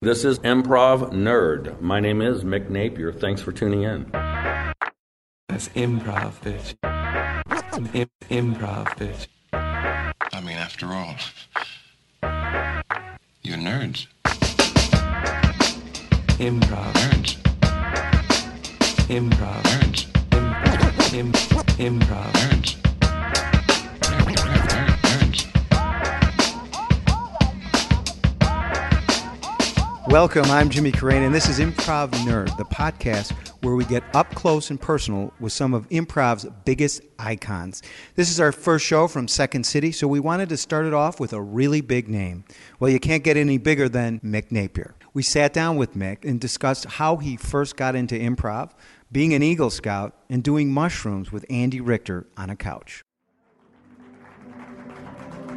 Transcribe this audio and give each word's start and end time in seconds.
This 0.00 0.24
is 0.24 0.38
Improv 0.40 1.10
Nerd. 1.12 1.80
My 1.80 1.98
name 1.98 2.22
is 2.22 2.44
Mick 2.44 2.70
Napier. 2.70 3.12
Thanks 3.12 3.42
for 3.42 3.50
tuning 3.50 3.82
in. 3.82 4.08
That's 4.12 5.68
improv, 5.70 6.34
bitch. 6.40 6.76
Im- 7.94 8.08
improv, 8.30 8.86
bitch. 8.96 9.26
I 9.52 10.40
mean, 10.40 10.56
after 10.56 10.86
all, 10.86 11.16
you're 13.42 13.56
nerds. 13.58 14.06
Improv. 16.38 16.92
Nerds. 16.92 17.36
Improv. 19.08 19.62
Nerds. 19.64 21.12
Im- 21.12 21.26
im- 21.26 21.98
improv. 21.98 22.32
Nerds. 22.34 22.87
Welcome, 30.08 30.46
I'm 30.46 30.70
Jimmy 30.70 30.90
Carrane, 30.90 31.26
and 31.26 31.34
this 31.34 31.50
is 31.50 31.58
Improv 31.58 32.08
Nerd, 32.24 32.56
the 32.56 32.64
podcast 32.64 33.32
where 33.62 33.74
we 33.74 33.84
get 33.84 34.02
up 34.14 34.34
close 34.34 34.70
and 34.70 34.80
personal 34.80 35.34
with 35.38 35.52
some 35.52 35.74
of 35.74 35.86
improv's 35.90 36.46
biggest 36.64 37.02
icons. 37.18 37.82
This 38.14 38.30
is 38.30 38.40
our 38.40 38.50
first 38.50 38.86
show 38.86 39.06
from 39.06 39.28
Second 39.28 39.66
City, 39.66 39.92
so 39.92 40.08
we 40.08 40.18
wanted 40.18 40.48
to 40.48 40.56
start 40.56 40.86
it 40.86 40.94
off 40.94 41.20
with 41.20 41.34
a 41.34 41.42
really 41.42 41.82
big 41.82 42.08
name. 42.08 42.44
Well, 42.80 42.90
you 42.90 42.98
can't 42.98 43.22
get 43.22 43.36
any 43.36 43.58
bigger 43.58 43.86
than 43.86 44.18
Mick 44.20 44.50
Napier. 44.50 44.94
We 45.12 45.22
sat 45.22 45.52
down 45.52 45.76
with 45.76 45.92
Mick 45.92 46.24
and 46.24 46.40
discussed 46.40 46.86
how 46.86 47.18
he 47.18 47.36
first 47.36 47.76
got 47.76 47.94
into 47.94 48.14
improv, 48.14 48.70
being 49.12 49.34
an 49.34 49.42
Eagle 49.42 49.68
Scout, 49.68 50.14
and 50.30 50.42
doing 50.42 50.72
mushrooms 50.72 51.30
with 51.30 51.44
Andy 51.50 51.82
Richter 51.82 52.26
on 52.34 52.48
a 52.48 52.56
couch. 52.56 53.04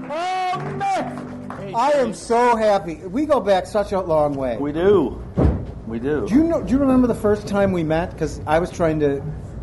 Oh, 0.09 0.57
Mick! 0.77 1.40
I 1.75 1.91
am 1.93 2.13
so 2.13 2.55
happy. 2.55 2.95
We 2.95 3.25
go 3.25 3.39
back 3.39 3.65
such 3.65 3.91
a 3.91 3.99
long 4.01 4.33
way. 4.33 4.57
We 4.57 4.71
do. 4.71 5.21
We 5.87 5.99
do. 5.99 6.27
do 6.27 6.35
you 6.35 6.43
know? 6.43 6.61
Do 6.61 6.71
you 6.71 6.79
remember 6.79 7.07
the 7.07 7.15
first 7.15 7.47
time 7.47 7.71
we 7.71 7.83
met? 7.83 8.11
Because 8.11 8.39
I 8.47 8.59
was 8.59 8.71
trying 8.71 8.99
to 9.01 9.21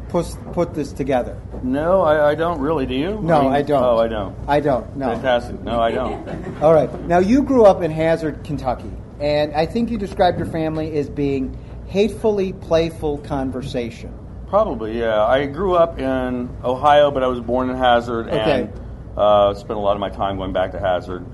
put 0.09 0.27
put 0.53 0.75
this 0.75 0.93
together. 0.93 1.41
No, 1.63 2.03
I, 2.03 2.31
I 2.31 2.35
don't 2.35 2.61
really. 2.61 2.87
Do 2.87 2.95
you? 2.95 3.21
No, 3.23 3.43
mean- 3.43 3.53
I 3.53 3.63
don't. 3.63 3.83
Oh, 3.83 3.99
I 3.99 4.09
don't. 4.09 4.37
I 4.47 4.61
don't. 4.61 4.97
No. 4.97 5.11
Fantastic. 5.13 5.61
No, 5.61 5.81
I 5.81 5.91
don't. 5.91 6.63
All 6.63 6.75
right. 6.75 6.93
Now 7.07 7.19
you 7.19 7.43
grew 7.43 7.65
up 7.65 7.83
in 7.83 7.91
Hazard, 7.91 8.45
Kentucky, 8.45 8.93
and 9.21 9.55
I 9.55 9.67
think 9.67 9.91
you 9.91 9.99
described 9.99 10.39
your 10.39 10.49
family 10.49 10.97
as 10.99 11.09
being 11.09 11.57
hatefully 11.87 12.53
playful 12.53 13.19
conversation. 13.19 14.13
Probably, 14.49 14.99
yeah. 14.99 15.25
I 15.25 15.47
grew 15.47 15.75
up 15.75 15.99
in 15.99 16.49
Ohio, 16.65 17.11
but 17.11 17.23
I 17.23 17.27
was 17.27 17.41
born 17.41 17.69
in 17.71 17.77
Hazard 17.77 18.29
Okay. 18.29 18.63
and 18.63 18.81
uh, 19.17 19.53
spent 19.55 19.77
a 19.79 19.81
lot 19.83 19.93
of 19.93 20.01
my 20.01 20.09
time 20.11 20.37
going 20.37 20.53
back 20.55 20.73
to 20.73 20.79
Hazard. 20.79 21.27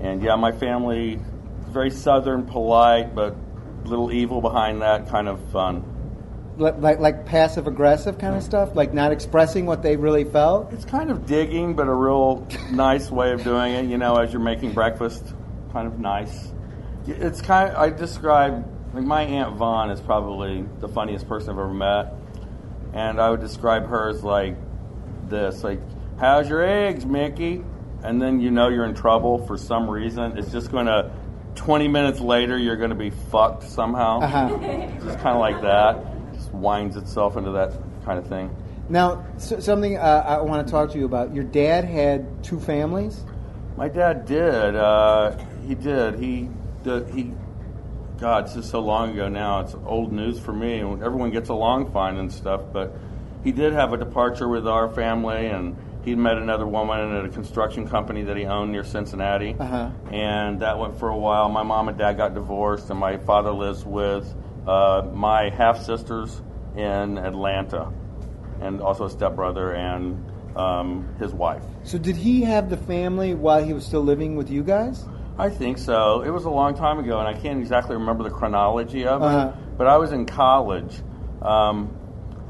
And 0.00 0.22
yeah, 0.22 0.36
my 0.36 0.52
family 0.52 1.20
very 1.72 1.90
southern, 1.90 2.44
polite, 2.44 3.14
but 3.14 3.34
a 3.84 3.88
little 3.88 4.12
evil 4.12 4.40
behind 4.40 4.82
that, 4.82 5.08
kind 5.08 5.28
of 5.28 5.40
fun. 5.50 5.88
Like, 6.58 6.78
like, 6.78 7.00
like 7.00 7.26
passive 7.26 7.66
aggressive 7.66 8.18
kind 8.18 8.36
of 8.36 8.42
stuff, 8.42 8.76
like 8.76 8.92
not 8.92 9.10
expressing 9.10 9.64
what 9.64 9.82
they 9.82 9.96
really 9.96 10.24
felt. 10.24 10.72
It's 10.72 10.84
kind 10.84 11.10
of 11.10 11.26
digging, 11.26 11.74
but 11.74 11.88
a 11.88 11.94
real 11.94 12.46
nice 12.70 13.10
way 13.10 13.32
of 13.32 13.42
doing 13.42 13.72
it. 13.72 13.86
You 13.86 13.96
know, 13.96 14.16
as 14.16 14.32
you're 14.32 14.42
making 14.42 14.74
breakfast, 14.74 15.34
kind 15.72 15.86
of 15.86 15.98
nice. 15.98 16.52
It's 17.06 17.40
kind 17.40 17.70
of 17.70 17.76
I 17.76 17.88
describe 17.88 18.68
like 18.92 19.04
my 19.04 19.22
aunt 19.22 19.56
Vaughn 19.56 19.90
is 19.90 20.00
probably 20.00 20.64
the 20.80 20.88
funniest 20.88 21.26
person 21.26 21.50
I've 21.50 21.58
ever 21.58 21.72
met, 21.72 22.14
and 22.92 23.18
I 23.18 23.30
would 23.30 23.40
describe 23.40 23.88
her 23.88 24.10
as 24.10 24.22
like 24.22 24.56
this, 25.28 25.64
like, 25.64 25.80
"How's 26.18 26.50
your 26.50 26.62
eggs, 26.62 27.06
Mickey?" 27.06 27.64
And 28.04 28.20
then 28.20 28.40
you 28.40 28.50
know 28.50 28.68
you're 28.68 28.84
in 28.84 28.94
trouble 28.94 29.46
for 29.46 29.56
some 29.56 29.88
reason. 29.88 30.38
It's 30.38 30.50
just 30.50 30.70
going 30.70 30.86
to. 30.86 31.10
20 31.54 31.86
minutes 31.86 32.18
later, 32.18 32.56
you're 32.56 32.78
going 32.78 32.90
to 32.90 32.96
be 32.96 33.10
fucked 33.10 33.62
somehow. 33.64 34.20
Uh-huh. 34.20 34.48
Just 35.04 35.18
kind 35.18 35.34
of 35.34 35.38
like 35.38 35.60
that. 35.60 36.32
Just 36.32 36.50
winds 36.50 36.96
itself 36.96 37.36
into 37.36 37.50
that 37.50 37.74
kind 38.06 38.18
of 38.18 38.26
thing. 38.26 38.56
Now, 38.88 39.24
so, 39.38 39.60
something 39.60 39.96
uh, 39.96 40.24
I 40.26 40.40
want 40.40 40.66
to 40.66 40.70
talk 40.70 40.90
to 40.92 40.98
you 40.98 41.04
about. 41.04 41.34
Your 41.34 41.44
dad 41.44 41.84
had 41.84 42.42
two 42.42 42.58
families. 42.58 43.24
My 43.76 43.88
dad 43.88 44.26
did. 44.26 44.76
Uh, 44.76 45.36
he 45.66 45.74
did. 45.74 46.18
He 46.18 46.48
did. 46.82 47.08
He. 47.10 47.32
God, 48.18 48.44
it's 48.44 48.54
just 48.54 48.70
so 48.70 48.80
long 48.80 49.10
ago 49.10 49.28
now. 49.28 49.60
It's 49.60 49.74
old 49.86 50.12
news 50.12 50.38
for 50.38 50.52
me. 50.52 50.80
Everyone 50.80 51.30
gets 51.30 51.48
along 51.48 51.92
fine 51.92 52.16
and 52.16 52.32
stuff, 52.32 52.60
but 52.72 52.94
he 53.42 53.50
did 53.50 53.72
have 53.72 53.92
a 53.92 53.96
departure 53.96 54.48
with 54.48 54.66
our 54.66 54.88
family, 54.88 55.46
and 55.46 55.76
he 56.04 56.14
met 56.14 56.36
another 56.38 56.66
woman 56.66 57.14
at 57.16 57.24
a 57.24 57.28
construction 57.28 57.86
company 57.88 58.22
that 58.24 58.36
he 58.36 58.44
owned 58.46 58.72
near 58.72 58.84
Cincinnati, 58.84 59.54
Uh-huh. 59.58 59.90
and 60.10 60.60
that 60.60 60.78
went 60.78 60.98
for 60.98 61.08
a 61.08 61.16
while. 61.16 61.48
My 61.48 61.62
mom 61.62 61.88
and 61.88 61.96
dad 61.98 62.16
got 62.16 62.34
divorced, 62.34 62.90
and 62.90 62.98
my 62.98 63.16
father 63.18 63.52
lives 63.52 63.84
with 63.84 64.32
uh, 64.66 65.02
my 65.12 65.50
half 65.50 65.82
sisters 65.84 66.40
in 66.76 67.18
Atlanta, 67.18 67.92
and 68.60 68.80
also 68.80 69.04
a 69.06 69.10
stepbrother 69.10 69.72
and 69.74 70.24
um, 70.56 71.08
his 71.18 71.32
wife. 71.32 71.62
So, 71.84 71.98
did 71.98 72.16
he 72.16 72.42
have 72.42 72.68
the 72.70 72.76
family 72.76 73.34
while 73.34 73.62
he 73.64 73.72
was 73.72 73.84
still 73.86 74.02
living 74.02 74.36
with 74.36 74.50
you 74.50 74.62
guys? 74.62 75.04
I 75.38 75.48
think 75.48 75.78
so. 75.78 76.20
It 76.22 76.30
was 76.30 76.44
a 76.44 76.50
long 76.50 76.74
time 76.74 76.98
ago, 76.98 77.18
and 77.18 77.26
I 77.26 77.32
can't 77.34 77.58
exactly 77.60 77.96
remember 77.96 78.22
the 78.24 78.30
chronology 78.30 79.06
of 79.06 79.22
it. 79.22 79.24
Uh-huh. 79.26 79.52
But 79.78 79.86
I 79.86 79.96
was 79.96 80.12
in 80.12 80.26
college. 80.26 80.94
Um, 81.40 81.96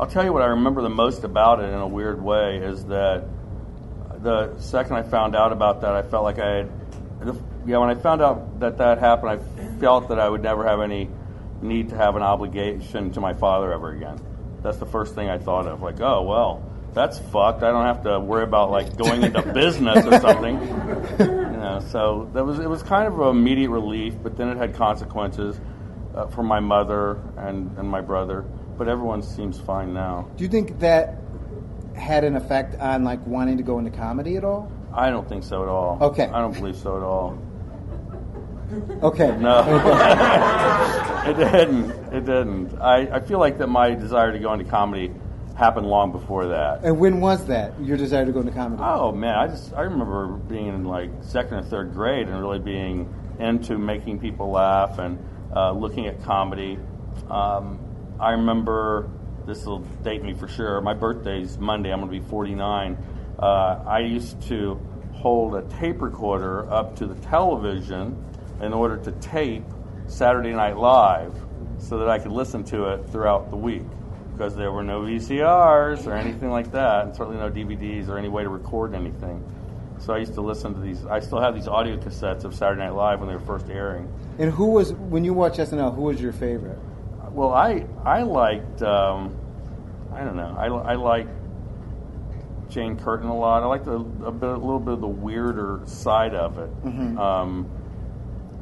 I'll 0.01 0.09
tell 0.09 0.25
you 0.25 0.33
what 0.33 0.43
I 0.43 0.47
remember 0.47 0.83
the 0.83 0.89
most 0.91 1.23
about 1.23 1.61
it 1.61 1.67
in 1.69 1.75
a 1.79 1.87
weird 1.87 2.21
way 2.21 2.57
is 2.57 2.85
that 2.87 3.25
the 4.23 4.59
second 4.59 4.97
I 4.97 5.03
found 5.03 5.35
out 5.35 5.53
about 5.53 5.81
that, 5.83 5.93
I 5.93 6.03
felt 6.03 6.25
like 6.25 6.39
I 6.39 6.57
had. 6.57 6.71
Yeah, 7.65 7.79
when 7.79 7.91
I 7.91 7.95
found 7.95 8.23
out 8.23 8.61
that 8.61 8.79
that 8.79 8.99
happened, 8.99 9.31
I 9.31 9.79
felt 9.79 10.09
that 10.09 10.19
I 10.19 10.29
would 10.29 10.43
never 10.43 10.67
have 10.67 10.81
any 10.81 11.09
need 11.61 11.91
to 11.91 11.97
have 11.97 12.17
an 12.17 12.23
obligation 12.23 13.13
to 13.13 13.21
my 13.21 13.33
father 13.35 13.73
ever 13.73 13.93
again. 13.93 14.21
That's 14.63 14.79
the 14.79 14.87
first 14.87 15.15
thing 15.15 15.29
I 15.29 15.39
thought 15.39 15.67
of. 15.67 15.81
Like, 15.81 16.01
oh 16.01 16.23
well, 16.23 16.63
that's 16.93 17.19
fucked. 17.19 17.63
I 17.63 17.71
don't 17.71 17.87
have 17.87 18.03
to 18.05 18.19
worry 18.21 18.45
about 18.45 18.71
like 18.71 18.97
going 18.97 19.23
into 19.23 19.43
business 19.55 20.05
or 20.05 20.21
something. 20.21 20.57
You 21.19 21.59
know, 21.59 21.83
so 21.89 22.31
that 22.35 22.45
was 22.45 22.59
it 22.59 22.69
was 22.69 22.83
kind 22.83 23.07
of 23.07 23.19
an 23.21 23.29
immediate 23.29 23.71
relief, 23.71 24.15
but 24.23 24.37
then 24.37 24.49
it 24.49 24.57
had 24.57 24.75
consequences 24.75 25.61
uh, 26.15 26.27
for 26.27 26.43
my 26.43 26.61
mother 26.61 27.23
and, 27.37 27.77
and 27.79 27.89
my 27.89 28.01
brother. 28.01 28.43
But 28.77 28.89
everyone 28.89 29.23
seems 29.23 29.61
fine 29.61 29.93
now. 29.93 30.29
Do 30.37 30.45
you 30.45 30.51
think 30.51 30.81
that 30.81 31.22
had 31.95 32.25
an 32.25 32.37
effect 32.37 32.79
on 32.81 33.05
like 33.05 33.25
wanting 33.27 33.57
to 33.57 33.63
go 33.63 33.79
into 33.79 33.91
comedy 33.91 34.37
at 34.37 34.45
all? 34.45 34.71
I 34.95 35.11
don't 35.11 35.29
think 35.29 35.45
so 35.45 35.63
at 35.63 35.69
all. 35.69 35.99
Okay. 36.01 36.25
I 36.25 36.41
don't 36.41 36.55
believe 36.55 36.77
so 36.77 36.97
at 36.97 37.03
all. 37.03 37.39
Okay. 39.03 39.37
No, 39.39 39.61
it 41.27 41.35
didn't. 41.35 41.91
It 42.13 42.25
didn't. 42.25 42.79
I, 42.81 43.17
I 43.17 43.21
feel 43.21 43.39
like 43.39 43.59
that 43.59 43.67
my 43.67 43.95
desire 43.95 44.33
to 44.33 44.39
go 44.39 44.53
into 44.53 44.65
comedy 44.65 45.13
happened 45.57 45.87
long 45.87 46.13
before 46.13 46.49
that. 46.49 46.83
And 46.85 46.99
when 46.99 47.21
was 47.21 47.47
that? 47.47 47.79
Your 47.81 47.97
desire 47.97 48.25
to 48.25 48.33
go 48.33 48.41
into 48.41 48.53
comedy? 48.53 48.83
Oh 48.85 49.13
man, 49.13 49.35
I 49.35 49.49
just 49.49 49.75
I 49.75 49.83
remember 49.83 50.29
being 50.29 50.69
in 50.69 50.85
like 50.85 51.11
second 51.21 51.59
or 51.59 51.63
third 51.63 51.93
grade 51.93 52.29
and 52.29 52.41
really 52.41 52.59
being 52.59 53.13
into 53.39 53.79
making 53.79 54.21
people 54.21 54.51
laugh 54.51 54.99
and 54.99 55.19
uh, 55.55 55.73
looking 55.73 56.07
at 56.07 56.23
comedy. 56.23 56.79
Um, 57.29 57.79
I 58.19 58.33
remember 58.33 59.11
this 59.47 59.65
will 59.65 59.81
date 60.03 60.23
me 60.23 60.35
for 60.35 60.49
sure. 60.49 60.81
My 60.81 60.95
birthday's 60.95 61.59
Monday. 61.59 61.93
I'm 61.93 62.01
going 62.01 62.13
to 62.13 62.21
be 62.21 62.29
49. 62.29 62.97
Uh, 63.39 63.83
I 63.87 64.01
used 64.01 64.41
to 64.49 64.81
hold 65.13 65.55
a 65.55 65.63
tape 65.79 66.01
recorder 66.01 66.71
up 66.73 66.97
to 66.97 67.07
the 67.07 67.15
television 67.27 68.25
in 68.61 68.73
order 68.73 68.97
to 68.99 69.13
tape 69.13 69.65
Saturday 70.07 70.53
Night 70.53 70.77
Live 70.77 71.35
so 71.79 71.99
that 71.99 72.09
I 72.09 72.19
could 72.19 72.33
listen 72.33 72.65
to 72.65 72.93
it 72.93 73.09
throughout 73.09 73.51
the 73.51 73.57
week 73.57 73.83
because 74.33 74.55
there 74.57 74.73
were 74.73 74.83
no 74.83 75.03
VCRs 75.03 76.07
or 76.07 76.15
anything 76.15 76.51
like 76.51 76.73
that, 76.73 77.07
and 77.07 77.15
certainly 77.15 77.39
no 77.39 77.51
DVDs 77.51 78.09
or 78.09 78.19
any 78.19 78.29
way 78.29 78.43
to 78.43 78.49
record 78.49 78.95
anything. 78.95 79.45
So 79.99 80.15
I 80.15 80.19
used 80.19 80.35
to 80.35 80.41
listen 80.41 80.75
to 80.75 80.81
these. 80.81 81.05
I 81.07 81.21
still 81.21 81.41
have 81.41 81.55
these 81.55 81.69
audio 81.69 81.97
cassettes 81.97 82.45
of 82.45 82.55
Saturday 82.55 82.81
Night 82.81 82.95
Live 82.95 83.21
when 83.21 83.29
they 83.29 83.35
were 83.35 83.41
first 83.41 83.69
airing. 83.69 84.13
And 84.39 84.51
who 84.51 84.67
was 84.67 84.93
when 84.95 85.25
you 85.25 85.33
watched 85.33 85.59
SNL? 85.59 85.95
Who 85.95 86.03
was 86.03 86.21
your 86.21 86.33
favorite? 86.33 86.79
Well, 87.33 87.53
I 87.53 87.87
I 88.05 88.23
liked 88.23 88.83
um, 88.83 89.37
I 90.13 90.21
don't 90.25 90.37
know. 90.37 90.55
I, 90.59 90.67
I 90.67 90.95
liked 90.97 91.31
Jane 92.69 92.97
Curtin 92.99 93.29
a 93.29 93.37
lot. 93.37 93.63
I 93.63 93.67
liked 93.67 93.87
a, 93.87 93.93
a 93.95 94.33
bit 94.33 94.49
a 94.51 94.57
little 94.57 94.81
bit 94.81 94.95
of 94.95 95.01
the 95.01 95.07
weirder 95.09 95.81
side 95.87 96.35
of 96.35 96.59
it. 96.59 96.71
Um, 97.19 97.71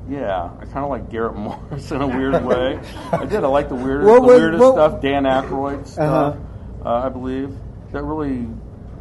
yeah, 0.09 0.51
I 0.59 0.65
kind 0.65 0.79
of 0.79 0.89
like 0.91 1.11
Garrett 1.11 1.37
Morris 1.37 1.91
in 1.93 2.01
a 2.01 2.07
weird 2.07 2.45
way. 2.45 2.81
I 3.13 3.25
did. 3.27 3.45
I 3.45 3.49
like 3.49 3.69
the 3.69 3.75
weirdest, 3.77 4.09
What 4.09 4.21
the 4.23 4.27
weirdest 4.27 4.61
what- 4.63 4.73
stuff. 4.75 5.01
Dan 5.01 5.25
Aykroyd 5.25 5.87
stuff. 5.87 6.37
Uh-huh. 6.37 6.89
Uh, 6.89 7.07
I 7.07 7.09
believe 7.11 7.57
that 7.93 8.03
really 8.03 8.49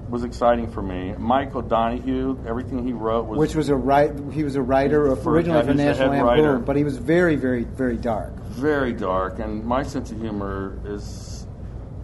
was 0.09 0.23
exciting 0.23 0.71
for 0.71 0.81
me. 0.81 1.13
Michael 1.17 1.59
O'Donoghue, 1.59 2.39
everything 2.47 2.85
he 2.85 2.93
wrote 2.93 3.25
was 3.25 3.37
Which 3.37 3.55
was 3.55 3.69
a 3.69 3.75
write? 3.75 4.11
He 4.31 4.43
was 4.43 4.55
a 4.55 4.61
writer 4.61 5.07
of 5.07 5.25
originally 5.25 5.63
for 5.63 5.73
National. 5.73 6.25
Lampoon, 6.25 6.63
but 6.63 6.75
he 6.75 6.83
was 6.83 6.97
very, 6.97 7.35
very, 7.35 7.63
very 7.63 7.97
dark. 7.97 8.33
very 8.49 8.93
dark, 8.93 9.39
and 9.39 9.63
my 9.63 9.83
sense 9.83 10.11
of 10.11 10.19
humor 10.19 10.79
is 10.85 11.47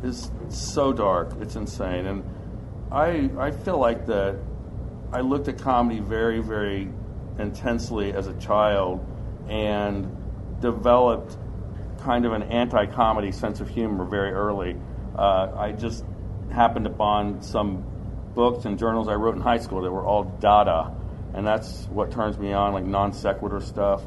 is 0.04 0.31
so 0.50 0.94
dark. 0.94 1.34
It's 1.42 1.56
insane, 1.56 2.06
and 2.06 2.24
I 2.92 3.30
I 3.38 3.52
feel 3.52 3.80
like 3.80 4.06
that. 4.08 4.36
I 5.12 5.22
looked 5.22 5.48
at 5.48 5.58
comedy 5.58 6.00
very 6.00 6.42
very 6.42 6.90
intensely 7.40 8.13
as 8.13 8.28
a 8.28 8.34
child, 8.36 9.06
and 9.50 10.08
developed 10.62 11.38
kind 12.00 12.25
of 12.25 12.34
an 12.34 12.44
anti-comedy 12.44 13.31
sense 13.31 13.60
of 13.62 13.68
humor 13.68 14.06
very 14.06 14.31
early. 14.31 14.75
Uh, 15.18 15.50
I 15.58 15.72
just 15.72 16.06
happened 16.51 16.86
upon 16.86 17.42
some 17.42 17.84
books 18.36 18.66
and 18.66 18.78
journals 18.78 19.08
I 19.08 19.16
wrote 19.16 19.36
in 19.36 19.42
high 19.42 19.58
school 19.58 19.82
that 19.82 19.92
were 19.92 20.06
all 20.06 20.26
Dada, 20.40 20.94
and 21.34 21.48
that's 21.48 21.86
what 21.86 22.12
turns 22.12 22.38
me 22.38 22.54
on, 22.54 22.74
like 22.74 22.86
non 22.86 23.14
sequitur 23.14 23.62
stuff. 23.62 24.04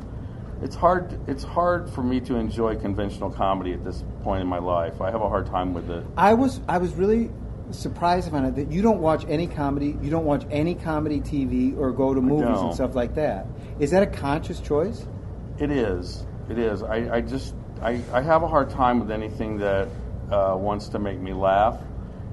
It's 0.63 0.77
hard. 0.77 1.19
It's 1.29 1.45
hard 1.45 1.89
for 1.91 2.03
me 2.03 2.21
to 2.21 2.37
enjoy 2.37 2.77
conventional 2.77 3.31
comedy 3.31 3.73
at 3.73 3.85
this 3.85 4.05
point 4.23 4.43
in 4.43 4.49
my 4.49 4.59
life. 4.59 5.01
I 5.01 5.11
have 5.11 5.23
a 5.23 5.29
hard 5.29 5.47
time 5.47 5.73
with 5.73 5.91
it. 5.91 6.05
I 6.17 6.35
was 6.35 6.61
I 6.69 6.79
was 6.79 6.95
really 6.95 7.31
surprised 7.71 8.27
to 8.27 8.33
find 8.33 8.55
that 8.55 8.73
you 8.73 8.83
don't 8.83 9.01
watch 9.01 9.25
any 9.29 9.47
comedy, 9.47 9.97
you 10.03 10.11
don't 10.11 10.25
watch 10.25 10.45
any 10.51 10.75
comedy 10.75 11.21
TV 11.21 11.77
or 11.79 11.93
go 11.93 12.15
to 12.15 12.21
movies 12.21 12.61
and 12.61 12.75
stuff 12.75 12.95
like 12.95 13.15
that. 13.15 13.47
Is 13.79 13.91
that 13.91 14.03
a 14.03 14.07
conscious 14.07 14.61
choice? 14.61 15.07
It 15.59 15.71
is. 15.71 16.25
It 16.49 16.59
is. 16.59 16.83
I, 16.83 17.17
I 17.17 17.21
just 17.21 17.55
I, 17.83 18.01
I 18.13 18.23
have 18.23 18.43
a 18.43 18.49
hard 18.49 18.71
time 18.71 19.01
with 19.01 19.11
anything 19.11 19.59
that 19.59 19.89
uh, 20.31 20.57
wants 20.57 20.89
to 20.89 20.99
make 20.99 21.19
me 21.19 21.33
laugh, 21.33 21.81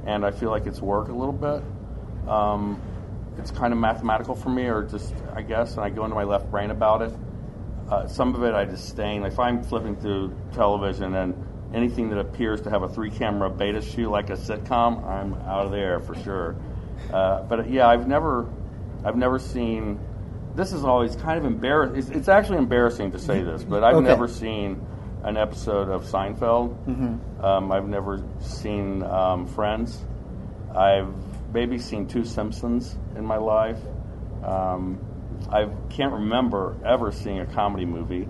and 0.06 0.26
I 0.26 0.32
feel 0.32 0.50
like 0.50 0.66
it's 0.66 0.82
work 0.82 1.10
a 1.10 1.14
little 1.14 1.34
bit. 1.34 1.62
Um, 2.28 2.82
it's 3.38 3.52
kind 3.52 3.74
of 3.74 3.80
mathematical 3.80 4.36
for 4.36 4.50
me, 4.50 4.68
or 4.68 4.84
just 4.84 5.14
I 5.34 5.42
guess, 5.42 5.74
and 5.76 5.82
I 5.82 5.90
go 5.90 6.04
into 6.06 6.16
my 6.16 6.24
left 6.24 6.50
brain 6.50 6.72
about 6.72 7.02
it. 7.02 7.14
Uh, 7.90 8.08
some 8.08 8.34
of 8.34 8.44
it 8.44 8.54
I 8.54 8.66
disdain. 8.66 9.24
If 9.24 9.38
I'm 9.40 9.62
flipping 9.64 9.96
through 9.96 10.34
television 10.54 11.14
and 11.16 11.36
anything 11.74 12.10
that 12.10 12.20
appears 12.20 12.62
to 12.62 12.70
have 12.70 12.84
a 12.84 12.90
three-camera 12.90 13.50
beta 13.50 13.82
shoot 13.82 14.10
like 14.10 14.30
a 14.30 14.38
sitcom, 14.38 15.04
I'm 15.06 15.34
out 15.34 15.66
of 15.66 15.72
there 15.72 16.00
for 16.00 16.16
sure. 16.16 16.56
Uh, 17.12 17.44
but 17.44 17.70
yeah, 17.70 17.88
I've 17.88 18.08
never, 18.08 18.48
I've 19.04 19.18
never 19.18 19.38
seen. 19.38 20.00
This 20.56 20.72
is 20.72 20.84
always 20.86 21.16
kind 21.18 21.38
of 21.38 21.46
embarrassing. 21.46 21.98
It's, 21.98 22.10
it's 22.10 22.28
actually 22.30 22.60
embarrassing 22.60 23.12
to 23.12 23.20
say 23.20 23.44
this, 23.44 23.64
but 23.64 23.84
I've 23.84 23.96
Okay. 23.98 24.08
never 24.08 24.28
seen 24.30 24.82
an 25.24 25.36
episode 25.38 25.90
of 25.90 26.06
Seinfeld. 26.06 27.44
Um, 27.44 27.72
I've 27.72 27.88
never 27.88 28.24
seen 28.40 29.04
um, 29.04 29.46
Friends. 29.48 30.02
I've 30.74 31.14
maybe 31.56 31.80
seen 31.80 32.06
two 32.06 32.26
Simpsons 32.26 32.98
in 33.16 33.24
my 33.26 33.38
life. 33.38 33.80
Um, 34.44 35.00
I 35.50 35.70
can't 35.90 36.12
remember 36.12 36.76
ever 36.86 37.14
seeing 37.14 37.40
a 37.40 37.46
comedy 37.46 37.86
movie, 37.86 38.28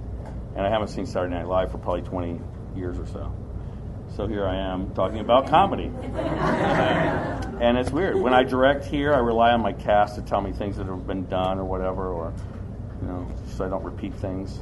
and 0.56 0.66
I 0.66 0.70
haven't 0.70 0.90
seen 0.90 1.08
Saturday 1.08 1.34
Night 1.34 1.48
Live 1.48 1.72
for 1.72 1.80
probably 1.80 2.04
20 2.04 2.40
years 2.76 3.00
or 3.00 3.08
so. 3.08 3.34
So 4.16 4.28
here 4.28 4.48
I 4.48 4.56
am 4.56 4.94
talking 4.94 5.20
about 5.20 5.48
comedy. 5.48 5.86
and 6.06 7.78
it's 7.80 7.90
weird. 7.90 8.16
When 8.16 8.34
I 8.34 8.44
direct 8.44 8.86
here, 8.86 9.12
I 9.12 9.18
rely 9.18 9.52
on 9.54 9.62
my 9.62 9.74
cast 9.74 10.16
to 10.16 10.22
tell 10.22 10.40
me 10.40 10.52
things 10.52 10.78
that 10.78 10.86
have 10.86 11.08
been 11.08 11.26
done 11.26 11.58
or 11.58 11.66
whatever, 11.66 12.14
or, 12.14 12.32
you 13.02 13.08
know, 13.08 13.28
so 13.56 13.66
I 13.66 13.70
don't 13.70 13.84
repeat 13.84 14.14
things. 14.14 14.62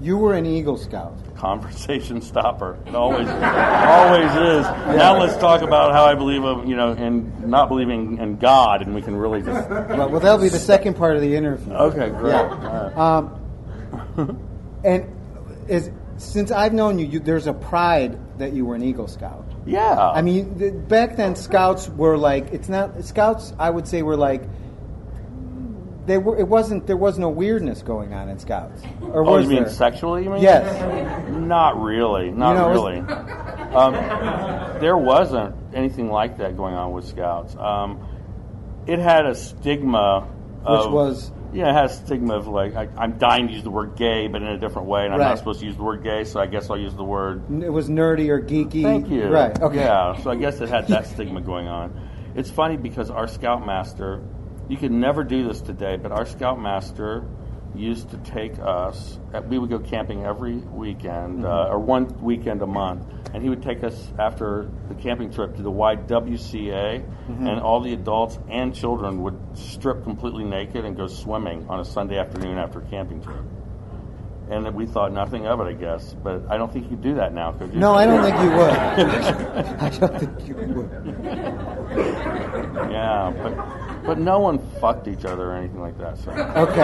You 0.00 0.16
were 0.16 0.34
an 0.34 0.46
Eagle 0.46 0.76
Scout. 0.76 1.16
Conversation 1.36 2.20
stopper. 2.20 2.78
It 2.86 2.94
always, 2.94 3.28
always 3.28 4.30
is. 4.30 4.64
Now 4.96 5.18
let's 5.18 5.36
talk 5.36 5.62
about 5.62 5.92
how 5.92 6.04
I 6.04 6.14
believe, 6.14 6.44
of, 6.44 6.68
you 6.68 6.76
know, 6.76 6.92
in 6.92 7.50
not 7.50 7.68
believing 7.68 8.18
in 8.18 8.36
God, 8.36 8.82
and 8.82 8.94
we 8.94 9.02
can 9.02 9.16
really 9.16 9.42
just. 9.42 9.68
Well, 9.68 10.08
well, 10.08 10.20
that'll 10.20 10.38
be 10.38 10.48
the 10.48 10.58
second 10.58 10.94
part 10.94 11.16
of 11.16 11.22
the 11.22 11.34
interview. 11.34 11.72
Okay, 11.72 12.10
great. 12.10 12.30
Yeah. 12.30 12.92
Right. 12.92 12.96
Um, 12.96 14.40
and 14.84 15.16
is 15.68 15.90
since 16.16 16.50
I've 16.50 16.74
known 16.74 16.98
you, 16.98 17.06
you, 17.06 17.20
there's 17.20 17.46
a 17.46 17.52
pride 17.52 18.18
that 18.38 18.52
you 18.52 18.64
were 18.64 18.74
an 18.74 18.82
Eagle 18.82 19.08
Scout. 19.08 19.46
Yeah. 19.66 19.98
I 19.98 20.22
mean, 20.22 20.84
back 20.86 21.16
then, 21.16 21.34
Scouts 21.36 21.88
were 21.88 22.16
like 22.16 22.52
it's 22.52 22.68
not 22.68 23.04
Scouts. 23.04 23.52
I 23.58 23.70
would 23.70 23.88
say 23.88 24.02
were 24.02 24.16
like 24.16 24.42
they 26.08 26.18
were. 26.18 26.36
It 26.38 26.48
wasn't. 26.48 26.86
There 26.86 26.96
was 26.96 27.18
no 27.18 27.28
weirdness 27.28 27.82
going 27.82 28.12
on 28.14 28.28
in 28.28 28.38
Scouts. 28.38 28.82
Or 29.02 29.24
Oh, 29.24 29.36
was 29.36 29.44
you 29.44 29.50
mean 29.50 29.62
there? 29.64 29.72
sexually? 29.72 30.24
You 30.24 30.30
mean? 30.30 30.42
Yes. 30.42 31.30
Not 31.30 31.80
really. 31.80 32.30
Not 32.32 32.50
You 32.52 32.58
know, 32.58 32.68
really. 32.70 32.98
um, 33.74 34.80
there 34.80 34.96
wasn't 34.96 35.54
anything 35.74 36.10
like 36.10 36.38
that 36.38 36.56
going 36.56 36.74
on 36.74 36.92
with 36.92 37.04
Scouts. 37.06 37.54
Um, 37.56 38.00
it 38.86 38.98
had 38.98 39.26
a 39.26 39.34
stigma. 39.34 40.26
Which 40.60 40.86
was? 40.88 41.30
Yeah, 41.52 41.70
it 41.70 41.72
had 41.74 41.84
a 41.86 41.88
stigma 41.88 42.34
of 42.34 42.46
like 42.48 42.74
I, 42.76 42.88
I'm 42.98 43.16
dying 43.18 43.46
to 43.48 43.54
use 43.54 43.62
the 43.62 43.70
word 43.70 43.96
gay, 43.96 44.26
but 44.28 44.42
in 44.42 44.48
a 44.48 44.58
different 44.58 44.86
way, 44.88 45.04
and 45.04 45.14
I'm 45.14 45.20
Right. 45.20 45.28
not 45.30 45.38
supposed 45.38 45.60
to 45.60 45.66
use 45.66 45.76
the 45.76 45.82
word 45.82 46.02
gay, 46.02 46.24
so 46.24 46.40
I 46.40 46.46
guess 46.46 46.68
I'll 46.68 46.78
use 46.78 46.94
the 46.94 47.04
word 47.04 47.42
It 47.62 47.72
was 47.72 47.88
nerdy 47.88 48.28
or 48.28 48.40
geeky. 48.40 48.82
Thank 48.82 49.08
you. 49.08 49.28
Right. 49.28 49.58
Okay. 49.58 49.76
Yeah. 49.80 50.16
So 50.22 50.30
I 50.30 50.36
guess 50.36 50.60
it 50.60 50.68
had 50.68 50.88
that 50.88 51.06
stigma 51.06 51.40
going 51.40 51.66
on. 51.66 51.98
It's 52.34 52.50
funny 52.50 52.76
because 52.76 53.08
our 53.10 53.26
scoutmaster, 53.26 54.20
you 54.68 54.76
could 54.76 54.92
never 54.92 55.24
do 55.24 55.46
this 55.46 55.60
today, 55.60 55.96
but 55.96 56.12
our 56.12 56.26
scoutmaster 56.26 57.24
used 57.74 58.10
to 58.10 58.16
take 58.18 58.58
us. 58.58 59.18
uh, 59.34 59.42
We 59.48 59.58
would 59.58 59.70
go 59.70 59.78
camping 59.78 60.24
every 60.24 60.56
weekend, 60.56 61.44
uh, 61.44 61.68
or 61.70 61.78
one 61.78 62.06
weekend 62.22 62.62
a 62.62 62.66
month, 62.66 63.04
and 63.34 63.42
he 63.42 63.48
would 63.50 63.62
take 63.62 63.84
us 63.84 64.10
after 64.18 64.70
the 64.88 64.94
camping 64.94 65.30
trip 65.30 65.54
to 65.56 65.62
the 65.62 65.70
YWCA, 65.70 67.04
and 67.28 67.60
all 67.60 67.80
the 67.80 67.92
adults 67.92 68.38
and 68.50 68.74
children 68.74 69.22
would 69.22 69.38
strip 69.54 70.02
completely 70.02 70.44
naked 70.44 70.84
and 70.84 70.96
go 70.96 71.06
swimming 71.06 71.66
on 71.68 71.80
a 71.80 71.84
Sunday 71.84 72.18
afternoon 72.18 72.58
after 72.58 72.80
a 72.80 72.84
camping 72.86 73.20
trip. 73.22 73.44
And 74.50 74.74
we 74.74 74.86
thought 74.86 75.12
nothing 75.12 75.46
of 75.46 75.60
it, 75.60 75.64
I 75.64 75.74
guess. 75.74 76.14
But 76.24 76.44
I 76.48 76.56
don't 76.56 76.72
think 76.72 76.84
you 76.84 76.90
could 76.92 77.02
do 77.02 77.14
that 77.16 77.34
now, 77.34 77.52
could 77.52 77.74
you? 77.74 77.78
No, 77.78 77.92
I 77.94 78.06
don't 78.06 78.22
think 78.22 78.40
you 78.40 78.50
would. 78.50 78.70
I 79.78 79.90
don't 79.90 80.18
think 80.18 80.48
you 80.48 80.54
would. 80.54 80.90
Yeah, 82.90 83.30
but 83.42 83.52
but 84.08 84.18
no 84.18 84.38
one 84.40 84.58
fucked 84.80 85.06
each 85.06 85.26
other 85.26 85.50
or 85.50 85.54
anything 85.54 85.80
like 85.82 85.96
that. 85.98 86.16
So 86.18 86.30
Okay. 86.32 86.76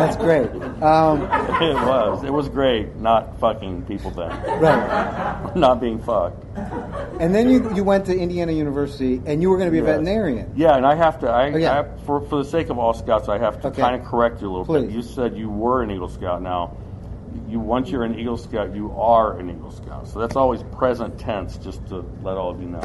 That's 0.00 0.16
great. 0.16 0.48
Um, 0.82 1.22
it 1.62 1.74
was 1.74 2.24
it 2.24 2.32
was 2.32 2.48
great 2.48 2.96
not 2.96 3.38
fucking 3.38 3.82
people 3.84 4.10
then, 4.10 4.30
right. 4.60 5.54
not 5.64 5.78
being 5.80 5.98
fucked. 6.02 6.42
And 7.20 7.34
then 7.34 7.50
you 7.50 7.72
you 7.74 7.84
went 7.84 8.06
to 8.06 8.16
Indiana 8.18 8.52
University, 8.52 9.20
and 9.26 9.42
you 9.42 9.50
were 9.50 9.58
going 9.58 9.68
to 9.68 9.72
be 9.72 9.78
a 9.78 9.84
veterinarian. 9.84 10.52
Yeah, 10.56 10.76
and 10.76 10.86
I 10.86 10.94
have 10.94 11.20
to. 11.20 11.28
I, 11.28 11.52
Oh, 11.52 11.56
yeah. 11.58 11.80
I 11.80 12.04
for 12.06 12.20
for 12.22 12.36
the 12.42 12.48
sake 12.48 12.70
of 12.70 12.78
all 12.78 12.94
scouts, 12.94 13.28
I 13.28 13.38
have 13.38 13.60
to 13.62 13.68
Okay. 13.68 13.82
kind 13.82 13.94
of 14.00 14.06
correct 14.08 14.40
you 14.40 14.48
a 14.48 14.50
little 14.50 14.64
Please. 14.64 14.86
bit. 14.86 14.90
You 14.94 15.02
said 15.02 15.36
you 15.36 15.50
were 15.50 15.82
an 15.82 15.90
Eagle 15.90 16.08
Scout. 16.08 16.40
Now, 16.42 16.76
you 17.48 17.58
once 17.60 17.90
you're 17.90 18.04
an 18.04 18.18
Eagle 18.18 18.36
Scout, 18.36 18.74
you 18.74 18.90
are 18.92 19.38
an 19.38 19.50
Eagle 19.50 19.70
Scout. 19.70 20.08
So 20.08 20.18
that's 20.20 20.36
always 20.36 20.62
present 20.76 21.18
tense, 21.18 21.56
just 21.58 21.86
to 21.88 22.04
let 22.22 22.36
all 22.36 22.50
of 22.50 22.60
you 22.60 22.68
know. 22.68 22.82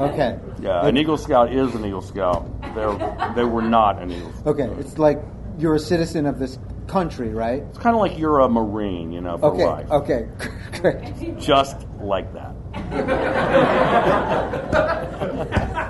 Okay. 0.00 0.38
Yeah, 0.60 0.86
an 0.86 0.96
Eagle 0.96 1.16
Scout 1.16 1.52
is 1.52 1.74
an 1.74 1.84
Eagle 1.84 2.02
Scout. 2.02 2.46
They 2.74 3.34
they 3.34 3.44
were 3.44 3.62
not 3.62 4.00
an 4.02 4.10
Eagle. 4.10 4.32
Scout. 4.32 4.46
Okay. 4.48 4.68
It's 4.80 4.98
like 4.98 5.22
you're 5.58 5.74
a 5.74 5.78
citizen 5.80 6.26
of 6.26 6.38
this 6.38 6.58
country, 6.86 7.28
right? 7.30 7.62
It's 7.62 7.78
kind 7.78 7.94
of 7.94 8.00
like 8.00 8.18
you're 8.18 8.40
a 8.40 8.48
Marine, 8.48 9.12
you 9.12 9.20
know, 9.20 9.38
for 9.38 9.52
Okay. 9.54 9.66
life. 9.66 9.90
Okay. 9.90 10.28
Great. 10.80 11.38
Just 11.38 11.76
like 12.00 12.32
that. 12.34 12.54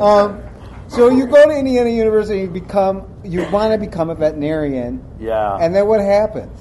Um, 0.00 0.42
so 0.88 1.10
you 1.10 1.26
go 1.26 1.44
to 1.46 1.54
Indiana 1.54 1.90
University, 1.90 2.40
you 2.40 2.46
become 2.48 3.06
you 3.22 3.46
want 3.50 3.72
to 3.72 3.78
become 3.78 4.08
a 4.08 4.14
veterinarian, 4.14 5.04
Yeah. 5.18 5.58
and 5.60 5.74
then 5.74 5.86
what 5.86 6.00
happens? 6.00 6.58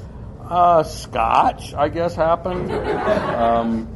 Uh, 0.49 0.83
Scotch, 0.83 1.73
I 1.75 1.89
guess, 1.89 2.15
happened. 2.15 2.71
um, 2.71 3.87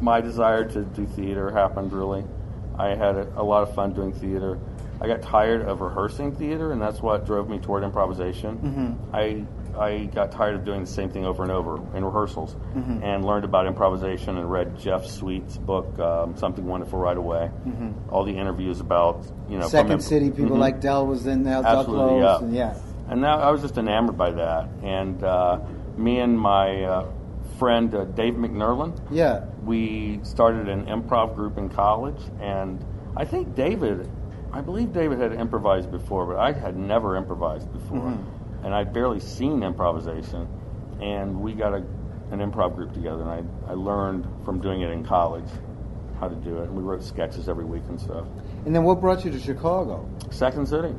my 0.00 0.20
desire 0.20 0.64
to 0.70 0.82
do 0.82 1.06
theater 1.06 1.50
happened, 1.50 1.92
really. 1.92 2.24
I 2.78 2.88
had 2.88 3.16
a, 3.16 3.40
a 3.40 3.42
lot 3.42 3.62
of 3.62 3.74
fun 3.74 3.92
doing 3.94 4.12
theater. 4.12 4.58
I 5.00 5.06
got 5.08 5.22
tired 5.22 5.62
of 5.62 5.80
rehearsing 5.80 6.36
theater, 6.36 6.70
and 6.72 6.80
that's 6.80 7.00
what 7.00 7.26
drove 7.26 7.48
me 7.48 7.58
toward 7.58 7.82
improvisation. 7.82 8.98
I 9.12 9.44
I 9.76 10.04
got 10.04 10.32
tired 10.32 10.54
of 10.54 10.64
doing 10.66 10.80
the 10.82 10.86
same 10.86 11.08
thing 11.08 11.24
over 11.24 11.42
and 11.42 11.50
over 11.50 11.76
in 11.96 12.04
rehearsals, 12.04 12.54
and 12.74 13.24
learned 13.24 13.44
about 13.44 13.66
improvisation 13.66 14.36
and 14.36 14.50
read 14.50 14.78
Jeff 14.78 15.06
Sweet's 15.06 15.56
book, 15.56 15.98
um, 15.98 16.36
Something 16.36 16.66
Wonderful 16.66 16.98
Right 16.98 17.16
Away. 17.16 17.50
All 18.10 18.24
the 18.24 18.36
interviews 18.36 18.80
about 18.80 19.24
you 19.48 19.58
know 19.58 19.66
Second 19.68 19.92
imp- 19.92 20.02
City, 20.02 20.30
people 20.30 20.56
Mhm. 20.56 20.60
like 20.60 20.80
Del 20.80 21.06
was 21.06 21.26
in 21.26 21.42
there, 21.42 21.62
Absolutely, 21.64 22.20
Ducklows, 22.20 22.40
yeah. 22.40 22.44
and 22.46 22.54
yeah. 22.54 22.74
And 23.08 23.24
that, 23.24 23.40
I 23.40 23.50
was 23.50 23.60
just 23.60 23.78
enamored 23.78 24.16
by 24.16 24.30
that. 24.32 24.68
And 24.84 25.22
uh, 25.24 25.58
me 25.96 26.20
and 26.20 26.38
my 26.38 26.82
uh, 26.84 27.12
friend 27.58 27.94
uh, 27.94 28.04
Dave 28.04 28.34
McNerlin, 28.34 28.98
Yeah. 29.10 29.44
we 29.64 30.20
started 30.22 30.68
an 30.68 30.86
improv 30.86 31.34
group 31.34 31.58
in 31.58 31.68
college. 31.68 32.20
And 32.40 32.84
I 33.16 33.24
think 33.24 33.54
David, 33.54 34.10
I 34.52 34.60
believe 34.60 34.92
David 34.92 35.18
had 35.18 35.32
improvised 35.32 35.90
before, 35.90 36.26
but 36.26 36.38
I 36.38 36.52
had 36.52 36.76
never 36.76 37.16
improvised 37.16 37.72
before. 37.72 37.98
Mm-hmm. 37.98 38.64
And 38.64 38.74
I'd 38.74 38.92
barely 38.92 39.20
seen 39.20 39.62
improvisation. 39.62 40.48
And 41.00 41.40
we 41.40 41.52
got 41.52 41.72
a, 41.74 41.84
an 42.30 42.38
improv 42.38 42.76
group 42.76 42.92
together, 42.92 43.22
and 43.22 43.30
I, 43.68 43.72
I 43.72 43.74
learned 43.74 44.26
from 44.44 44.60
doing 44.60 44.82
it 44.82 44.90
in 44.90 45.04
college 45.04 45.48
how 46.20 46.28
to 46.28 46.36
do 46.36 46.58
it. 46.58 46.64
And 46.64 46.74
we 46.76 46.82
wrote 46.82 47.02
sketches 47.02 47.48
every 47.48 47.64
week 47.64 47.82
and 47.88 48.00
stuff. 48.00 48.24
And 48.64 48.74
then 48.74 48.84
what 48.84 49.00
brought 49.00 49.24
you 49.24 49.32
to 49.32 49.40
Chicago? 49.40 50.08
Second 50.30 50.66
City, 50.68 50.94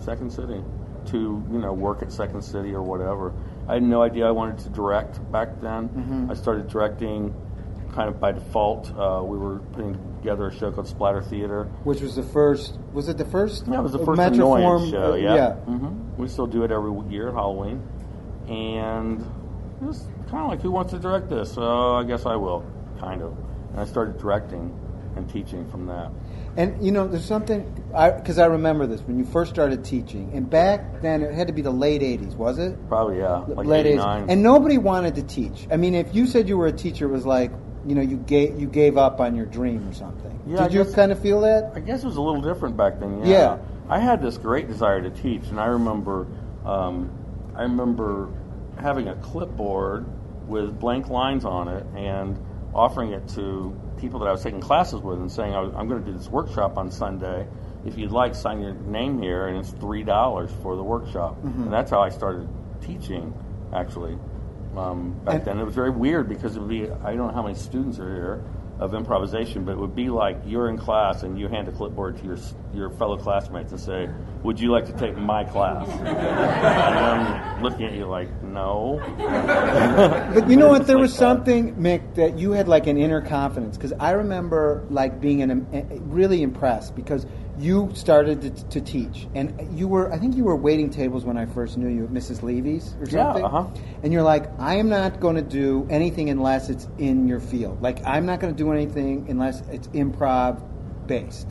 Second 0.00 0.32
City, 0.32 0.60
to 1.06 1.44
you 1.52 1.58
know 1.58 1.72
work 1.72 2.02
at 2.02 2.10
Second 2.12 2.42
City 2.42 2.74
or 2.74 2.82
whatever. 2.82 3.32
I 3.68 3.74
had 3.74 3.82
no 3.82 4.02
idea 4.02 4.26
I 4.26 4.30
wanted 4.30 4.58
to 4.58 4.68
direct 4.70 5.20
back 5.32 5.60
then. 5.60 5.88
Mm-hmm. 5.88 6.30
I 6.30 6.34
started 6.34 6.68
directing 6.68 7.34
kind 7.92 8.08
of 8.08 8.20
by 8.20 8.32
default. 8.32 8.90
Uh, 8.96 9.22
we 9.24 9.38
were 9.38 9.58
putting 9.72 9.94
together 10.18 10.48
a 10.48 10.54
show 10.54 10.70
called 10.70 10.86
Splatter 10.86 11.22
Theater. 11.22 11.64
Which 11.84 12.00
was 12.00 12.14
the 12.16 12.22
first? 12.22 12.78
Was 12.92 13.08
it 13.08 13.16
the 13.18 13.24
first? 13.24 13.66
That 13.66 13.82
was 13.82 13.92
the 13.92 13.98
uh, 14.00 14.04
first 14.04 14.20
Metraform, 14.20 14.90
show. 14.90 15.12
uh, 15.12 15.16
Yeah, 15.16 15.34
yeah. 15.34 15.52
hmm 15.54 16.02
we 16.16 16.28
still 16.28 16.46
do 16.46 16.62
it 16.64 16.70
every 16.70 16.92
year 17.10 17.28
at 17.28 17.34
Halloween, 17.34 17.82
and 18.48 19.20
it 19.20 19.84
was 19.84 20.06
kind 20.30 20.44
of 20.44 20.48
like, 20.48 20.62
who 20.62 20.70
wants 20.70 20.92
to 20.92 20.98
direct 20.98 21.28
this? 21.28 21.52
So 21.52 21.94
I 21.94 22.04
guess 22.04 22.24
I 22.24 22.36
will, 22.36 22.64
kind 23.00 23.20
of. 23.20 23.36
And 23.72 23.80
I 23.80 23.84
started 23.84 24.18
directing 24.18 24.72
and 25.16 25.28
teaching 25.28 25.68
from 25.70 25.84
that. 25.86 26.10
And 26.56 26.84
you 26.84 26.90
know, 26.90 27.06
there's 27.06 27.24
something 27.24 27.70
because 27.88 28.38
I, 28.38 28.46
remember 28.46 28.86
this 28.86 29.02
when 29.02 29.18
you 29.18 29.24
first 29.24 29.52
started 29.52 29.84
teaching, 29.84 30.30
and 30.34 30.48
back 30.48 31.02
then 31.02 31.22
it 31.22 31.34
had 31.34 31.48
to 31.48 31.52
be 31.52 31.60
the 31.62 31.70
late 31.70 32.00
'80s, 32.00 32.34
was 32.34 32.58
it? 32.58 32.76
Probably 32.88 33.18
yeah, 33.18 33.44
like 33.48 33.66
late 33.66 33.86
89. 33.86 34.30
and 34.30 34.42
nobody 34.42 34.78
wanted 34.78 35.16
to 35.16 35.22
teach. 35.22 35.66
I 35.70 35.76
mean, 35.76 35.94
if 35.94 36.14
you 36.14 36.26
said 36.26 36.48
you 36.48 36.56
were 36.56 36.66
a 36.66 36.72
teacher, 36.72 37.06
it 37.06 37.12
was 37.12 37.26
like 37.26 37.50
you 37.86 37.94
know 37.94 38.00
you 38.00 38.16
gave 38.16 38.58
you 38.58 38.68
gave 38.68 38.96
up 38.96 39.20
on 39.20 39.34
your 39.34 39.46
dream 39.46 39.86
or 39.86 39.92
something. 39.92 40.40
Yeah, 40.46 40.60
I 40.60 40.62
Did 40.64 40.74
you 40.74 40.84
guess- 40.84 40.94
kind 40.94 41.12
of 41.12 41.18
feel 41.18 41.42
that? 41.42 41.72
I 41.74 41.80
guess 41.80 42.02
it 42.02 42.06
was 42.06 42.16
a 42.16 42.22
little 42.22 42.40
different 42.40 42.76
back 42.76 43.00
then. 43.00 43.20
Yeah. 43.20 43.26
Yeah. 43.26 43.58
I 43.88 43.98
had 43.98 44.22
this 44.22 44.38
great 44.38 44.66
desire 44.66 45.02
to 45.02 45.10
teach, 45.10 45.46
and 45.48 45.60
I 45.60 45.66
remember, 45.66 46.26
um, 46.64 47.10
I 47.54 47.62
remember 47.62 48.28
having 48.80 49.08
a 49.08 49.14
clipboard 49.16 50.06
with 50.48 50.78
blank 50.80 51.08
lines 51.08 51.44
on 51.44 51.68
it 51.68 51.84
and 51.96 52.36
offering 52.74 53.12
it 53.12 53.26
to 53.30 53.74
people 53.98 54.20
that 54.20 54.28
I 54.28 54.32
was 54.32 54.42
taking 54.42 54.60
classes 54.60 55.00
with, 55.00 55.18
and 55.18 55.30
saying, 55.30 55.54
"I'm 55.54 55.88
going 55.88 56.04
to 56.04 56.10
do 56.10 56.16
this 56.16 56.28
workshop 56.28 56.76
on 56.76 56.90
Sunday. 56.90 57.46
If 57.84 57.96
you'd 57.96 58.10
like, 58.12 58.34
sign 58.34 58.60
your 58.60 58.74
name 58.74 59.20
here, 59.22 59.46
and 59.46 59.58
it's 59.58 59.70
three 59.70 60.02
dollars 60.02 60.50
for 60.62 60.76
the 60.76 60.82
workshop." 60.82 61.36
And 61.44 61.72
that's 61.72 61.90
how 61.90 62.00
I 62.00 62.08
started 62.10 62.48
teaching, 62.80 63.32
actually. 63.72 64.18
Um, 64.76 65.14
back 65.24 65.36
And- 65.36 65.44
then, 65.44 65.58
it 65.58 65.64
was 65.64 65.74
very 65.74 65.90
weird 65.90 66.28
because 66.28 66.56
it 66.56 66.60
would 66.60 66.68
be 66.68 66.90
I 66.90 67.14
don't 67.16 67.28
know 67.28 67.32
how 67.32 67.42
many 67.42 67.54
students 67.54 67.98
are 67.98 68.14
here 68.14 68.44
of 68.78 68.94
improvisation, 68.94 69.64
but 69.64 69.72
it 69.72 69.78
would 69.78 69.94
be 69.94 70.10
like 70.10 70.36
you're 70.44 70.68
in 70.68 70.76
class 70.76 71.22
and 71.22 71.38
you 71.38 71.48
hand 71.48 71.66
a 71.68 71.72
clipboard 71.72 72.18
to 72.18 72.24
your 72.24 72.38
your 72.74 72.90
fellow 72.90 73.16
classmates 73.16 73.72
and 73.72 73.80
say, 73.80 74.08
"Would 74.42 74.60
you 74.60 74.70
like 74.70 74.86
to 74.86 74.92
take 74.92 75.16
my 75.16 75.44
class?" 75.44 75.88
and 76.00 76.08
I'm 76.08 77.62
looking 77.62 77.86
at 77.86 77.94
you 77.94 78.06
like, 78.06 78.42
"No." 78.42 79.00
But 80.36 80.50
you 80.50 80.56
know 80.56 80.68
what? 80.68 80.86
There 80.86 80.96
like 80.96 81.02
was 81.02 81.12
that. 81.12 81.18
something, 81.18 81.74
Mick, 81.76 82.16
that 82.16 82.38
you 82.38 82.52
had 82.52 82.68
like 82.68 82.86
an 82.86 82.98
inner 82.98 83.22
confidence 83.22 83.76
because 83.76 83.92
I 83.98 84.10
remember 84.12 84.84
like 84.90 85.20
being 85.20 85.42
an, 85.42 85.66
really 86.10 86.42
impressed 86.42 86.94
because 86.94 87.26
you 87.58 87.90
started 87.94 88.42
to, 88.42 88.50
to 88.68 88.80
teach 88.80 89.26
and 89.34 89.78
you 89.78 89.88
were 89.88 90.12
I 90.12 90.18
think 90.18 90.36
you 90.36 90.44
were 90.44 90.56
waiting 90.56 90.90
tables 90.90 91.24
when 91.24 91.38
I 91.38 91.46
first 91.46 91.78
knew 91.78 91.88
you 91.88 92.04
at 92.04 92.10
Mrs. 92.10 92.42
Levy's 92.42 92.94
or 93.00 93.06
Yeah, 93.06 93.32
something. 93.32 93.44
uh-huh. 93.44 93.66
And 94.02 94.12
you're 94.12 94.22
like, 94.22 94.50
I 94.58 94.74
am 94.76 94.88
not 94.88 95.20
going 95.20 95.36
to 95.36 95.42
do 95.42 95.86
anything 95.88 96.28
unless 96.28 96.68
it's 96.68 96.86
in 96.98 97.26
your 97.26 97.40
field. 97.40 97.80
Like 97.80 98.04
I'm 98.06 98.26
not 98.26 98.40
going 98.40 98.54
to 98.54 98.58
do 98.62 98.72
anything 98.72 99.26
unless 99.30 99.60
it's 99.68 99.88
improv 99.88 100.62
based. 101.06 101.48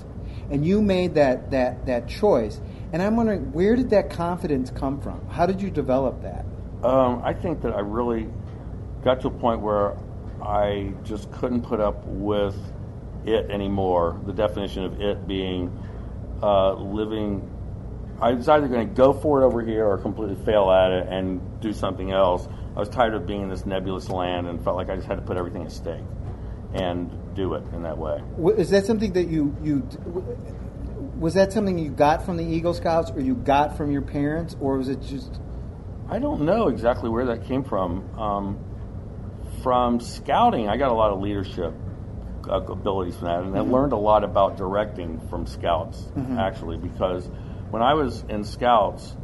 And 0.51 0.63
you 0.65 0.81
made 0.81 1.15
that 1.15 1.49
that 1.51 1.85
that 1.87 2.07
choice. 2.07 2.61
And 2.93 3.01
I'm 3.01 3.15
wondering 3.15 3.51
where 3.51 3.75
did 3.75 3.89
that 3.89 4.09
confidence 4.11 4.69
come 4.69 5.01
from? 5.01 5.27
How 5.27 5.45
did 5.47 5.61
you 5.61 5.71
develop 5.71 6.21
that? 6.21 6.45
Um, 6.83 7.21
I 7.23 7.33
think 7.33 7.61
that 7.63 7.73
I 7.73 7.79
really 7.79 8.29
got 9.03 9.21
to 9.21 9.27
a 9.27 9.31
point 9.31 9.61
where 9.61 9.97
I 10.43 10.93
just 11.03 11.31
couldn't 11.31 11.63
put 11.63 11.79
up 11.79 12.05
with 12.05 12.55
it 13.25 13.49
anymore. 13.49 14.21
The 14.27 14.33
definition 14.33 14.83
of 14.83 15.01
it 15.01 15.27
being 15.27 15.75
uh, 16.41 16.73
living. 16.73 17.51
I 18.21 18.31
was 18.33 18.47
either 18.47 18.67
going 18.67 18.87
to 18.87 18.93
go 18.93 19.11
for 19.13 19.41
it 19.41 19.45
over 19.45 19.61
here 19.61 19.85
or 19.85 19.97
completely 19.97 20.35
fail 20.45 20.71
at 20.71 20.91
it 20.91 21.07
and 21.09 21.59
do 21.59 21.73
something 21.73 22.11
else. 22.11 22.47
I 22.75 22.79
was 22.79 22.89
tired 22.89 23.13
of 23.13 23.25
being 23.27 23.41
in 23.43 23.49
this 23.49 23.65
nebulous 23.65 24.09
land 24.09 24.47
and 24.47 24.63
felt 24.63 24.75
like 24.77 24.89
I 24.89 24.95
just 24.95 25.07
had 25.07 25.15
to 25.15 25.21
put 25.21 25.37
everything 25.37 25.63
at 25.63 25.71
stake 25.71 26.03
and 26.73 27.09
do 27.35 27.53
it 27.55 27.63
in 27.73 27.83
that 27.83 27.97
way. 27.97 28.21
Wa- 28.37 28.51
Is 28.53 28.69
that 28.69 28.85
something 28.85 29.13
that 29.13 29.27
you 29.27 29.55
you 29.61 29.87
was 31.19 31.33
that 31.35 31.53
something 31.53 31.77
you 31.77 31.89
got 31.89 32.25
from 32.25 32.37
the 32.37 32.43
Eagle 32.43 32.73
Scouts, 32.73 33.11
or 33.11 33.21
you 33.21 33.35
got 33.35 33.77
from 33.77 33.91
your 33.91 34.01
parents, 34.01 34.55
or 34.59 34.77
was 34.77 34.89
it 34.89 35.01
just? 35.01 35.39
I 36.09 36.19
don't 36.19 36.41
know 36.41 36.67
exactly 36.67 37.09
where 37.09 37.25
that 37.27 37.45
came 37.45 37.63
from. 37.63 38.03
Um, 38.19 38.59
from 39.63 39.99
scouting, 39.99 40.67
I 40.69 40.77
got 40.77 40.91
a 40.91 40.93
lot 40.93 41.11
of 41.11 41.19
leadership 41.21 41.73
Uh, 42.47 42.61
abilities 42.67 43.15
from 43.15 43.27
that, 43.27 43.39
and 43.39 43.55
I 43.55 43.59
mm-hmm. 43.59 43.73
learned 43.73 43.93
a 43.93 43.97
lot 43.97 44.23
about 44.23 44.57
directing 44.57 45.19
from 45.29 45.45
scouts 45.47 45.99
mm-hmm. 45.99 46.37
actually 46.37 46.77
because 46.77 47.29
when 47.69 47.81
I 47.81 47.93
was 47.93 48.23
in 48.29 48.43
scouts, 48.43 49.15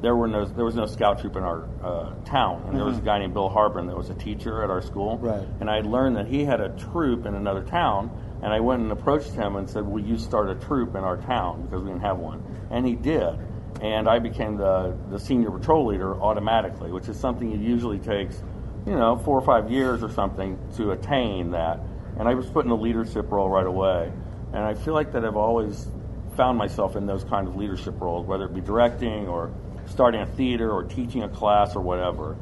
there 0.00 0.16
were 0.16 0.26
no 0.26 0.44
there 0.44 0.64
was 0.64 0.74
no 0.74 0.86
scout 0.86 1.20
troop 1.20 1.36
in 1.36 1.42
our 1.44 1.68
uh, 1.82 2.14
town, 2.24 2.64
and 2.66 2.76
there 2.76 2.84
was 2.84 2.96
a 2.96 2.98
mm-hmm. 2.98 3.06
guy 3.06 3.18
named 3.20 3.34
Bill 3.34 3.48
Harbin 3.48 3.86
that 3.86 3.96
was 3.96 4.10
a 4.10 4.14
teacher 4.14 4.62
at 4.62 4.70
our 4.70 4.82
school, 4.82 5.18
Right. 5.18 5.46
and 5.60 5.70
I 5.70 5.80
learned 5.80 6.16
that 6.16 6.26
he 6.26 6.44
had 6.44 6.60
a 6.60 6.70
troop 6.70 7.24
in 7.24 7.34
another 7.34 7.62
town, 7.62 8.10
and 8.42 8.52
I 8.52 8.60
went 8.60 8.82
and 8.82 8.90
approached 8.90 9.32
him 9.32 9.56
and 9.56 9.70
said, 9.70 9.86
"Will 9.86 10.02
you 10.02 10.18
start 10.18 10.50
a 10.50 10.56
troop 10.56 10.96
in 10.96 11.04
our 11.04 11.16
town? 11.16 11.62
Because 11.62 11.82
we 11.82 11.90
didn't 11.90 12.02
have 12.02 12.18
one?" 12.18 12.42
And 12.70 12.84
he 12.84 12.96
did, 12.96 13.38
and 13.80 14.08
I 14.08 14.18
became 14.18 14.56
the 14.56 14.96
the 15.10 15.18
senior 15.18 15.50
patrol 15.50 15.86
leader 15.86 16.20
automatically, 16.20 16.90
which 16.90 17.08
is 17.08 17.16
something 17.18 17.52
it 17.52 17.60
usually 17.60 17.98
takes, 17.98 18.42
you 18.86 18.94
know, 18.94 19.16
four 19.16 19.38
or 19.38 19.44
five 19.44 19.70
years 19.70 20.02
or 20.02 20.10
something 20.10 20.58
to 20.76 20.90
attain 20.90 21.52
that. 21.52 21.78
And 22.18 22.28
I 22.28 22.34
was 22.34 22.46
put 22.46 22.64
in 22.64 22.70
a 22.70 22.76
leadership 22.76 23.30
role 23.30 23.48
right 23.48 23.66
away, 23.66 24.12
and 24.52 24.62
I 24.62 24.74
feel 24.74 24.94
like 24.94 25.12
that 25.12 25.24
I've 25.24 25.36
always 25.36 25.88
found 26.36 26.58
myself 26.58 26.96
in 26.96 27.06
those 27.06 27.24
kind 27.24 27.46
of 27.46 27.56
leadership 27.56 28.00
roles, 28.00 28.26
whether 28.26 28.44
it 28.44 28.54
be 28.54 28.60
directing 28.60 29.28
or 29.28 29.52
starting 29.86 30.20
a 30.20 30.26
theater 30.26 30.70
or 30.70 30.84
teaching 30.84 31.22
a 31.22 31.28
class 31.28 31.74
or 31.76 31.82
whatever. 31.82 32.36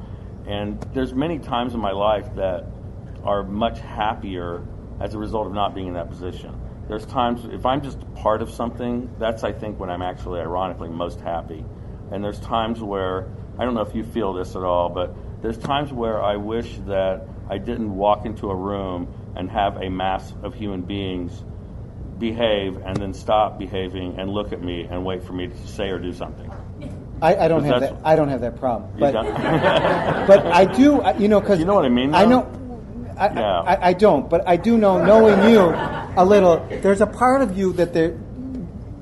And 0.46 0.80
there's 0.94 1.12
many 1.12 1.38
times 1.38 1.74
in 1.74 1.80
my 1.80 1.92
life 1.92 2.34
that 2.36 2.66
are 3.24 3.42
much 3.42 3.80
happier 3.80 4.66
as 5.00 5.14
a 5.14 5.18
result 5.18 5.46
of 5.46 5.52
not 5.52 5.74
being 5.74 5.88
in 5.88 5.94
that 5.94 6.08
position. 6.08 6.60
There's 6.88 7.06
times 7.06 7.44
if 7.44 7.64
I'm 7.66 7.82
just 7.82 7.98
part 8.14 8.42
of 8.42 8.50
something, 8.50 9.14
that's 9.18 9.44
I 9.44 9.52
think 9.52 9.78
when 9.78 9.90
I'm 9.90 10.02
actually 10.02 10.40
ironically 10.40 10.88
most 10.88 11.20
happy. 11.20 11.64
And 12.10 12.22
there's 12.24 12.40
times 12.40 12.80
where 12.80 13.28
I 13.58 13.64
don't 13.64 13.74
know 13.74 13.82
if 13.82 13.94
you 13.94 14.04
feel 14.04 14.32
this 14.32 14.56
at 14.56 14.62
all, 14.62 14.88
but 14.88 15.14
there's 15.42 15.58
times 15.58 15.92
where 15.92 16.22
I 16.22 16.36
wish 16.36 16.78
that 16.86 17.28
I 17.48 17.58
didn't 17.58 17.94
walk 17.94 18.26
into 18.26 18.50
a 18.50 18.54
room 18.54 19.12
and 19.36 19.50
have 19.50 19.76
a 19.76 19.88
mass 19.88 20.32
of 20.42 20.54
human 20.54 20.82
beings 20.82 21.44
behave 22.18 22.76
and 22.84 22.96
then 22.96 23.14
stop 23.14 23.58
behaving 23.58 24.18
and 24.18 24.30
look 24.30 24.52
at 24.52 24.62
me 24.62 24.82
and 24.82 25.04
wait 25.04 25.22
for 25.24 25.32
me 25.32 25.48
to 25.48 25.66
say 25.66 25.88
or 25.90 25.98
do 25.98 26.12
something. 26.12 26.50
I, 27.22 27.36
I 27.36 27.48
don't 27.48 27.64
have 27.64 27.80
that. 27.80 27.96
I 28.04 28.16
don't 28.16 28.28
have 28.28 28.40
that 28.42 28.56
problem. 28.58 28.90
But 28.98 29.12
but 30.26 30.46
I 30.46 30.64
do. 30.64 31.02
You 31.18 31.28
know, 31.28 31.40
because 31.40 31.58
You 31.58 31.64
know 31.64 31.74
what 31.74 31.84
I 31.84 31.88
mean, 31.90 32.14
I 32.14 32.24
know. 32.24 32.50
I, 33.18 33.26
Yeah. 33.34 33.60
I, 33.60 33.88
I 33.88 33.92
don't, 33.92 34.30
but 34.30 34.48
I 34.48 34.56
do 34.56 34.78
know, 34.78 35.04
knowing 35.04 35.52
you 35.52 35.60
a 35.60 36.24
little. 36.24 36.66
There's 36.80 37.02
a 37.02 37.06
part 37.06 37.42
of 37.42 37.56
you 37.56 37.74
that 37.74 37.92
there, 37.92 38.18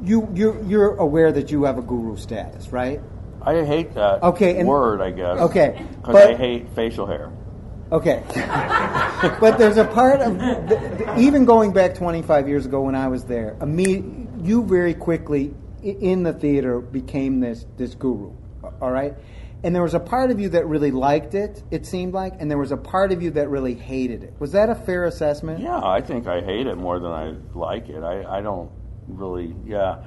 you 0.02 0.28
you're 0.34 0.60
you're 0.64 0.96
aware 0.96 1.30
that 1.30 1.50
you 1.52 1.62
have 1.64 1.78
a 1.78 1.82
guru 1.82 2.16
status, 2.16 2.72
right? 2.72 3.00
I 3.42 3.64
hate 3.64 3.94
that 3.94 4.22
Okay, 4.22 4.58
and- 4.58 4.68
word, 4.68 5.00
I 5.00 5.10
guess. 5.10 5.38
Okay, 5.38 5.86
Because 6.00 6.16
I 6.16 6.34
hate 6.34 6.68
facial 6.74 7.06
hair. 7.06 7.30
Okay. 7.90 8.22
but 9.40 9.56
there's 9.56 9.78
a 9.78 9.84
part 9.84 10.20
of, 10.20 10.38
the, 10.38 10.76
the, 10.98 11.18
even 11.18 11.44
going 11.44 11.72
back 11.72 11.94
25 11.94 12.48
years 12.48 12.66
ago 12.66 12.82
when 12.82 12.94
I 12.94 13.08
was 13.08 13.24
there, 13.24 13.56
imme- 13.60 14.46
you 14.46 14.64
very 14.64 14.94
quickly 14.94 15.54
in 15.82 16.22
the 16.22 16.32
theater 16.32 16.80
became 16.80 17.40
this, 17.40 17.64
this 17.76 17.94
guru, 17.94 18.32
all 18.80 18.90
right? 18.90 19.14
And 19.64 19.74
there 19.74 19.82
was 19.82 19.94
a 19.94 20.00
part 20.00 20.30
of 20.30 20.38
you 20.38 20.50
that 20.50 20.66
really 20.66 20.90
liked 20.90 21.34
it, 21.34 21.62
it 21.70 21.86
seemed 21.86 22.12
like, 22.12 22.34
and 22.38 22.50
there 22.50 22.58
was 22.58 22.72
a 22.72 22.76
part 22.76 23.10
of 23.10 23.22
you 23.22 23.30
that 23.32 23.48
really 23.48 23.74
hated 23.74 24.22
it. 24.22 24.34
Was 24.38 24.52
that 24.52 24.68
a 24.68 24.74
fair 24.74 25.04
assessment? 25.04 25.60
Yeah, 25.60 25.80
I 25.82 26.00
think 26.00 26.26
I 26.26 26.40
hate 26.42 26.66
it 26.66 26.76
more 26.76 27.00
than 27.00 27.10
I 27.10 27.34
like 27.54 27.88
it. 27.88 28.02
I, 28.02 28.38
I 28.38 28.40
don't 28.40 28.70
really, 29.08 29.56
yeah. 29.66 30.04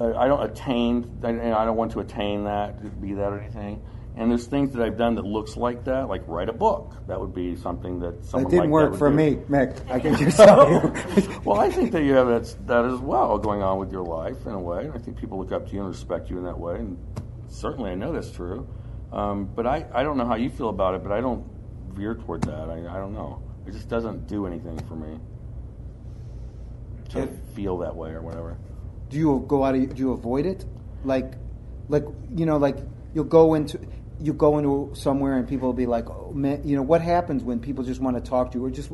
I, 0.00 0.04
I 0.04 0.28
don't 0.28 0.42
attain, 0.42 1.18
I, 1.22 1.28
I 1.30 1.64
don't 1.64 1.76
want 1.76 1.92
to 1.92 2.00
attain 2.00 2.44
that, 2.44 3.00
be 3.00 3.14
that 3.14 3.32
or 3.32 3.38
anything. 3.38 3.82
And 4.18 4.28
there's 4.30 4.46
things 4.48 4.72
that 4.72 4.82
I've 4.82 4.98
done 4.98 5.14
that 5.14 5.24
looks 5.24 5.56
like 5.56 5.84
that, 5.84 6.08
like 6.08 6.22
write 6.26 6.48
a 6.48 6.52
book. 6.52 6.92
That 7.06 7.20
would 7.20 7.32
be 7.32 7.54
something 7.54 8.00
that 8.00 8.14
It 8.14 8.24
someone 8.24 8.50
didn't 8.50 8.64
like 8.64 8.70
work 8.70 8.96
for 8.96 9.08
would 9.10 9.16
me. 9.16 9.36
Mick. 9.48 9.88
I 9.88 10.00
can 10.00 10.16
just 10.16 10.36
tell 10.36 10.68
you. 10.68 11.40
well, 11.44 11.60
I 11.60 11.70
think 11.70 11.92
that 11.92 12.02
you 12.02 12.14
have 12.14 12.26
that, 12.26 12.66
that 12.66 12.84
as 12.84 12.98
well 12.98 13.38
going 13.38 13.62
on 13.62 13.78
with 13.78 13.92
your 13.92 14.02
life 14.02 14.44
in 14.44 14.52
a 14.52 14.60
way. 14.60 14.86
And 14.86 14.92
I 14.92 14.98
think 14.98 15.18
people 15.18 15.38
look 15.38 15.52
up 15.52 15.68
to 15.68 15.72
you 15.72 15.78
and 15.80 15.88
respect 15.88 16.30
you 16.30 16.36
in 16.38 16.44
that 16.44 16.58
way. 16.58 16.74
And 16.80 16.98
certainly 17.46 17.92
I 17.92 17.94
know 17.94 18.12
that's 18.12 18.32
true. 18.32 18.66
Um, 19.12 19.44
but 19.54 19.66
I, 19.68 19.86
I 19.94 20.02
don't 20.02 20.18
know 20.18 20.26
how 20.26 20.34
you 20.34 20.50
feel 20.50 20.68
about 20.68 20.96
it, 20.96 21.02
but 21.04 21.12
I 21.12 21.20
don't 21.20 21.46
veer 21.94 22.16
toward 22.16 22.42
that. 22.42 22.68
I, 22.68 22.78
I 22.92 22.98
don't 22.98 23.14
know. 23.14 23.40
It 23.68 23.72
just 23.72 23.88
doesn't 23.88 24.26
do 24.26 24.46
anything 24.46 24.78
for 24.88 24.96
me 24.96 25.20
to 27.10 27.22
If- 27.22 27.30
feel 27.54 27.78
that 27.78 27.94
way 27.94 28.10
or 28.10 28.20
whatever. 28.20 28.58
do 29.08 29.16
you 29.16 29.44
go 29.46 29.64
out 29.64 29.74
of 29.74 29.94
do 29.94 30.00
you 30.02 30.12
avoid 30.12 30.44
it 30.44 30.64
like 31.04 31.32
like 31.88 32.04
you 32.34 32.44
know 32.44 32.56
like 32.58 32.76
you'll 33.14 33.24
go 33.24 33.54
into 33.54 33.78
you 34.20 34.32
go 34.32 34.58
into 34.58 34.90
somewhere 34.94 35.36
and 35.36 35.48
people 35.48 35.68
will 35.68 35.72
be 35.74 35.86
like 35.86 36.08
oh 36.10 36.32
man 36.34 36.60
you 36.64 36.74
know 36.76 36.82
what 36.82 37.00
happens 37.00 37.42
when 37.42 37.58
people 37.60 37.84
just 37.84 38.00
want 38.00 38.16
to 38.16 38.22
talk 38.30 38.50
to 38.52 38.58
you 38.58 38.64
or 38.64 38.70
just 38.70 38.90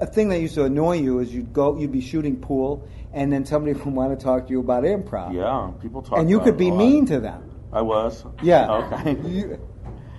a 0.00 0.06
thing 0.06 0.28
that 0.28 0.38
used 0.40 0.54
to 0.54 0.64
annoy 0.64 0.96
you 0.96 1.18
is 1.18 1.34
you'd 1.34 1.52
go 1.52 1.76
you'd 1.78 1.92
be 1.92 2.00
shooting 2.00 2.36
pool 2.36 2.86
and 3.12 3.32
then 3.32 3.44
somebody 3.44 3.72
would 3.78 3.94
want 3.94 4.18
to 4.18 4.24
talk 4.24 4.46
to 4.46 4.50
you 4.52 4.60
about 4.60 4.84
improv 4.84 5.34
Yeah, 5.34 5.72
people 5.82 6.02
talk 6.02 6.18
and 6.18 6.30
you 6.30 6.40
could 6.40 6.56
be 6.56 6.70
mean 6.70 7.06
to 7.06 7.18
them 7.20 7.50
I 7.72 7.82
was? 7.82 8.24
yeah 8.42 8.70
Okay. 8.72 9.16
you, 9.28 9.58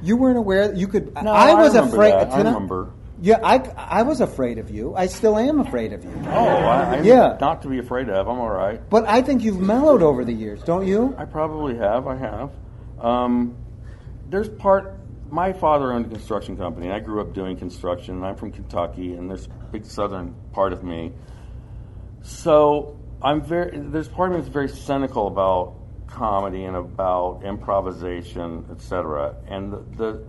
you 0.02 0.18
weren't 0.18 0.38
aware 0.38 0.68
that 0.68 0.78
you 0.78 0.88
could 0.88 1.14
No, 1.16 1.32
I 1.32 1.54
was 1.56 1.74
remember 1.74 1.96
afraid 1.96 2.12
that. 2.12 2.32
I 2.34 2.38
remember. 2.40 2.92
yeah 3.22 3.40
I, 3.44 3.56
I 3.78 4.02
was 4.04 4.20
afraid 4.22 4.58
of 4.60 4.70
you 4.70 4.94
I 4.96 5.08
still 5.08 5.38
am 5.38 5.60
afraid 5.60 5.94
of 5.94 6.04
you 6.04 6.12
Oh, 6.28 6.48
I, 6.48 6.98
I'm 6.98 7.04
Yeah. 7.06 7.38
not 7.40 7.62
to 7.64 7.70
be 7.70 7.80
afraid 7.80 8.10
of. 8.10 8.28
I'm 8.28 8.40
all 8.40 8.50
right. 8.52 8.80
but 8.90 9.08
I 9.08 9.22
think 9.22 9.44
you've 9.44 9.60
mellowed 9.60 10.04
over 10.04 10.24
the 10.26 10.34
years 10.34 10.62
don't 10.64 10.86
you 10.86 11.16
I 11.18 11.26
probably 11.26 11.78
have. 11.78 12.06
I 12.08 12.16
have. 12.18 12.52
Um, 13.00 13.56
there's 14.30 14.50
part. 14.50 15.00
My 15.30 15.52
father 15.52 15.92
owned 15.92 16.06
a 16.06 16.10
construction 16.10 16.56
company, 16.56 16.88
and 16.88 16.96
I 16.96 17.00
grew 17.00 17.22
up 17.22 17.34
doing 17.34 17.58
construction. 17.58 18.16
And 18.16 18.26
I'm 18.26 18.36
from 18.36 18.52
Kentucky, 18.52 19.14
and 19.14 19.30
there's 19.30 19.48
a 19.48 19.66
big 19.72 19.86
southern 19.86 20.36
part 20.54 20.74
of 20.74 20.84
me. 20.84 21.14
So 22.22 22.98
I'm 23.22 23.42
very. 23.42 23.78
There's 23.78 24.08
part 24.08 24.32
of 24.32 24.36
me 24.36 24.42
that's 24.42 24.54
very 24.54 24.70
cynical 24.70 25.28
about 25.28 25.76
comedy 26.08 26.64
and 26.64 26.76
about 26.76 27.44
improvisation, 27.44 28.66
etc. 28.72 29.36
And 29.48 29.74
the, 29.74 29.78
the 29.98 30.28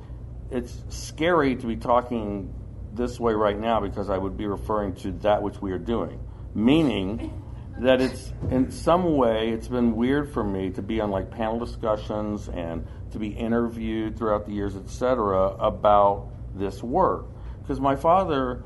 it's 0.50 0.82
scary 0.88 1.56
to 1.56 1.66
be 1.66 1.76
talking 1.76 2.54
this 2.94 3.20
way 3.20 3.34
right 3.34 3.58
now 3.58 3.80
because 3.80 4.10
I 4.10 4.16
would 4.16 4.36
be 4.36 4.46
referring 4.46 4.94
to 4.96 5.12
that 5.18 5.42
which 5.42 5.60
we 5.60 5.72
are 5.72 5.78
doing, 5.78 6.20
meaning 6.54 7.42
that 7.80 8.00
it's 8.00 8.32
in 8.50 8.70
some 8.70 9.16
way 9.16 9.50
it's 9.50 9.68
been 9.68 9.94
weird 9.94 10.32
for 10.32 10.42
me 10.42 10.70
to 10.70 10.82
be 10.82 11.00
on 11.00 11.10
like 11.10 11.30
panel 11.30 11.58
discussions 11.58 12.48
and 12.48 12.86
to 13.12 13.18
be 13.18 13.28
interviewed 13.28 14.16
throughout 14.16 14.46
the 14.46 14.52
years, 14.52 14.76
etc. 14.76 15.54
about 15.58 16.28
this 16.54 16.82
work 16.82 17.26
because 17.62 17.80
my 17.80 17.96
father 17.96 18.62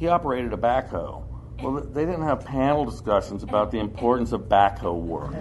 he 0.00 0.08
operated 0.08 0.54
a 0.54 0.56
backhoe. 0.56 1.22
Well, 1.62 1.82
they 1.82 2.06
didn't 2.06 2.22
have 2.22 2.46
panel 2.46 2.86
discussions 2.86 3.42
about 3.42 3.70
the 3.70 3.78
importance 3.80 4.32
of 4.32 4.48
backhoe 4.48 4.98
work, 4.98 5.34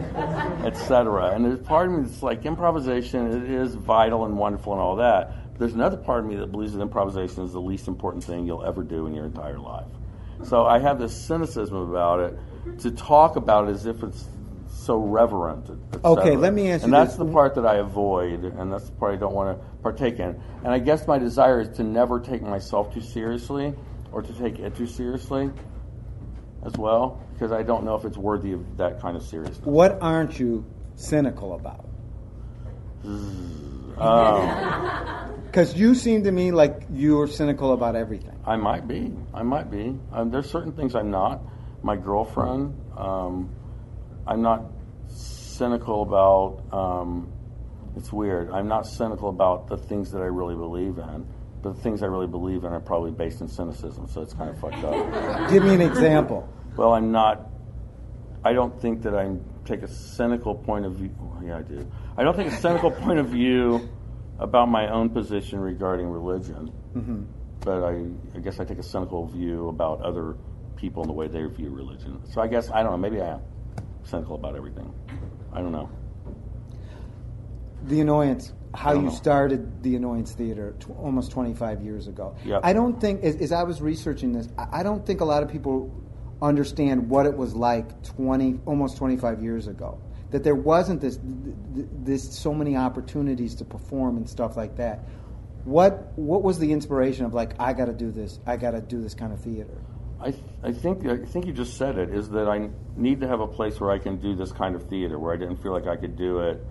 etc. 0.65 1.29
And 1.33 1.45
there's 1.45 1.61
part 1.61 1.87
of 1.87 1.93
me 1.93 2.03
that's 2.03 2.21
like 2.21 2.45
improvisation. 2.45 3.27
It 3.27 3.49
is 3.49 3.73
vital 3.73 4.25
and 4.25 4.37
wonderful 4.37 4.73
and 4.73 4.81
all 4.81 4.97
that. 4.97 5.51
But 5.53 5.59
there's 5.59 5.73
another 5.73 5.95
part 5.95 6.25
of 6.25 6.29
me 6.29 6.35
that 6.35 6.51
believes 6.51 6.73
that 6.73 6.81
improvisation 6.81 7.45
is 7.45 7.53
the 7.53 7.61
least 7.61 7.87
important 7.87 8.25
thing 8.25 8.45
you'll 8.45 8.65
ever 8.65 8.83
do 8.83 9.07
in 9.07 9.13
your 9.13 9.23
entire 9.23 9.57
life. 9.57 9.87
So 10.43 10.65
I 10.65 10.79
have 10.79 10.99
this 10.99 11.15
cynicism 11.15 11.77
about 11.77 12.19
it 12.19 12.79
to 12.79 12.91
talk 12.91 13.37
about 13.37 13.69
it 13.69 13.71
as 13.71 13.85
if 13.85 14.03
it's 14.03 14.25
so 14.89 14.97
reverent. 14.97 15.69
et 15.69 15.99
Okay, 16.03 16.35
let 16.35 16.51
me 16.51 16.71
ask 16.71 16.81
you. 16.81 16.85
And 16.85 16.93
you 16.93 16.99
that's 16.99 17.15
this. 17.15 17.27
the 17.27 17.31
part 17.31 17.53
that 17.53 17.65
I 17.73 17.75
avoid, 17.75 18.43
and 18.43 18.73
that's 18.73 18.85
the 18.85 18.91
part 18.93 19.13
I 19.13 19.17
don't 19.17 19.35
want 19.35 19.55
to 19.55 19.63
partake 19.83 20.17
in. 20.19 20.41
And 20.63 20.73
I 20.73 20.79
guess 20.79 21.05
my 21.05 21.19
desire 21.19 21.61
is 21.61 21.69
to 21.77 21.83
never 21.83 22.19
take 22.19 22.41
myself 22.41 22.91
too 22.91 23.01
seriously 23.01 23.75
or 24.11 24.23
to 24.23 24.33
take 24.33 24.57
it 24.57 24.75
too 24.75 24.87
seriously 24.87 25.51
as 26.65 26.73
well, 26.73 27.21
because 27.33 27.51
I 27.51 27.61
don't 27.61 27.83
know 27.85 27.93
if 27.93 28.03
it's 28.03 28.17
worthy 28.17 28.53
of 28.53 28.77
that 28.77 28.99
kind 28.99 29.15
of 29.15 29.21
seriousness. 29.21 29.63
What 29.63 29.99
aren't 30.01 30.39
you 30.39 30.65
cynical 30.95 31.53
about? 31.53 31.85
Um, 33.99 35.35
Because 35.45 35.75
you 35.75 35.93
seem 35.93 36.23
to 36.23 36.31
me 36.31 36.51
like 36.53 36.83
you're 36.89 37.27
cynical 37.27 37.73
about 37.73 37.97
everything. 37.97 38.39
I 38.45 38.55
might 38.55 38.87
be. 38.87 39.13
I 39.33 39.43
might 39.43 39.69
be. 39.69 39.99
Um, 40.13 40.31
there's 40.31 40.49
certain 40.49 40.71
things 40.71 40.95
I'm 40.95 41.11
not. 41.11 41.41
My 41.83 41.97
girlfriend, 41.97 42.79
um, 42.95 43.49
I'm 44.25 44.41
not 44.41 44.61
cynical 45.59 46.01
about. 46.01 46.63
Um, 46.73 47.31
it's 47.95 48.13
weird. 48.13 48.49
I'm 48.51 48.67
not 48.67 48.87
cynical 48.87 49.29
about 49.29 49.67
the 49.67 49.77
things 49.77 50.11
that 50.11 50.21
I 50.21 50.25
really 50.25 50.55
believe 50.55 50.97
in. 50.97 51.27
But 51.61 51.75
the 51.75 51.81
things 51.81 52.01
I 52.01 52.05
really 52.05 52.27
believe 52.27 52.63
in 52.63 52.71
are 52.71 52.79
probably 52.79 53.11
based 53.11 53.41
in 53.41 53.49
cynicism, 53.49 54.07
so 54.07 54.21
it's 54.21 54.33
kind 54.33 54.49
of 54.49 54.57
fucked 54.59 54.81
up. 54.85 55.49
Give 55.49 55.61
me 55.61 55.73
an 55.73 55.81
example. 55.81 56.47
Well, 56.77 56.93
I'm 56.93 57.11
not. 57.11 57.49
I 58.45 58.53
don't 58.53 58.81
think 58.81 59.01
that 59.01 59.13
I 59.13 59.29
take 59.65 59.81
a 59.83 59.87
cynical 59.87 60.55
point 60.55 60.85
of 60.85 60.93
view. 60.93 61.13
well, 61.19 61.43
yeah, 61.43 61.57
I 61.57 61.61
do. 61.61 61.85
I 62.17 62.23
don't 62.23 62.37
take 62.37 62.47
a 62.47 62.55
cynical 62.55 62.91
point 63.03 63.19
of 63.19 63.27
view 63.27 63.89
about 64.39 64.69
my 64.69 64.89
own 64.89 65.09
position 65.09 65.59
regarding 65.59 66.07
religion. 66.07 66.71
Mm-hmm. 66.95 67.23
But 67.59 67.83
I, 67.83 68.05
I 68.35 68.39
guess 68.39 68.61
I 68.61 68.63
take 68.63 68.79
a 68.79 68.83
cynical 68.83 69.27
view 69.27 69.67
about 69.67 70.01
other 70.01 70.37
people 70.77 71.03
and 71.03 71.09
the 71.09 71.13
way 71.13 71.27
they 71.27 71.43
view 71.43 71.71
religion. 71.71 72.21
So 72.31 72.39
I 72.39 72.47
guess 72.47 72.71
I 72.71 72.81
don't 72.81 72.93
know. 72.93 72.97
Maybe 72.97 73.19
I 73.19 73.33
am 73.33 73.41
cynical 74.03 74.35
about 74.35 74.55
everything. 74.55 74.93
I 75.53 75.61
don't 75.61 75.71
know. 75.71 75.89
The 77.83 78.01
Annoyance, 78.01 78.53
how 78.73 78.93
you 78.93 79.03
know. 79.03 79.09
started 79.09 79.83
the 79.83 79.95
Annoyance 79.95 80.33
Theater 80.33 80.75
tw- 80.79 80.91
almost 80.91 81.31
25 81.31 81.81
years 81.81 82.07
ago. 82.07 82.35
Yep. 82.45 82.61
I 82.63 82.73
don't 82.73 82.99
think, 82.99 83.23
as, 83.23 83.35
as 83.37 83.51
I 83.51 83.63
was 83.63 83.81
researching 83.81 84.33
this, 84.33 84.47
I, 84.57 84.79
I 84.79 84.83
don't 84.83 85.05
think 85.05 85.21
a 85.21 85.25
lot 85.25 85.43
of 85.43 85.49
people 85.49 85.91
understand 86.41 87.09
what 87.09 87.25
it 87.25 87.35
was 87.35 87.55
like 87.55 88.03
20, 88.03 88.61
almost 88.65 88.97
25 88.97 89.41
years 89.41 89.67
ago. 89.67 89.99
That 90.31 90.43
there 90.43 90.55
wasn't 90.55 91.01
this, 91.01 91.17
th- 91.17 91.55
th- 91.73 91.87
this 92.03 92.37
so 92.37 92.53
many 92.53 92.77
opportunities 92.77 93.55
to 93.55 93.65
perform 93.65 94.17
and 94.17 94.29
stuff 94.29 94.55
like 94.55 94.75
that. 94.77 94.99
What 95.65 96.13
what 96.15 96.41
was 96.41 96.57
the 96.57 96.71
inspiration 96.71 97.25
of 97.25 97.33
like 97.33 97.59
I 97.59 97.73
got 97.73 97.85
to 97.85 97.93
do 97.93 98.11
this? 98.11 98.39
I 98.45 98.55
got 98.55 98.71
to 98.71 98.81
do 98.81 99.01
this 99.01 99.13
kind 99.13 99.33
of 99.33 99.41
theater. 99.41 99.77
I, 100.21 100.31
th- 100.31 100.43
I 100.63 100.71
think 100.73 101.05
I 101.05 101.17
think 101.17 101.45
you 101.45 101.53
just 101.53 101.77
said 101.77 101.97
it 101.97 102.09
is 102.13 102.29
that 102.31 102.49
I 102.49 102.69
need 102.97 103.21
to 103.21 103.27
have 103.27 103.39
a 103.39 103.47
place 103.47 103.79
where 103.79 103.91
I 103.91 103.99
can 103.99 104.17
do 104.17 104.35
this 104.35 104.51
kind 104.51 104.75
of 104.75 104.89
theater 104.89 105.17
where 105.17 105.33
I 105.33 105.37
didn't 105.37 105.57
feel 105.63 105.71
like 105.71 105.87
I 105.87 105.95
could 105.95 106.17
do 106.17 106.39
it 106.39 106.61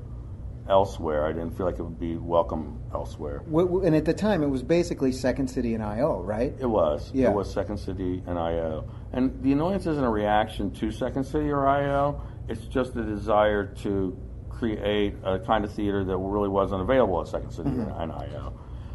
elsewhere. 0.69 1.25
I 1.25 1.33
didn't 1.33 1.53
feel 1.57 1.65
like 1.65 1.79
it 1.79 1.83
would 1.83 1.99
be 1.99 2.17
welcome 2.17 2.79
elsewhere. 2.93 3.39
Wh- 3.51 3.67
wh- 3.83 3.87
And 3.87 3.97
at 3.97 4.05
the 4.05 4.13
time, 4.13 4.43
it 4.43 4.51
was 4.51 4.63
basically 4.63 5.13
Second 5.13 5.49
City 5.49 5.73
and 5.75 5.83
IO, 5.83 6.21
right? 6.23 6.55
It 6.61 6.67
was. 6.67 7.11
Yeah. 7.15 7.31
It 7.31 7.35
was 7.35 7.51
Second 7.51 7.79
City 7.79 8.23
and 8.27 8.39
IO. 8.39 8.85
And 9.13 9.43
the 9.43 9.53
annoyance 9.53 9.87
isn't 9.87 10.05
a 10.05 10.11
reaction 10.11 10.71
to 10.73 10.91
Second 10.91 11.25
City 11.25 11.49
or 11.51 11.67
IO. 11.67 12.21
It's 12.49 12.67
just 12.67 12.95
a 12.97 13.03
desire 13.03 13.65
to 13.83 14.15
create 14.51 15.15
a 15.25 15.39
kind 15.39 15.65
of 15.65 15.73
theater 15.73 16.05
that 16.05 16.17
really 16.19 16.49
wasn't 16.51 16.83
available 16.83 17.21
at 17.23 17.29
Second 17.29 17.51
City 17.53 17.71
Mm-hmm. 17.71 18.01
and 18.03 18.13
IO. 18.13 18.53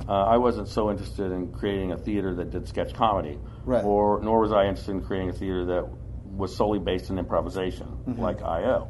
Uh, 0.08 0.12
I 0.12 0.38
wasn't 0.38 0.68
so 0.68 0.90
interested 0.92 1.32
in 1.32 1.52
creating 1.54 1.92
a 1.94 1.98
theater 1.98 2.34
that 2.36 2.52
did 2.52 2.68
sketch 2.68 2.94
comedy, 2.94 3.40
Right. 3.66 3.84
or 3.86 4.22
nor 4.22 4.42
was 4.42 4.52
I 4.52 4.66
interested 4.66 4.92
in 4.92 5.02
creating 5.02 5.30
a 5.30 5.34
theater 5.34 5.66
that 5.66 5.88
was 6.26 6.56
solely 6.56 6.80
based 6.80 7.10
in 7.10 7.18
improvisation, 7.20 7.88
like 8.18 8.42
IO. 8.42 8.90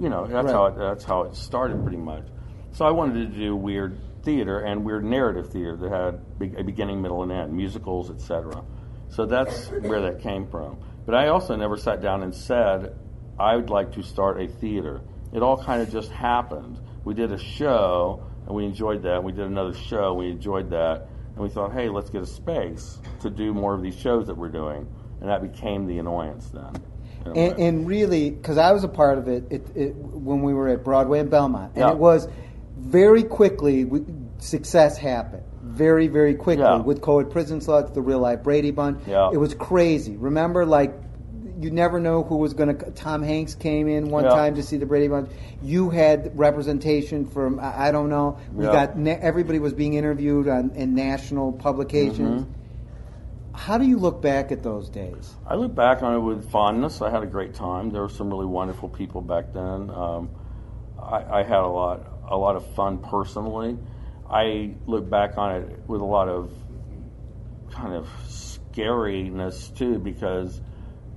You 0.00 0.08
know, 0.08 0.26
that's 0.26 0.32
Mm-hmm. 0.32 0.46
Right. 0.46 0.52
how 0.54 0.66
it, 0.66 0.78
that's 0.78 1.04
how 1.04 1.22
it 1.22 1.36
started 1.36 1.82
pretty 1.82 1.98
much. 1.98 2.24
So 2.72 2.84
I 2.86 2.90
wanted 2.90 3.30
to 3.32 3.38
do 3.38 3.54
weird 3.56 3.98
theater 4.22 4.60
and 4.60 4.84
weird 4.84 5.04
narrative 5.04 5.50
theater 5.50 5.76
that 5.76 5.90
had 5.92 6.38
be- 6.38 6.56
a 6.56 6.62
beginning, 6.64 7.02
middle, 7.02 7.22
and 7.22 7.30
end, 7.32 7.52
musicals, 7.52 8.10
etc. 8.10 8.62
So 9.08 9.26
that's 9.26 9.68
where 9.70 10.00
that 10.02 10.20
came 10.20 10.46
from. 10.48 10.78
But 11.04 11.14
I 11.14 11.28
also 11.28 11.54
never 11.54 11.76
sat 11.76 12.00
down 12.02 12.22
and 12.22 12.34
said 12.34 12.94
I 13.38 13.56
would 13.56 13.70
like 13.70 13.92
to 13.92 14.02
start 14.02 14.40
a 14.40 14.48
theater. 14.48 15.02
It 15.32 15.42
all 15.42 15.62
kind 15.62 15.82
of 15.82 15.90
just 15.92 16.10
happened. 16.10 16.80
We 17.04 17.14
did 17.14 17.30
a 17.32 17.38
show 17.38 18.25
and 18.46 18.54
we 18.54 18.64
enjoyed 18.64 19.02
that. 19.02 19.22
We 19.22 19.32
did 19.32 19.46
another 19.46 19.74
show, 19.74 20.14
we 20.14 20.30
enjoyed 20.30 20.70
that, 20.70 21.08
and 21.34 21.38
we 21.38 21.48
thought, 21.48 21.72
hey, 21.72 21.88
let's 21.88 22.10
get 22.10 22.22
a 22.22 22.26
space 22.26 22.98
to 23.20 23.30
do 23.30 23.52
more 23.52 23.74
of 23.74 23.82
these 23.82 23.96
shows 23.98 24.26
that 24.26 24.36
we're 24.36 24.48
doing, 24.48 24.86
and 25.20 25.28
that 25.28 25.42
became 25.42 25.86
the 25.86 25.98
annoyance 25.98 26.48
then. 26.48 26.82
And, 27.26 27.58
and 27.58 27.88
really, 27.88 28.30
because 28.30 28.56
I 28.56 28.70
was 28.70 28.84
a 28.84 28.88
part 28.88 29.18
of 29.18 29.26
it, 29.26 29.44
it, 29.50 29.66
it 29.76 29.94
when 29.96 30.42
we 30.42 30.54
were 30.54 30.68
at 30.68 30.84
Broadway 30.84 31.18
and 31.18 31.28
Belmont, 31.28 31.72
and 31.74 31.84
Yeah. 31.84 31.90
it 31.90 31.98
was 31.98 32.28
very 32.78 33.24
quickly 33.24 33.84
we, 33.84 34.04
success 34.38 34.96
happened. 34.96 35.42
Very, 35.62 36.06
very 36.06 36.34
quickly 36.34 36.62
Yeah. 36.64 36.76
with 36.80 37.00
Coed 37.00 37.30
Prison 37.30 37.58
Sluts, 37.58 37.92
the 37.92 38.00
Real 38.00 38.20
Life 38.20 38.44
Brady 38.44 38.70
Bunch. 38.70 39.00
Yeah. 39.08 39.30
It 39.32 39.38
was 39.38 39.54
crazy. 39.54 40.16
Remember, 40.16 40.64
like 40.64 40.94
you 41.58 41.70
never 41.70 41.98
know 42.00 42.22
who 42.22 42.36
was 42.36 42.54
going 42.54 42.76
to. 42.76 42.90
Tom 42.90 43.22
Hanks 43.22 43.54
came 43.54 43.88
in 43.88 44.10
one 44.10 44.24
Yeah. 44.24 44.30
time 44.30 44.54
to 44.56 44.62
see 44.62 44.76
the 44.76 44.86
Brady 44.86 45.08
Bunch. 45.08 45.30
You 45.62 45.90
had 45.90 46.38
representation 46.38 47.24
from 47.26 47.58
I, 47.58 47.88
I 47.88 47.92
don't 47.92 48.08
know. 48.10 48.38
We 48.52 48.66
Yeah. 48.66 48.88
got 48.94 49.08
everybody 49.22 49.58
was 49.58 49.72
being 49.72 49.94
interviewed 49.94 50.48
on 50.48 50.70
in 50.74 50.94
national 50.94 51.52
publications. 51.52 52.42
Mm-hmm. 52.42 52.52
How 53.52 53.78
do 53.78 53.86
you 53.86 53.96
look 53.96 54.20
back 54.20 54.52
at 54.52 54.62
those 54.62 54.90
days? 54.90 55.34
I 55.46 55.54
look 55.54 55.74
back 55.74 56.02
on 56.02 56.14
it 56.14 56.20
with 56.20 56.50
fondness. 56.50 57.00
I 57.00 57.10
had 57.10 57.22
a 57.22 57.26
great 57.26 57.54
time. 57.54 57.90
There 57.90 58.02
were 58.02 58.10
some 58.10 58.28
really 58.28 58.44
wonderful 58.44 58.90
people 58.90 59.22
back 59.22 59.54
then. 59.54 59.90
Um, 59.90 60.28
I, 61.00 61.38
I 61.38 61.42
had 61.42 61.60
a 61.60 61.66
lot, 61.68 62.06
a 62.28 62.36
lot 62.36 62.56
of 62.56 62.66
fun 62.74 62.98
personally. 62.98 63.78
I 64.28 64.74
look 64.86 65.08
back 65.08 65.38
on 65.38 65.56
it 65.56 65.80
with 65.86 66.02
a 66.02 66.04
lot 66.04 66.28
of 66.28 66.52
kind 67.70 67.94
of 67.94 68.06
scariness 68.28 69.74
too, 69.74 69.98
because 69.98 70.60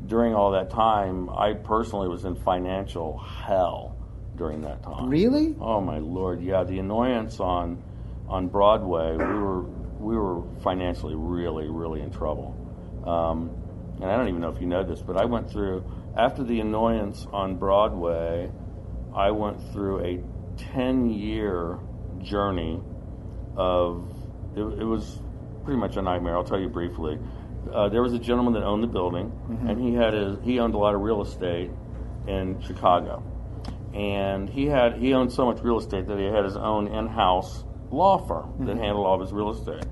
during 0.09 0.33
all 0.33 0.51
that 0.51 0.71
time, 0.71 1.29
I 1.29 1.53
personally 1.53 2.09
was 2.09 2.25
in 2.25 2.35
financial 2.35 3.17
hell 3.19 3.95
during 4.35 4.61
that 4.61 4.81
time. 4.81 5.07
Really? 5.07 5.55
Oh 5.61 5.79
my 5.79 5.99
lord, 5.99 6.41
yeah. 6.41 6.63
The 6.63 6.79
annoyance 6.79 7.39
on 7.39 7.81
on 8.27 8.47
Broadway, 8.47 9.11
we 9.11 9.23
were 9.23 9.61
we 9.61 10.17
were 10.17 10.41
financially 10.61 11.15
really 11.15 11.69
really 11.69 12.01
in 12.01 12.11
trouble. 12.11 12.55
Um, 13.05 13.51
and 14.01 14.09
I 14.09 14.17
don't 14.17 14.29
even 14.29 14.41
know 14.41 14.49
if 14.49 14.59
you 14.59 14.67
know 14.67 14.83
this, 14.83 15.01
but 15.01 15.15
I 15.15 15.25
went 15.25 15.51
through 15.51 15.83
after 16.17 16.43
the 16.43 16.59
annoyance 16.59 17.27
on 17.31 17.57
Broadway, 17.57 18.51
I 19.15 19.31
went 19.31 19.61
through 19.71 20.03
a 20.03 20.23
ten 20.57 21.09
year 21.09 21.79
journey 22.19 22.81
of 23.55 24.11
it, 24.55 24.61
it 24.61 24.85
was 24.85 25.21
pretty 25.63 25.79
much 25.79 25.97
a 25.97 26.01
nightmare. 26.01 26.35
I'll 26.35 26.43
tell 26.43 26.59
you 26.59 26.69
briefly. 26.69 27.19
Uh, 27.73 27.89
there 27.89 28.01
was 28.01 28.13
a 28.13 28.19
gentleman 28.19 28.53
that 28.53 28.63
owned 28.63 28.83
the 28.83 28.87
building, 28.87 29.31
and 29.67 29.79
he 29.79 29.93
had 29.93 30.13
his 30.13 30.37
he 30.43 30.59
owned 30.59 30.73
a 30.73 30.77
lot 30.77 30.95
of 30.95 31.01
real 31.01 31.21
estate 31.21 31.71
in 32.27 32.61
Chicago 32.61 33.23
and 33.93 34.49
he 34.49 34.65
had 34.65 34.97
he 34.97 35.13
owned 35.13 35.31
so 35.31 35.45
much 35.45 35.61
real 35.63 35.79
estate 35.79 36.07
that 36.07 36.17
he 36.17 36.25
had 36.25 36.45
his 36.45 36.55
own 36.55 36.87
in-house 36.87 37.63
law 37.89 38.17
firm 38.17 38.65
that 38.65 38.77
handled 38.77 39.05
all 39.05 39.15
of 39.15 39.21
his 39.21 39.33
real 39.33 39.49
estate. 39.49 39.83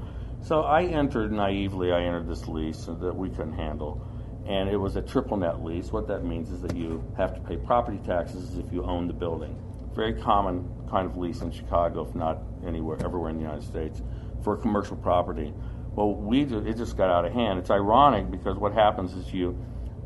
So 0.42 0.62
I 0.62 0.84
entered 0.84 1.32
naively. 1.32 1.92
I 1.92 2.04
entered 2.04 2.28
this 2.28 2.48
lease 2.48 2.86
that 2.86 3.16
we 3.16 3.30
couldn't 3.30 3.54
handle, 3.54 4.06
and 4.48 4.70
it 4.70 4.78
was 4.78 4.96
a 4.96 5.02
triple 5.02 5.38
net 5.38 5.64
lease. 5.64 5.92
What 5.92 6.08
that 6.08 6.24
means 6.24 6.52
is 6.52 6.62
that 6.62 6.76
you 6.76 7.04
have 7.18 7.34
to 7.34 7.42
pay 7.42 7.58
property 7.58 8.00
taxes 8.06 8.58
if 8.58 8.72
you 8.72 8.84
own 8.84 9.08
the 9.08 9.14
building 9.14 9.56
very 9.98 10.14
common 10.14 10.70
kind 10.92 11.10
of 11.10 11.18
lease 11.18 11.42
in 11.42 11.52
Chicago, 11.52 12.08
if 12.08 12.14
not 12.14 12.38
anywhere, 12.66 12.98
everywhere 13.04 13.32
in 13.32 13.38
the 13.38 13.42
United 13.42 13.64
States, 13.64 14.00
for 14.44 14.56
commercial 14.56 14.96
property. 14.96 15.52
Well, 15.98 16.14
we 16.14 16.46
ju- 16.46 16.60
it 16.60 16.78
just 16.78 16.96
got 16.96 17.10
out 17.10 17.26
of 17.26 17.34
hand. 17.34 17.58
It's 17.58 17.72
ironic 17.72 18.30
because 18.30 18.56
what 18.56 18.72
happens 18.72 19.14
is 19.14 19.34
you 19.34 19.58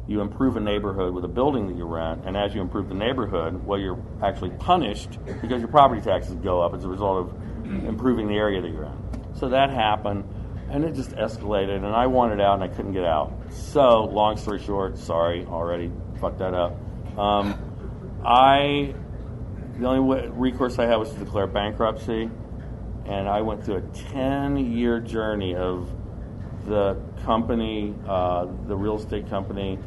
you 0.08 0.22
improve 0.22 0.56
a 0.56 0.60
neighborhood 0.60 1.14
with 1.14 1.26
a 1.26 1.28
building 1.28 1.68
that 1.68 1.78
you 1.78 1.86
rent, 1.86 2.24
and 2.26 2.36
as 2.36 2.56
you 2.56 2.62
improve 2.62 2.88
the 2.88 2.96
neighborhood, 2.96 3.66
well, 3.66 3.78
you're 3.78 4.02
actually 4.24 4.50
punished 4.52 5.20
because 5.42 5.60
your 5.60 5.68
property 5.68 6.02
taxes 6.02 6.36
go 6.36 6.62
up 6.62 6.74
as 6.74 6.86
a 6.86 6.88
result 6.88 7.28
of 7.28 7.86
improving 7.86 8.28
the 8.28 8.36
area 8.36 8.62
that 8.62 8.70
you're 8.70 8.86
in. 8.86 9.36
So 9.36 9.50
that 9.50 9.70
happened, 9.70 10.24
and 10.70 10.84
it 10.86 10.96
just 10.96 11.12
escalated, 11.12 11.76
and 11.76 11.88
I 11.88 12.08
wanted 12.08 12.42
out, 12.42 12.56
and 12.56 12.64
I 12.64 12.68
couldn't 12.70 12.94
get 12.94 13.06
out. 13.06 13.34
So, 13.52 14.06
long 14.06 14.38
story 14.38 14.60
short, 14.60 14.98
sorry, 14.98 15.46
already 15.46 15.92
fucked 16.20 16.40
that 16.40 16.54
up. 16.54 16.78
Um, 17.18 18.20
I 18.26 18.96
the 19.78 19.88
only 19.88 20.00
way, 20.00 20.28
recourse 20.30 20.80
I 20.80 20.86
had 20.86 20.96
was 20.96 21.12
to 21.14 21.20
declare 21.20 21.48
bankruptcy, 21.48 22.30
and 23.12 23.28
I 23.28 23.42
went 23.42 23.66
through 23.66 23.76
a 23.76 23.82
10 24.14 24.74
year 24.74 25.02
journey 25.02 25.54
of 25.54 25.92
the 26.66 26.96
company, 27.26 27.94
uh, 28.08 28.46
the 28.68 28.76
real 28.76 28.98
estate 28.98 29.30
company, 29.30 29.78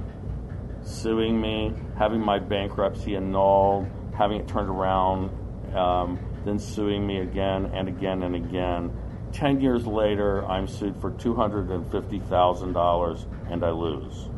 suing 0.83 1.41
me, 1.41 1.73
having 1.97 2.21
my 2.21 2.39
bankruptcy 2.39 3.17
annulled, 3.17 3.89
having 4.15 4.41
it 4.41 4.47
turned 4.47 4.69
around, 4.69 5.31
um, 5.75 6.19
then 6.45 6.59
suing 6.59 7.07
me 7.07 7.21
again 7.21 7.71
and 7.73 7.89
again 7.89 8.25
and 8.25 8.37
again. 8.37 8.93
10 9.33 9.63
years 9.63 9.87
later, 9.87 10.45
I'm 10.45 10.69
sued 10.69 11.01
for 11.01 11.11
$250,000 11.13 13.27
and 13.51 13.65
I 13.65 13.71
lose. 13.71 14.29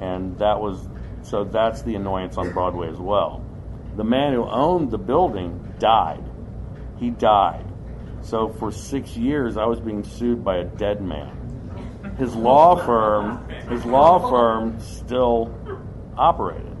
And 0.00 0.38
that 0.38 0.58
was, 0.58 0.88
so 1.20 1.44
that's 1.44 1.82
the 1.82 1.94
annoyance 1.94 2.38
on 2.38 2.52
Broadway 2.52 2.88
as 2.88 2.98
well. 2.98 3.44
The 3.96 4.04
man 4.04 4.32
who 4.32 4.44
owned 4.44 4.90
the 4.90 4.96
building 4.96 5.74
died. 5.78 6.24
He 6.98 7.10
died. 7.10 7.67
So 8.28 8.50
for 8.50 8.70
six 8.70 9.16
years, 9.16 9.56
I 9.56 9.64
was 9.64 9.80
being 9.80 10.04
sued 10.04 10.44
by 10.44 10.58
a 10.58 10.64
dead 10.64 11.00
man. 11.00 11.34
His 12.18 12.34
law 12.34 12.76
firm, 12.84 13.48
his 13.70 13.86
law 13.86 14.28
firm 14.28 14.78
still 14.80 15.54
operated. 16.14 16.76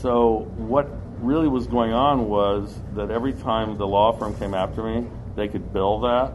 So 0.00 0.50
what 0.56 0.90
really 1.20 1.46
was 1.46 1.68
going 1.68 1.92
on 1.92 2.28
was 2.28 2.80
that 2.94 3.12
every 3.12 3.32
time 3.32 3.76
the 3.76 3.86
law 3.86 4.12
firm 4.18 4.36
came 4.38 4.54
after 4.54 4.82
me, 4.82 5.08
they 5.36 5.46
could 5.46 5.72
bill 5.72 6.00
that 6.00 6.34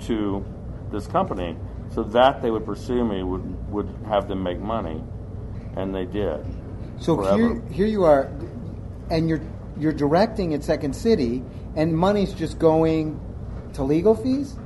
to 0.00 0.44
this 0.90 1.06
company, 1.06 1.56
so 1.94 2.02
that 2.02 2.42
they 2.42 2.50
would 2.50 2.66
pursue 2.66 3.02
me 3.04 3.22
would 3.22 3.72
would 3.72 3.88
have 4.06 4.28
them 4.28 4.42
make 4.42 4.60
money, 4.60 5.02
and 5.76 5.94
they 5.94 6.04
did. 6.04 6.44
So 7.00 7.16
forever. 7.16 7.36
here, 7.36 7.62
here 7.70 7.86
you 7.86 8.04
are, 8.04 8.30
and 9.08 9.30
you're 9.30 9.40
you're 9.78 9.94
directing 9.94 10.52
at 10.52 10.62
Second 10.62 10.94
City, 10.94 11.42
and 11.74 11.96
money's 11.96 12.34
just 12.34 12.58
going 12.58 13.18
to 13.74 13.84
legal 13.84 14.14
fees. 14.14 14.56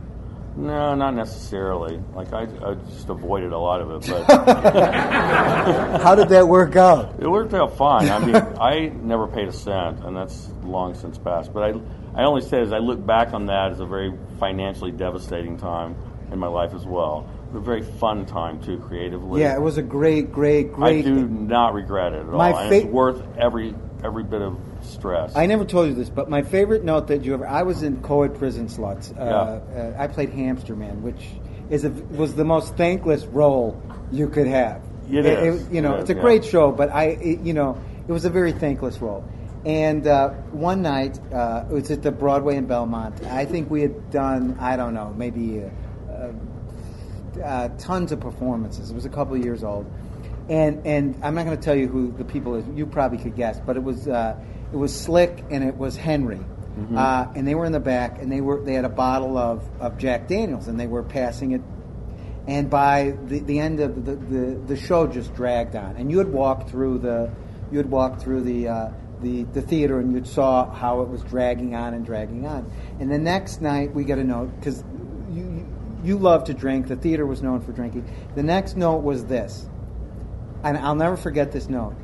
No, 0.57 0.95
not 0.95 1.15
necessarily. 1.15 2.03
Like 2.15 2.33
I, 2.33 2.43
I 2.65 2.75
just 2.91 3.09
avoided 3.11 3.53
a 3.53 3.59
lot 3.59 3.83
of 3.83 3.91
it, 3.91 4.11
but 4.11 4.25
How 6.03 6.15
did 6.15 6.31
that 6.31 6.49
work 6.49 6.77
out? 6.77 7.15
it 7.21 7.29
worked 7.29 7.53
out 7.55 7.77
fine. 7.77 8.09
I 8.09 8.19
mean, 8.25 8.37
I 8.37 8.87
never 9.03 9.27
paid 9.27 9.49
a 9.49 9.53
cent, 9.53 10.03
and 10.05 10.17
that's 10.17 10.49
long 10.65 10.95
since 10.95 11.19
passed. 11.19 11.53
But 11.53 11.63
I, 11.63 12.21
I 12.21 12.25
only 12.25 12.41
say 12.41 12.61
as 12.63 12.73
I 12.73 12.79
look 12.79 13.05
back 13.05 13.35
on 13.35 13.47
that 13.47 13.73
as 13.73 13.81
a 13.81 13.87
very 13.87 14.15
financially 14.41 14.93
devastating 14.93 15.59
time 15.59 15.95
in 16.33 16.39
my 16.39 16.49
life 16.49 16.73
as 16.75 16.87
well. 16.87 17.29
But 17.53 17.59
a 17.59 17.63
very 17.63 17.83
fun 17.83 18.25
time 18.25 18.63
too, 18.63 18.79
creatively. 18.79 19.43
Yeah, 19.43 19.55
it 19.55 19.61
was 19.61 19.77
a 19.79 19.83
great, 19.83 20.33
great, 20.33 20.73
great. 20.73 21.05
I 21.05 21.09
do 21.09 21.27
not 21.29 21.75
regret 21.75 22.13
it 22.15 22.21
at 22.21 22.27
My 22.27 22.53
all. 22.53 22.59
and 22.61 22.69
fa- 22.71 22.77
it's 22.77 22.87
worth 22.87 23.23
every 23.39 23.75
every 24.03 24.25
bit 24.25 24.41
of 24.43 24.59
stress. 24.87 25.37
I 25.37 25.47
never 25.47 25.65
told 25.65 25.89
you 25.89 25.95
this, 25.95 26.11
but 26.11 26.31
my 26.31 26.43
favorite 26.43 26.85
note 26.85 27.09
that 27.09 27.25
you 27.25 27.35
ever. 27.35 27.47
I 27.47 27.63
was 27.63 27.83
in 27.83 28.03
co-ed 28.03 28.39
prison 28.39 28.69
sluts. 28.69 29.17
Uh, 29.17 29.21
uh, 29.21 29.95
I 29.99 30.07
played 30.07 30.31
Hamster 30.31 30.77
Man, 30.77 31.03
which 31.03 31.23
is 31.71 31.85
a, 31.85 31.91
was 31.91 32.35
the 32.35 32.45
most 32.45 32.77
thankless 32.77 33.25
role 33.27 33.81
you 34.13 34.29
could 34.29 34.47
have. 34.47 34.83
It 35.11 35.25
is. 35.27 35.69
you 35.71 35.83
know, 35.83 35.95
It 35.95 36.01
it's 36.01 36.11
a 36.11 36.15
yeah. 36.15 36.21
great 36.21 36.45
show, 36.45 36.73
but 36.73 36.91
I, 36.91 37.05
it, 37.05 37.41
you 37.41 37.53
know, 37.53 37.81
it 38.09 38.13
was 38.13 38.25
a 38.25 38.31
very 38.31 38.53
thankless 38.53 38.99
role. 39.01 39.25
And 39.65 40.07
uh, 40.07 40.31
one 40.53 40.83
night, 40.83 41.19
uh, 41.33 41.65
it 41.69 41.73
was 41.73 41.91
at 41.91 42.03
the 42.03 42.13
Broadway 42.13 42.57
in 42.57 42.67
Belmont. 42.67 43.25
I 43.25 43.45
think 43.45 43.69
we 43.69 43.83
had 43.83 44.11
done, 44.11 44.57
I 44.61 44.77
don't 44.77 44.95
know, 44.95 45.13
maybe 45.17 45.65
uh, 46.09 46.33
uh, 47.43 47.69
tons 47.79 48.13
of 48.13 48.21
performances. 48.21 48.91
It 48.91 48.95
was 48.95 49.07
a 49.07 49.11
couple 49.11 49.35
of 49.37 49.45
years 49.45 49.65
old, 49.65 49.87
and 50.49 50.87
and 50.87 51.19
I'm 51.23 51.35
not 51.35 51.47
going 51.47 51.57
to 51.57 51.63
tell 51.63 51.75
you 51.75 51.89
who 51.89 52.13
the 52.13 52.25
people 52.25 52.55
is. 52.55 52.65
You 52.75 52.87
probably 52.87 53.19
could 53.19 53.35
guess, 53.37 53.61
but 53.61 53.77
it 53.77 53.83
was 53.83 54.07
uh, 54.09 54.37
it 54.77 54.79
was 54.79 54.95
Slick 54.95 55.45
and 55.51 55.65
it 55.65 55.77
was 55.77 55.97
Henry, 55.97 56.41
uh, 56.95 57.27
and 57.35 57.49
they 57.49 57.55
were 57.55 57.65
in 57.65 57.73
the 57.73 57.81
back, 57.81 58.21
and 58.21 58.31
they 58.31 58.43
were 58.43 58.63
they 58.63 58.75
had 58.75 58.85
a 58.85 58.91
bottle 58.91 59.39
of, 59.39 59.67
of 59.81 59.97
Jack 59.97 60.29
Daniels, 60.29 60.69
and 60.69 60.79
they 60.79 60.87
were 60.87 61.03
passing 61.03 61.53
it. 61.53 61.63
And 62.47 62.69
by 62.69 63.15
the, 63.25 63.41
the 63.41 63.59
end 63.59 63.81
of 63.81 64.05
the, 64.05 64.15
the 64.15 64.61
the 64.67 64.77
show, 64.77 65.07
just 65.07 65.35
dragged 65.35 65.75
on, 65.75 65.97
and 65.97 66.11
you 66.11 66.19
would 66.19 66.31
walk 66.31 66.69
through 66.69 66.99
the 66.99 67.31
you 67.71 67.79
would 67.79 67.91
walk 67.91 68.21
through 68.21 68.43
the. 68.43 68.69
Uh, 68.69 68.91
the, 69.23 69.45
the 69.45 69.63
theater 69.63 69.99
and 69.99 70.13
you'd 70.13 70.27
saw 70.27 70.71
how 70.71 71.01
it 71.01 71.09
was 71.09 71.23
dragging 71.23 71.75
on 71.75 71.95
and 71.95 72.05
dragging 72.05 72.47
on. 72.47 72.71
And 73.01 73.11
the 73.11 73.17
next 73.17 73.63
night 73.63 73.95
we 73.95 74.05
got 74.05 74.19
a 74.19 74.25
note 74.25 74.55
because 74.61 74.85
you, 75.31 75.43
you 75.43 75.67
you 76.05 76.19
love 76.19 76.45
to 76.45 76.53
drink. 76.53 76.89
The 76.89 76.97
theater 76.97 77.25
was 77.25 77.43
known 77.43 77.63
for 77.63 77.73
drinking. 77.73 78.07
The 78.35 78.43
next 78.43 78.77
note 78.77 78.99
was 78.99 79.25
this, 79.25 79.67
and 80.63 80.77
I'll 80.77 80.95
never 80.95 81.17
forget 81.17 81.51
this 81.51 81.67
note. 81.71 81.95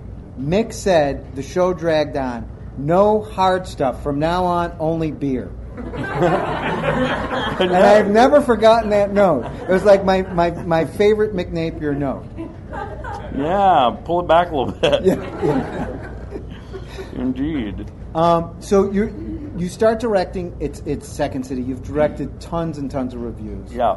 Mick 0.40 0.72
said 0.72 1.36
the 1.36 1.42
show 1.42 1.74
dragged 1.74 2.16
on. 2.16 2.48
No 2.76 3.22
hard 3.22 3.66
stuff 3.66 4.02
from 4.02 4.18
now 4.18 4.44
on. 4.44 4.74
Only 4.78 5.10
beer. 5.10 5.50
and 5.76 7.74
I've 7.74 8.08
never 8.08 8.40
forgotten 8.40 8.90
that 8.90 9.12
note. 9.12 9.46
It 9.62 9.68
was 9.68 9.84
like 9.84 10.04
my, 10.04 10.22
my, 10.22 10.50
my 10.50 10.84
favorite 10.84 11.34
Mick 11.34 11.50
Napier 11.50 11.94
note. 11.94 12.24
yeah, 13.36 13.96
pull 14.04 14.20
it 14.20 14.28
back 14.28 14.50
a 14.50 14.56
little 14.56 14.74
bit. 14.74 15.04
Yeah, 15.04 15.44
yeah. 15.44 16.10
Indeed. 17.20 17.90
Um, 18.14 18.56
so 18.60 18.90
you 18.90 19.52
you 19.56 19.68
start 19.68 20.00
directing. 20.00 20.54
It's 20.60 20.80
it's 20.80 21.08
Second 21.08 21.44
City. 21.44 21.62
You've 21.62 21.82
directed 21.82 22.40
tons 22.40 22.78
and 22.78 22.90
tons 22.90 23.14
of 23.14 23.20
revues. 23.22 23.72
Yeah. 23.72 23.96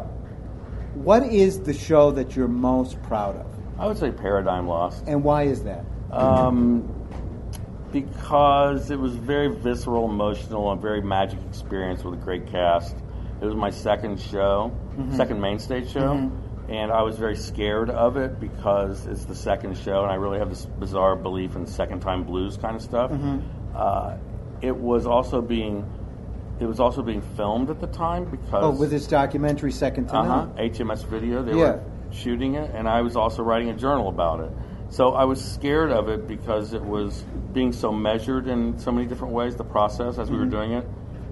What 0.93 1.23
is 1.23 1.59
the 1.61 1.73
show 1.73 2.11
that 2.11 2.35
you're 2.37 2.47
most 2.47 3.01
proud 3.03 3.35
of, 3.35 3.47
I 3.77 3.87
would 3.87 3.97
say 3.97 4.11
Paradigm 4.11 4.67
Lost. 4.67 5.03
and 5.07 5.23
why 5.23 5.43
is 5.43 5.63
that? 5.63 5.83
Um, 6.11 6.87
because 8.05 8.91
it 8.91 8.99
was 8.99 9.15
very 9.15 9.47
visceral, 9.47 10.05
emotional, 10.09 10.69
and 10.73 10.81
very 10.81 11.01
magic 11.01 11.39
experience 11.49 12.03
with 12.03 12.13
a 12.13 12.17
great 12.23 12.45
cast. 12.47 12.93
It 13.41 13.45
was 13.45 13.55
my 13.55 13.69
second 13.69 14.19
show, 14.19 14.71
second 15.13 15.39
main 15.39 15.59
stage 15.59 15.89
show, 15.91 16.29
and 16.67 16.91
I 16.91 17.01
was 17.03 17.17
very 17.17 17.37
scared 17.37 17.89
of 17.89 18.17
it 18.17 18.37
because 18.39 19.05
it's 19.07 19.23
the 19.23 19.35
second 19.35 19.77
show, 19.77 20.03
and 20.03 20.11
I 20.11 20.15
really 20.15 20.39
have 20.39 20.49
this 20.49 20.65
bizarre 20.65 21.15
belief 21.15 21.55
in 21.55 21.65
second 21.65 22.01
time 22.01 22.25
blues 22.25 22.57
kind 22.57 22.75
of 22.75 22.81
stuff. 22.81 23.11
Uh, 23.73 24.17
it 24.61 24.75
was 24.75 25.05
also 25.05 25.41
being, 25.41 25.85
it 26.59 26.65
was 26.65 26.81
also 26.81 27.01
being 27.01 27.21
filmed 27.37 27.69
at 27.69 27.79
the 27.79 27.87
time 27.87 28.25
because 28.25 28.63
Oh, 28.63 28.71
with 28.71 28.89
this 28.89 29.07
documentary, 29.07 29.71
Second 29.71 30.07
time, 30.07 30.29
uh 30.31 30.45
huh. 30.47 30.61
HMS 30.63 31.05
Video. 31.05 31.41
They 31.43 31.51
Yeah. 31.53 31.57
were 31.57 31.83
shooting 32.11 32.55
it, 32.55 32.71
and 32.73 32.89
I 32.89 33.01
was 33.01 33.15
also 33.15 33.41
writing 33.41 33.69
a 33.69 33.73
journal 33.73 34.09
about 34.09 34.41
it. 34.41 34.51
So 34.95 35.09
I 35.11 35.25
was 35.25 35.43
scared 35.43 35.91
of 35.91 36.07
it 36.07 36.25
because 36.25 36.71
it 36.71 36.81
was 36.81 37.25
being 37.51 37.73
so 37.73 37.91
measured 37.91 38.47
in 38.47 38.79
so 38.79 38.93
many 38.93 39.05
different 39.05 39.33
ways. 39.33 39.57
The 39.57 39.65
process 39.65 40.17
as 40.17 40.29
we 40.31 40.37
Mm-hmm. 40.37 40.45
were 40.45 40.49
doing 40.49 40.71
it, 40.71 40.87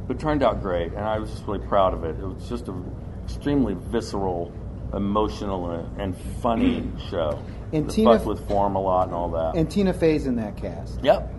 but 0.06 0.18
it 0.18 0.20
turned 0.20 0.44
out 0.44 0.62
great, 0.62 0.92
and 0.92 1.00
I 1.00 1.18
was 1.18 1.32
just 1.32 1.48
really 1.48 1.66
proud 1.66 1.94
of 1.94 2.04
it. 2.04 2.20
It 2.20 2.26
was 2.28 2.50
just 2.50 2.68
an 2.68 2.84
extremely 3.24 3.76
visceral, 3.76 4.52
emotional, 4.94 5.70
and, 5.98 6.14
funny 6.42 6.92
show. 7.10 7.42
And 7.72 7.90
It 7.90 7.94
Tina- 7.94 8.22
with 8.26 8.46
form 8.50 8.76
a 8.76 8.82
lot 8.82 9.06
and 9.08 9.16
all 9.16 9.30
that. 9.32 9.56
And 9.56 9.72
Tina 9.72 9.94
Fey's 9.94 10.28
in 10.28 10.36
that 10.36 10.58
cast. 10.58 11.00
yep. 11.02 11.30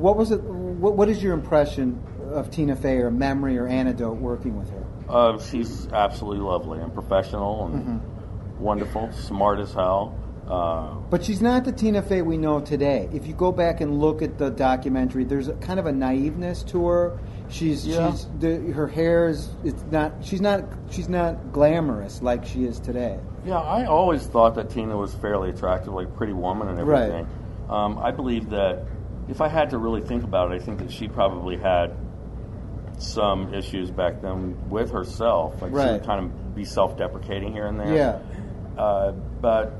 What 0.00 0.16
was 0.16 0.30
it? 0.30 0.42
What, 0.42 0.96
what 0.96 1.10
is 1.10 1.22
your 1.22 1.34
impression 1.34 2.02
of 2.32 2.50
Tina 2.50 2.74
Fey, 2.74 2.96
or 3.00 3.10
memory, 3.10 3.58
or 3.58 3.66
anecdote 3.66 4.14
working 4.16 4.56
with 4.58 4.70
her? 4.70 4.84
Uh, 5.10 5.38
she's 5.40 5.88
absolutely 5.92 6.40
lovely 6.42 6.80
and 6.80 6.92
professional 6.94 7.66
and 7.66 7.74
Mm-hmm. 7.84 8.62
wonderful, 8.62 9.12
smart 9.12 9.60
as 9.60 9.74
hell. 9.74 10.18
Uh, 10.48 10.94
But 11.10 11.24
she's 11.24 11.40
not 11.42 11.64
the 11.64 11.72
Tina 11.72 12.02
Fey 12.02 12.22
we 12.22 12.36
know 12.36 12.60
today. 12.60 13.08
If 13.12 13.26
you 13.26 13.34
go 13.34 13.50
back 13.52 13.80
and 13.80 13.98
look 14.00 14.22
at 14.22 14.38
the 14.38 14.50
documentary, 14.50 15.24
there's 15.24 15.48
a, 15.48 15.54
kind 15.54 15.80
of 15.80 15.86
a 15.86 15.92
naiveness 15.92 16.62
to 16.68 16.86
her. 16.86 17.18
She's 17.48 17.86
Yeah. 17.86 18.10
she's 18.10 18.26
the, 18.38 18.56
her 18.72 18.86
hair 18.88 19.28
is 19.28 19.48
it's 19.64 19.84
not 19.90 20.12
she's 20.20 20.40
not 20.40 20.64
she's 20.90 21.08
not 21.08 21.52
glamorous 21.52 22.22
like 22.22 22.44
she 22.44 22.64
is 22.64 22.78
today. 22.80 23.18
Yeah, 23.44 23.58
I 23.58 23.86
always 23.86 24.26
thought 24.26 24.54
that 24.56 24.70
Tina 24.70 24.96
was 24.96 25.14
fairly 25.14 25.50
attractive, 25.50 25.92
like 25.92 26.14
Pretty 26.16 26.32
Woman 26.32 26.68
and 26.68 26.78
Right. 26.86 27.02
everything. 27.02 27.28
Um, 27.68 27.98
I 27.98 28.10
believe 28.10 28.50
that 28.50 28.84
if 29.28 29.40
I 29.40 29.48
had 29.48 29.70
to 29.70 29.78
really 29.78 30.00
think 30.00 30.22
about 30.24 30.52
it, 30.52 30.60
I 30.60 30.64
think 30.64 30.78
that 30.78 30.90
she 30.92 31.08
probably 31.08 31.56
had 31.56 31.92
some 32.98 33.52
issues 33.52 33.90
back 33.90 34.22
then 34.22 34.56
with 34.70 34.90
herself. 34.90 35.60
Like 35.60 35.70
she 35.72 35.76
would 35.92 36.04
kind 36.06 36.24
of 36.24 36.54
be 36.54 36.64
self-deprecating 36.64 37.52
here 37.52 37.66
and 37.66 37.78
there. 37.78 37.94
Yeah. 37.94 38.80
Uh, 38.80 39.12
but 39.40 39.72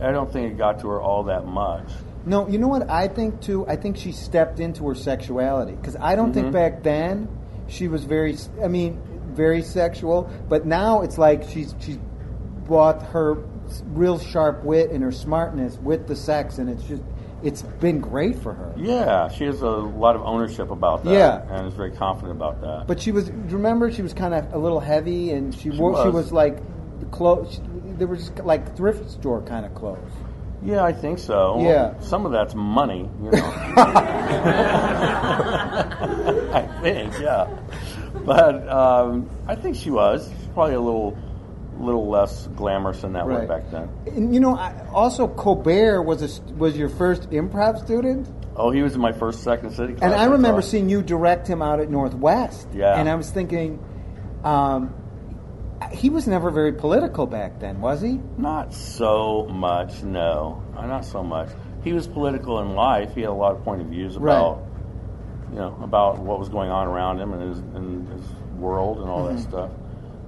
I 0.00 0.12
don't 0.12 0.32
think 0.32 0.52
it 0.52 0.58
got 0.58 0.80
to 0.80 0.88
her 0.88 1.00
all 1.00 1.24
that 1.24 1.46
much. 1.46 1.84
No, 2.26 2.46
you 2.48 2.58
know 2.58 2.68
what 2.68 2.88
I 2.90 3.08
think 3.08 3.40
too. 3.40 3.66
I 3.66 3.76
think 3.76 3.96
she 3.96 4.12
stepped 4.12 4.60
into 4.60 4.86
her 4.88 4.94
sexuality 4.94 5.72
because 5.72 5.96
I 5.96 6.14
don't 6.16 6.32
think 6.32 6.48
Mhm. 6.48 6.52
back 6.52 6.82
then 6.82 7.28
she 7.68 7.88
was 7.88 8.04
very. 8.04 8.36
I 8.62 8.68
mean, 8.68 9.00
very 9.32 9.62
sexual. 9.62 10.28
But 10.48 10.66
now 10.66 11.02
it's 11.02 11.16
like 11.18 11.44
she's 11.44 11.74
she's 11.78 11.98
brought 12.66 13.02
her 13.02 13.38
real 13.92 14.18
sharp 14.18 14.64
wit 14.64 14.90
and 14.90 15.02
her 15.02 15.12
smartness 15.12 15.78
with 15.82 16.06
the 16.06 16.16
sex, 16.16 16.58
and 16.58 16.68
it's 16.68 16.82
just 16.84 17.02
it's 17.42 17.62
been 17.62 18.00
great 18.00 18.36
for 18.36 18.52
her. 18.52 18.72
Yeah, 18.76 19.28
she 19.28 19.44
has 19.44 19.62
a 19.62 19.68
lot 19.68 20.16
of 20.16 20.22
ownership 20.22 20.70
about 20.72 21.04
that. 21.04 21.12
Yeah. 21.12 21.42
and 21.50 21.66
is 21.66 21.74
very 21.74 21.92
confident 21.92 22.32
about 22.32 22.60
that. 22.62 22.86
But 22.86 23.00
she 23.00 23.12
was. 23.12 23.30
Remember, 23.30 23.90
she 23.92 24.02
was 24.02 24.12
kind 24.12 24.34
of 24.34 24.52
a 24.52 24.58
little 24.58 24.80
heavy, 24.80 25.30
and 25.30 25.54
she, 25.54 25.70
She 25.70 25.78
wore. 25.78 25.94
She 26.02 26.06
was. 26.08 26.14
was 26.24 26.32
like 26.32 26.58
the 27.00 27.06
clothes. 27.06 27.60
They 27.98 28.04
were 28.04 28.16
just 28.16 28.36
like 28.38 28.76
thrift 28.76 29.10
store 29.10 29.42
kind 29.42 29.66
of 29.66 29.74
clothes. 29.74 30.12
yeah, 30.62 30.82
I 30.84 30.92
think 30.92 31.18
so. 31.18 31.60
Yeah. 31.60 31.98
some 32.00 32.24
of 32.26 32.32
that's 32.32 32.54
money, 32.54 33.08
you 33.22 33.30
know. 33.30 33.52
I 36.52 36.66
think, 36.82 37.18
yeah. 37.20 37.48
But 38.24 38.68
um, 38.68 39.28
I 39.46 39.54
think 39.54 39.76
she 39.76 39.90
was 39.90 40.28
She's 40.28 40.46
probably 40.54 40.74
a 40.74 40.80
little, 40.80 41.16
little 41.78 42.08
less 42.08 42.46
glamorous 42.56 43.04
in 43.04 43.12
that 43.12 43.26
way 43.26 43.34
Right. 43.36 43.48
back 43.48 43.70
then. 43.70 43.88
And 44.06 44.34
you 44.34 44.40
know, 44.40 44.56
I, 44.56 44.74
also 44.92 45.28
Colbert 45.28 46.02
was 46.02 46.22
a, 46.22 46.42
was 46.54 46.76
your 46.76 46.88
first 46.88 47.30
improv 47.30 47.82
student. 47.84 48.28
Oh, 48.56 48.70
he 48.70 48.82
was 48.82 48.94
in 48.94 49.00
my 49.00 49.12
first 49.12 49.44
Second 49.44 49.70
City 49.72 49.94
class. 49.94 50.10
And 50.10 50.20
I 50.20 50.24
remember 50.26 50.62
seeing 50.62 50.88
you 50.88 51.00
direct 51.02 51.46
him 51.46 51.62
out 51.62 51.78
at 51.78 51.90
Northwest. 51.90 52.66
Yeah. 52.74 52.94
And 52.98 53.08
I 53.08 53.14
was 53.14 53.30
thinking, 53.30 53.78
um, 54.42 54.92
he 55.92 56.10
was 56.10 56.26
never 56.26 56.50
very 56.50 56.72
political 56.72 57.26
back 57.26 57.58
then, 57.60 57.80
was 57.80 58.00
he? 58.00 58.20
Not 58.36 58.72
so 58.74 59.46
much, 59.46 60.02
no. 60.02 60.62
Uh, 60.76 60.86
Not 60.86 61.04
so 61.04 61.22
much. 61.22 61.48
He 61.84 61.92
was 61.92 62.06
political 62.06 62.60
in 62.60 62.74
life. 62.74 63.14
He 63.14 63.22
had 63.22 63.30
a 63.30 63.32
lot 63.32 63.52
of 63.54 63.64
point 63.64 63.80
of 63.82 63.88
views 63.88 64.16
about, 64.16 64.64
you 65.50 65.56
know, 65.58 65.78
about 65.82 66.18
what 66.18 66.38
was 66.38 66.48
going 66.48 66.70
on 66.70 66.86
around 66.86 67.20
him 67.20 67.32
and 67.32 67.42
his, 67.48 67.58
and 67.58 68.08
his 68.08 68.24
world 68.56 68.98
and 68.98 69.08
all 69.08 69.24
that 69.26 69.38
stuff. 69.38 69.70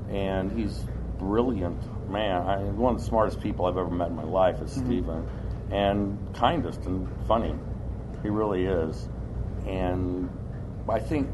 And 0.08 0.50
he's 0.52 0.84
brilliant, 1.18 1.82
man. 2.10 2.42
I, 2.42 2.58
one 2.62 2.94
of 2.94 3.00
the 3.00 3.06
smartest 3.06 3.40
people 3.40 3.66
I've 3.66 3.76
ever 3.76 3.90
met 3.90 4.08
in 4.08 4.16
my 4.16 4.24
life 4.24 4.60
is 4.62 4.72
Stephen, 4.72 5.28
and 5.70 6.18
kindest 6.34 6.84
and 6.86 7.08
funny. 7.26 7.54
He 8.22 8.28
really 8.28 8.64
is. 8.64 9.08
And 9.66 10.30
I 10.88 10.98
think 10.98 11.28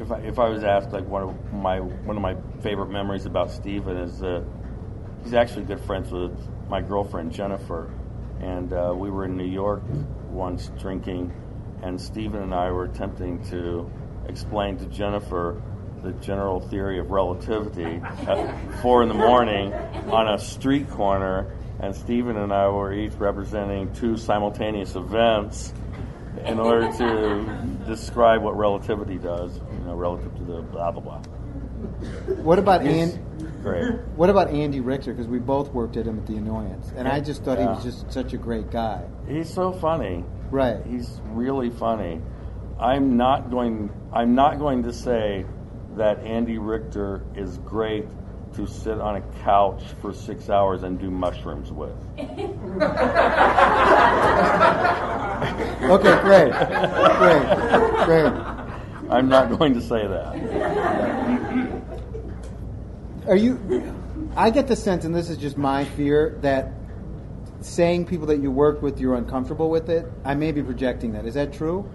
if 0.00 0.10
I, 0.10 0.18
if 0.20 0.38
I 0.38 0.48
was 0.48 0.64
asked 0.64 0.92
like 0.92 1.06
one 1.06 1.22
of 1.22 1.52
my 1.52 1.80
one 1.80 2.16
of 2.16 2.22
my 2.22 2.36
favorite 2.62 2.90
memories 2.90 3.26
about 3.26 3.50
Stephen 3.50 3.96
is 3.96 4.18
that 4.20 4.44
he's 5.22 5.34
actually 5.34 5.64
good 5.64 5.80
friends 5.80 6.10
with 6.10 6.36
my 6.68 6.80
girlfriend 6.80 7.32
Jennifer, 7.32 7.90
and 8.40 8.72
uh, 8.72 8.92
we 8.96 9.10
were 9.10 9.24
in 9.24 9.36
New 9.36 9.46
York 9.46 9.82
once 10.30 10.70
drinking, 10.78 11.32
and 11.82 12.00
Stephen 12.00 12.42
and 12.42 12.54
I 12.54 12.70
were 12.70 12.84
attempting 12.84 13.44
to 13.50 13.90
explain 14.28 14.78
to 14.78 14.86
Jennifer 14.86 15.60
the 16.02 16.12
general 16.14 16.60
theory 16.60 16.98
of 16.98 17.10
relativity 17.10 18.00
at 18.26 18.80
four 18.82 19.02
in 19.02 19.08
the 19.08 19.14
morning 19.14 19.72
on 19.72 20.28
a 20.28 20.38
street 20.38 20.90
corner, 20.90 21.54
and 21.80 21.94
Stephen 21.94 22.36
and 22.36 22.52
I 22.52 22.68
were 22.68 22.92
each 22.92 23.12
representing 23.14 23.92
two 23.92 24.16
simultaneous 24.16 24.96
events 24.96 25.72
in 26.44 26.58
order 26.58 26.90
to 26.98 27.71
describe 27.86 28.42
what 28.42 28.56
relativity 28.56 29.18
does, 29.18 29.60
you 29.72 29.78
know, 29.84 29.94
relative 29.94 30.34
to 30.36 30.44
the 30.44 30.62
blah 30.62 30.90
blah 30.90 31.02
blah. 31.02 31.22
What 32.42 32.58
about 32.58 32.82
Andy? 32.82 33.18
Great. 33.62 33.94
What 34.16 34.30
about 34.30 34.50
Andy 34.50 34.80
Richter? 34.80 35.12
Because 35.12 35.26
we 35.26 35.38
both 35.38 35.70
worked 35.72 35.96
at 35.96 36.06
him 36.06 36.18
at 36.18 36.26
the 36.26 36.36
Annoyance, 36.36 36.92
and 36.96 37.08
I 37.08 37.20
just 37.20 37.44
thought 37.44 37.58
he 37.58 37.64
was 37.64 37.82
just 37.82 38.12
such 38.12 38.32
a 38.32 38.38
great 38.38 38.70
guy. 38.70 39.04
He's 39.28 39.52
so 39.52 39.72
funny. 39.72 40.24
Right. 40.50 40.84
He's 40.86 41.20
really 41.26 41.70
funny. 41.70 42.20
I'm 42.78 43.16
not 43.16 43.50
going. 43.50 43.90
I'm 44.12 44.34
not 44.34 44.58
going 44.58 44.84
to 44.84 44.92
say 44.92 45.44
that 45.96 46.20
Andy 46.20 46.58
Richter 46.58 47.24
is 47.34 47.58
great 47.58 48.06
to 48.54 48.66
sit 48.66 49.00
on 49.00 49.16
a 49.16 49.22
couch 49.42 49.82
for 50.00 50.12
six 50.12 50.50
hours 50.50 50.82
and 50.82 50.98
do 50.98 51.10
mushrooms 51.10 51.72
with. 51.72 51.96
Okay, 55.82 56.20
great, 56.22 56.52
great, 56.52 58.06
great. 58.06 58.32
I'm 59.10 59.28
not 59.28 59.58
going 59.58 59.74
to 59.74 59.80
say 59.80 60.06
that. 60.06 61.82
Are 63.26 63.36
you? 63.36 63.58
I 64.36 64.50
get 64.50 64.68
the 64.68 64.76
sense, 64.76 65.04
and 65.04 65.14
this 65.14 65.28
is 65.28 65.36
just 65.36 65.58
my 65.58 65.84
fear, 65.84 66.38
that 66.42 66.72
saying 67.60 68.06
people 68.06 68.26
that 68.28 68.40
you 68.40 68.50
work 68.50 68.82
with 68.82 69.00
you're 69.00 69.16
uncomfortable 69.16 69.70
with 69.70 69.88
it. 69.88 70.06
I 70.24 70.34
may 70.34 70.52
be 70.52 70.62
projecting 70.62 71.12
that. 71.12 71.26
Is 71.26 71.34
that 71.34 71.52
true? 71.52 71.88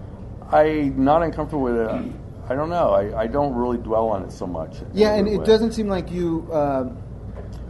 I'm 0.52 1.04
not 1.04 1.24
uncomfortable 1.24 1.64
with 1.64 1.78
it. 1.78 2.14
I 2.50 2.56
don't 2.56 2.70
know. 2.70 2.92
I, 2.92 3.22
I 3.24 3.28
don't 3.28 3.54
really 3.54 3.78
dwell 3.78 4.08
on 4.10 4.24
it 4.24 4.32
so 4.32 4.48
much. 4.48 4.78
Yeah, 4.94 5.16
and 5.16 5.26
good 5.28 5.34
it 5.34 5.40
way. 5.40 5.46
doesn't 5.46 5.72
seem 5.74 5.88
like 5.88 6.12
you. 6.12 6.48
Uh, 6.52 6.90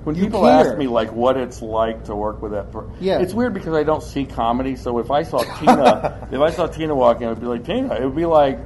When 0.07 0.15
You 0.15 0.23
people 0.23 0.43
care. 0.43 0.51
ask 0.69 0.77
me 0.77 0.87
like 0.87 1.11
what 1.11 1.35
it's 1.35 1.61
like 1.61 2.05
to 2.05 2.15
work 2.15 2.41
with 2.41 2.53
that, 2.53 2.71
person, 2.71 2.93
Yeah. 3.01 3.19
it's 3.19 3.33
weird 3.33 3.53
because 3.53 3.73
I 3.73 3.83
don't 3.83 4.01
see 4.01 4.23
comedy. 4.23 4.77
So 4.77 4.99
if 4.99 5.11
I 5.11 5.23
saw 5.23 5.39
Tina, 5.59 6.29
if 6.31 6.39
I 6.39 6.49
saw 6.49 6.65
Tina 6.67 6.95
walking, 6.95 7.27
I'd 7.27 7.41
be 7.41 7.45
like 7.45 7.65
Tina. 7.65 7.93
It 7.93 8.05
would 8.05 8.15
be 8.15 8.25
like 8.25 8.57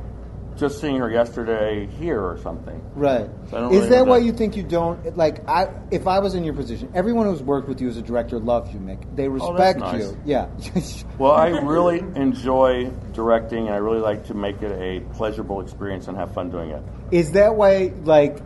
just 0.55 0.79
seeing 0.79 0.97
her 0.97 1.09
yesterday 1.09 1.87
here 1.97 2.21
or 2.21 2.37
something. 2.43 2.79
Right. 2.93 3.27
So 3.49 3.69
Is 3.69 3.77
really 3.77 3.89
that 3.89 4.05
why 4.05 4.19
that- 4.19 4.25
you 4.27 4.33
think 4.33 4.55
you 4.55 4.61
don't 4.61 5.17
like? 5.17 5.49
I 5.49 5.69
if 5.89 6.05
I 6.05 6.19
was 6.19 6.35
in 6.35 6.43
your 6.43 6.53
position, 6.53 6.91
everyone 6.93 7.25
who's 7.25 7.41
worked 7.41 7.67
with 7.67 7.81
you 7.81 7.89
as 7.89 7.97
a 7.97 8.03
director 8.03 8.37
loves 8.37 8.71
you, 8.71 8.79
Mick. 8.79 8.99
They 9.15 9.25
Oh, 9.25 9.29
respect 9.29 9.79
nice. 9.79 9.99
you. 10.11 10.17
Yeah. 10.23 10.45
Well, 11.17 11.31
I 11.31 11.47
really 11.49 11.99
enjoy 12.15 12.91
directing, 13.13 13.65
and 13.65 13.73
I 13.73 13.77
really 13.77 13.99
like 14.01 14.25
to 14.27 14.35
make 14.35 14.61
it 14.61 14.71
a 14.71 14.99
pleasurable 15.15 15.61
experience 15.61 16.07
and 16.07 16.15
have 16.17 16.35
fun 16.35 16.51
doing 16.51 16.69
it. 16.69 16.83
Is 17.09 17.31
that 17.31 17.55
why, 17.55 17.93
like, 18.03 18.39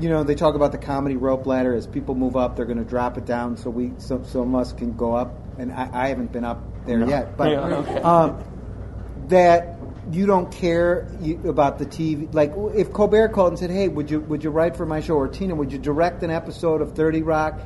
you 0.00 0.08
know, 0.08 0.24
they 0.24 0.34
talk 0.34 0.54
about 0.54 0.72
the 0.72 0.78
comedy 0.78 1.16
rope 1.16 1.46
ladder. 1.46 1.74
As 1.74 1.86
people 1.86 2.14
move 2.14 2.36
up, 2.36 2.56
they're 2.56 2.64
going 2.66 2.78
to 2.78 2.84
drop 2.84 3.16
it 3.18 3.24
down 3.26 3.56
so 3.56 3.70
we 3.70 3.92
so 3.98 4.22
so 4.24 4.56
us 4.56 4.72
can 4.72 4.96
go 4.96 5.14
up. 5.14 5.34
And 5.58 5.72
I, 5.72 5.88
I 5.92 6.08
haven't 6.08 6.32
been 6.32 6.44
up 6.44 6.60
there 6.86 6.98
No. 6.98 7.06
yet, 7.08 7.36
but 7.36 7.50
Yeah, 7.50 7.60
okay. 7.60 8.00
um, 8.02 8.42
that 9.28 9.78
you 10.10 10.26
don't 10.26 10.50
care 10.52 11.08
you, 11.20 11.40
about 11.48 11.78
the 11.78 11.86
TV. 11.86 12.32
Like, 12.34 12.52
if 12.74 12.92
Colbert 12.92 13.28
called 13.28 13.50
and 13.52 13.58
said, 13.58 13.70
"Hey, 13.70 13.88
would 13.88 14.10
you 14.10 14.20
would 14.20 14.44
you 14.44 14.50
write 14.50 14.76
for 14.76 14.84
my 14.84 15.00
show?" 15.00 15.14
or 15.14 15.28
Tina, 15.28 15.54
would 15.54 15.72
you 15.72 15.78
direct 15.78 16.22
an 16.22 16.30
episode 16.30 16.82
of 16.82 16.92
Thirty 16.92 17.22
Rock? 17.22 17.60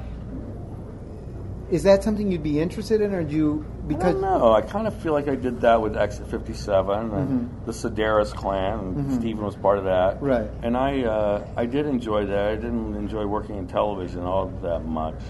Is 1.70 1.82
that 1.82 2.02
something 2.02 2.32
you'd 2.32 2.42
be 2.42 2.60
interested 2.60 3.00
in, 3.02 3.12
or 3.12 3.22
do 3.22 3.36
you 3.36 3.66
because 3.86 4.14
don't. 4.14 4.24
I 4.24 4.62
kind 4.62 4.86
of 4.86 4.94
feel 5.02 5.12
like 5.12 5.28
I 5.28 5.34
did 5.34 5.60
that 5.60 5.80
with 5.82 5.96
Exit 5.96 6.30
57 6.30 6.98
and 6.98 7.10
Mm-hmm. 7.12 7.64
the 7.66 7.72
Sedaris 7.72 8.32
clan, 8.34 8.78
and 8.96 9.12
Stephen 9.20 9.44
was 9.44 9.56
part 9.56 9.78
of 9.78 9.84
that. 9.84 10.22
Right. 10.22 10.50
And 10.62 10.76
I, 10.76 11.02
uh, 11.04 11.46
I 11.56 11.66
did 11.66 11.86
enjoy 11.86 12.26
that. 12.26 12.48
I 12.48 12.54
didn't 12.54 12.94
enjoy 12.94 13.26
working 13.26 13.56
in 13.56 13.66
television 13.66 14.22
all 14.22 14.46
that 14.62 14.84
much, 14.86 15.20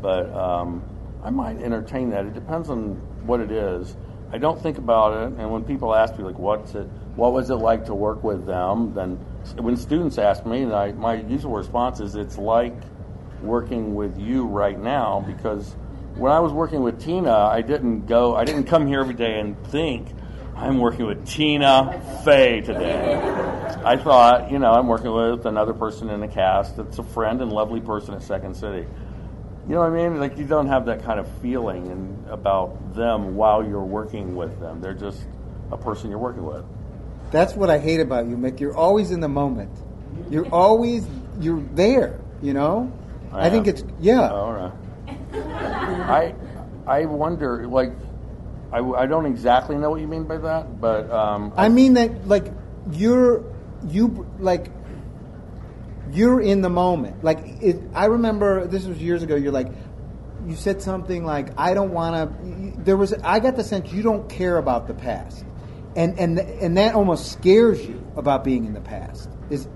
but 0.00 0.32
um, 0.34 0.82
I 1.24 1.30
might 1.30 1.60
entertain 1.60 2.10
that. 2.10 2.24
It 2.24 2.34
depends 2.34 2.70
on 2.70 2.94
what 3.26 3.40
it 3.40 3.50
is. 3.50 3.96
I 4.32 4.38
don't 4.38 4.60
think 4.62 4.78
about 4.78 5.12
it, 5.14 5.38
and 5.38 5.50
when 5.50 5.64
people 5.64 5.92
ask 5.92 6.16
me 6.16 6.22
like, 6.22 6.38
"What's 6.38 6.76
it? 6.76 6.86
What 7.16 7.32
was 7.32 7.50
it 7.50 7.56
like 7.56 7.86
to 7.86 7.94
work 7.94 8.22
with 8.22 8.46
them?" 8.46 8.94
Then 8.94 9.16
when 9.58 9.76
students 9.76 10.18
ask 10.18 10.46
me, 10.46 10.62
and 10.62 10.72
I, 10.72 10.92
my 10.92 11.14
usual 11.14 11.52
response 11.56 11.98
is, 11.98 12.14
"It's 12.14 12.38
like 12.38 12.74
working 13.42 13.94
with 13.94 14.18
you 14.18 14.46
right 14.46 14.78
now 14.78 15.24
because 15.26 15.74
when 16.16 16.32
I 16.32 16.40
was 16.40 16.52
working 16.52 16.82
with 16.82 17.00
Tina, 17.00 17.32
I 17.32 17.62
didn't 17.62 18.06
go, 18.06 18.36
I 18.36 18.44
didn't 18.44 18.64
come 18.64 18.86
here 18.86 19.00
every 19.00 19.14
day 19.14 19.40
and 19.40 19.56
think 19.68 20.08
I'm 20.54 20.78
working 20.78 21.06
with 21.06 21.26
Tina 21.26 22.20
Fey 22.24 22.60
today. 22.60 23.14
I 23.84 23.96
thought, 23.96 24.50
you 24.50 24.58
know, 24.58 24.72
I'm 24.72 24.88
working 24.88 25.12
with 25.12 25.46
another 25.46 25.72
person 25.72 26.10
in 26.10 26.20
the 26.20 26.28
cast 26.28 26.76
that's 26.76 26.98
a 26.98 27.02
friend 27.02 27.40
and 27.40 27.50
lovely 27.50 27.80
person 27.80 28.14
at 28.14 28.22
Second 28.22 28.54
City. 28.54 28.86
You 29.66 29.74
know 29.74 29.80
what 29.80 29.92
I 29.92 30.08
mean? 30.08 30.20
Like 30.20 30.36
you 30.36 30.44
don't 30.44 30.66
have 30.66 30.86
that 30.86 31.04
kind 31.04 31.18
of 31.20 31.28
feeling 31.40 31.90
and 31.90 32.28
about 32.28 32.94
them 32.94 33.36
while 33.36 33.66
you're 33.66 33.80
working 33.80 34.36
with 34.36 34.58
them. 34.60 34.80
They're 34.80 34.94
just 34.94 35.22
a 35.72 35.78
person 35.78 36.10
you're 36.10 36.18
working 36.18 36.44
with. 36.44 36.64
That's 37.30 37.54
what 37.54 37.70
I 37.70 37.78
hate 37.78 38.00
about 38.00 38.26
you, 38.26 38.36
Mick. 38.36 38.60
You're 38.60 38.76
always 38.76 39.12
in 39.12 39.20
the 39.20 39.28
moment. 39.28 39.70
You're 40.28 40.48
always 40.48 41.06
you're 41.40 41.62
there. 41.74 42.20
You 42.42 42.52
know. 42.52 42.92
I, 43.32 43.50
think 43.50 43.66
am. 43.66 43.74
it's 43.74 43.84
yeah. 44.00 44.30
Oh, 44.30 44.36
all 44.36 44.52
right. 44.52 44.72
I 45.34 46.34
I 46.86 47.04
wonder 47.06 47.66
like 47.66 47.92
I, 48.72 48.78
I 48.78 49.06
don't 49.06 49.26
exactly 49.26 49.76
know 49.76 49.90
what 49.90 50.00
you 50.00 50.08
mean 50.08 50.24
by 50.24 50.38
that, 50.38 50.80
but 50.80 51.10
um, 51.10 51.52
I 51.56 51.68
mean 51.68 51.94
that 51.94 52.26
like 52.28 52.52
you're 52.92 53.44
you 53.88 54.26
like 54.38 54.70
you're 56.12 56.40
in 56.40 56.62
the 56.62 56.70
moment. 56.70 57.22
Like 57.22 57.38
it, 57.60 57.80
I 57.94 58.06
remember 58.06 58.66
this 58.66 58.84
was 58.84 58.98
years 58.98 59.22
ago. 59.22 59.36
You're 59.36 59.52
like 59.52 59.68
you 60.46 60.56
said 60.56 60.82
something 60.82 61.24
like 61.24 61.48
I 61.58 61.74
don't 61.74 61.92
want 61.92 62.14
to. 62.16 62.82
There 62.82 62.96
was 62.96 63.12
I 63.12 63.40
got 63.40 63.56
the 63.56 63.64
sense 63.64 63.92
you 63.92 64.02
don't 64.02 64.28
care 64.28 64.56
about 64.56 64.86
the 64.86 64.94
past, 64.94 65.44
and 65.96 66.18
and 66.18 66.38
and 66.38 66.76
that 66.76 66.94
almost 66.94 67.32
scares 67.32 67.84
you 67.84 68.04
about 68.16 68.44
being 68.44 68.64
in 68.64 68.72
the 68.72 68.80
past. 68.80 69.30
Is 69.50 69.68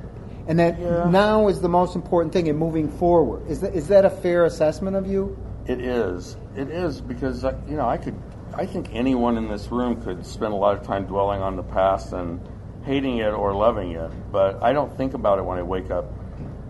and 0.47 0.59
that 0.59 0.79
Yeah. 0.79 1.09
now 1.09 1.49
is 1.49 1.61
the 1.61 1.69
most 1.69 1.95
important 1.97 2.33
thing 2.33 2.47
in 2.47 2.57
moving 2.57 2.89
forward. 2.89 3.43
Is 3.49 3.61
that 3.61 3.75
is 3.75 3.89
that 3.89 4.05
a 4.05 4.11
fair 4.11 4.45
assessment 4.45 4.97
of 4.97 5.07
you? 5.07 5.37
It 5.67 5.81
is. 5.81 6.37
It 6.57 6.69
is 6.69 7.01
because 7.01 7.45
uh, 7.45 7.55
you 7.69 7.77
know 7.77 7.89
I 7.89 7.97
could 7.97 8.15
I 8.55 8.67
think 8.67 8.91
anyone 8.93 9.37
in 9.37 9.49
this 9.49 9.71
room 9.71 10.01
could 10.03 10.25
spend 10.25 10.53
a 10.53 10.57
lot 10.57 10.77
of 10.77 10.87
time 10.87 11.07
dwelling 11.07 11.41
on 11.43 11.57
the 11.57 11.63
past 11.63 12.13
and 12.13 12.41
hating 12.85 13.19
it 13.19 13.33
or 13.33 13.53
loving 13.55 13.93
it, 13.93 14.11
but 14.31 14.63
I 14.63 14.73
don't 14.73 14.95
think 14.97 15.15
about 15.15 15.39
it 15.39 15.45
when 15.45 15.59
I 15.59 15.63
wake 15.63 15.91
up 15.91 16.05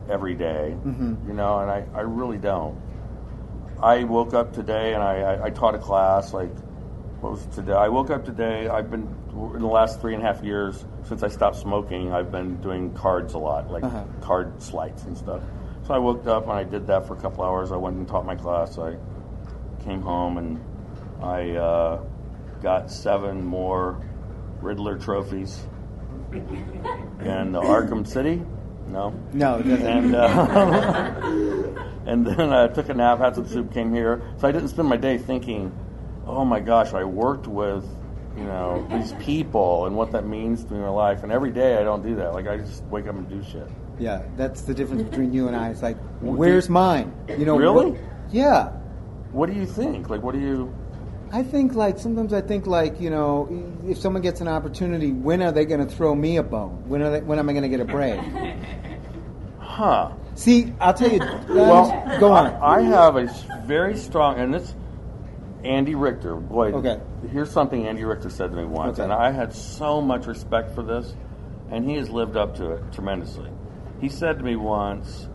every 0.09 0.35
day, 0.35 0.77
you 0.85 1.33
know, 1.33 1.59
and 1.59 1.71
I, 1.71 1.85
I 1.95 2.03
really 2.03 2.39
don't. 2.39 2.81
I 3.83 4.05
woke 4.05 4.33
up 4.33 4.53
today 4.53 4.95
and 4.95 5.03
I, 5.03 5.21
I, 5.21 5.45
I 5.47 5.51
taught 5.51 5.75
a 5.75 5.79
class 5.79 6.33
like 6.33 6.51
what 7.21 7.33
was 7.33 7.47
today? 7.47 7.73
I 7.73 7.89
woke 7.89 8.11
up 8.11 8.25
today. 8.25 8.69
I've 8.69 8.91
been 8.91 9.09
in 9.55 9.61
the 9.61 9.66
last 9.66 10.01
three 10.01 10.14
and 10.14 10.23
a 10.23 10.27
half 10.27 10.42
years 10.44 10.85
since 11.05 11.23
I 11.23 11.29
stopped 11.29 11.57
smoking. 11.57 12.12
I've 12.12 12.31
been 12.31 12.57
doing 12.61 12.92
cards 12.94 13.35
a 13.35 13.38
lot, 13.38 13.70
like 13.70 13.83
Uh-huh. 13.85 14.05
card 14.20 14.62
sleights 14.62 15.05
and 15.05 15.16
stuff. 15.16 15.42
So 15.87 15.94
I 15.94 15.99
woke 15.99 16.27
up 16.27 16.44
and 16.44 16.53
I 16.53 16.64
did 16.64 16.87
that 16.87 17.07
for 17.07 17.14
a 17.14 17.20
couple 17.20 17.44
hours. 17.44 17.73
I 17.73 17.77
went 17.77 17.97
and 17.97 18.07
taught 18.09 18.25
my 18.25 18.37
class. 18.37 18.79
I 18.79 18.97
came 19.85 20.01
home 20.03 20.38
and 20.38 20.61
I 21.23 21.51
uh, 21.51 22.01
got 22.62 22.90
seven 22.90 23.44
more 23.44 24.01
Riddler 24.62 24.97
trophies 24.99 25.66
in 26.33 27.53
Arkham 27.53 28.07
City. 28.07 28.42
No, 28.88 29.14
No, 29.33 29.57
it 29.59 29.62
doesn't. 29.64 29.87
and 29.87 30.14
uh, 30.14 31.14
and 32.07 32.27
then 32.27 32.53
I 32.53 32.68
took 32.68 32.88
a 32.88 32.94
nap, 32.94 33.18
had 33.18 33.35
some 33.35 33.47
soup, 33.49 33.73
came 33.73 33.92
here. 33.94 34.23
So 34.38 34.47
I 34.49 34.53
didn't 34.53 34.68
spend 34.68 34.88
my 34.88 34.97
day 34.97 35.18
thinking, 35.18 35.73
oh 36.27 36.44
my 36.44 36.61
gosh, 36.61 36.92
I 36.94 37.05
worked 37.05 37.47
with 37.47 37.85
you 38.37 38.44
know 38.44 38.87
these 38.90 39.12
people 39.14 39.87
and 39.87 39.97
what 39.97 40.12
that 40.12 40.27
means 40.27 40.64
to 40.64 40.75
my 40.75 40.88
life. 40.88 41.23
And 41.23 41.31
every 41.33 41.51
day 41.53 41.77
I 41.79 41.85
don't 41.85 42.03
do 42.03 42.14
that. 42.16 42.33
Like 42.35 42.47
I 42.49 42.57
just 42.59 42.83
wake 42.85 43.07
up 43.07 43.14
and 43.14 43.29
do 43.29 43.42
shit. 43.42 43.68
Yeah, 43.99 44.23
that's 44.37 44.62
the 44.62 44.75
difference 44.75 45.03
between 45.05 45.33
you 45.33 45.47
and 45.47 45.57
I. 45.57 45.68
It's 45.70 45.83
like, 45.83 45.97
where's 46.20 46.68
mine? 46.68 47.12
You 47.29 47.44
know, 47.44 47.57
Really? 47.57 47.90
what- 47.92 48.01
yeah. 48.31 48.70
What 49.33 49.47
do 49.51 49.57
you 49.57 49.66
think? 49.66 50.11
Like, 50.11 50.23
what 50.23 50.35
do 50.35 50.40
you? 50.40 50.75
I 51.33 51.42
think 51.42 51.75
like 51.75 51.99
sometimes 51.99 52.33
I 52.33 52.40
think 52.40 52.66
like 52.66 53.01
you 53.01 53.11
know 53.11 53.49
if 53.87 53.99
someone 53.99 54.23
gets 54.23 54.40
an 54.40 54.47
opportunity, 54.49 55.11
when 55.12 55.42
are 55.42 55.51
they 55.53 55.64
going 55.64 55.85
to 55.85 55.92
throw 55.92 56.14
me 56.14 56.37
a 56.37 56.42
bone? 56.44 56.88
When 56.88 57.03
are 57.03 57.11
they, 57.11 57.20
when 57.20 57.38
am 57.40 57.49
I 57.49 57.53
going 57.53 57.62
to 57.64 57.68
get 57.68 57.81
a 57.81 57.85
break? 57.85 58.20
Huh? 59.59 60.12
See, 60.37 60.73
I'll 60.81 60.94
tell 60.94 61.11
you. 61.11 61.18
Well, 61.49 61.90
um, 61.90 62.20
go 62.20 62.33
on. 62.33 62.47
I, 62.47 62.77
I 62.77 62.83
have 62.83 63.16
a 63.16 63.27
very 63.66 63.97
strong, 63.97 64.38
and 64.38 64.55
this 64.55 64.73
Andy 65.64 65.94
Richter. 65.94 66.37
Boy, 66.37 66.72
Okay. 66.72 67.00
here's 67.31 67.50
something 67.50 67.87
Andy 67.87 68.05
Richter 68.05 68.31
said 68.31 68.50
to 68.50 68.57
me 68.57 68.64
once, 68.64 68.98
Okay. 68.98 69.05
and 69.05 69.12
I 69.12 69.31
had 69.31 69.53
so 69.53 70.00
much 70.00 70.27
respect 70.27 70.70
for 70.74 70.83
this, 70.83 71.14
and 71.70 71.85
he 71.85 71.96
has 71.96 72.11
lived 72.11 72.37
up 72.37 72.55
to 72.57 72.72
it 72.72 72.92
tremendously. 72.92 73.50
He 74.00 74.09
said 74.09 74.38
to 74.38 74.44
me 74.44 74.57
once, 74.57 75.29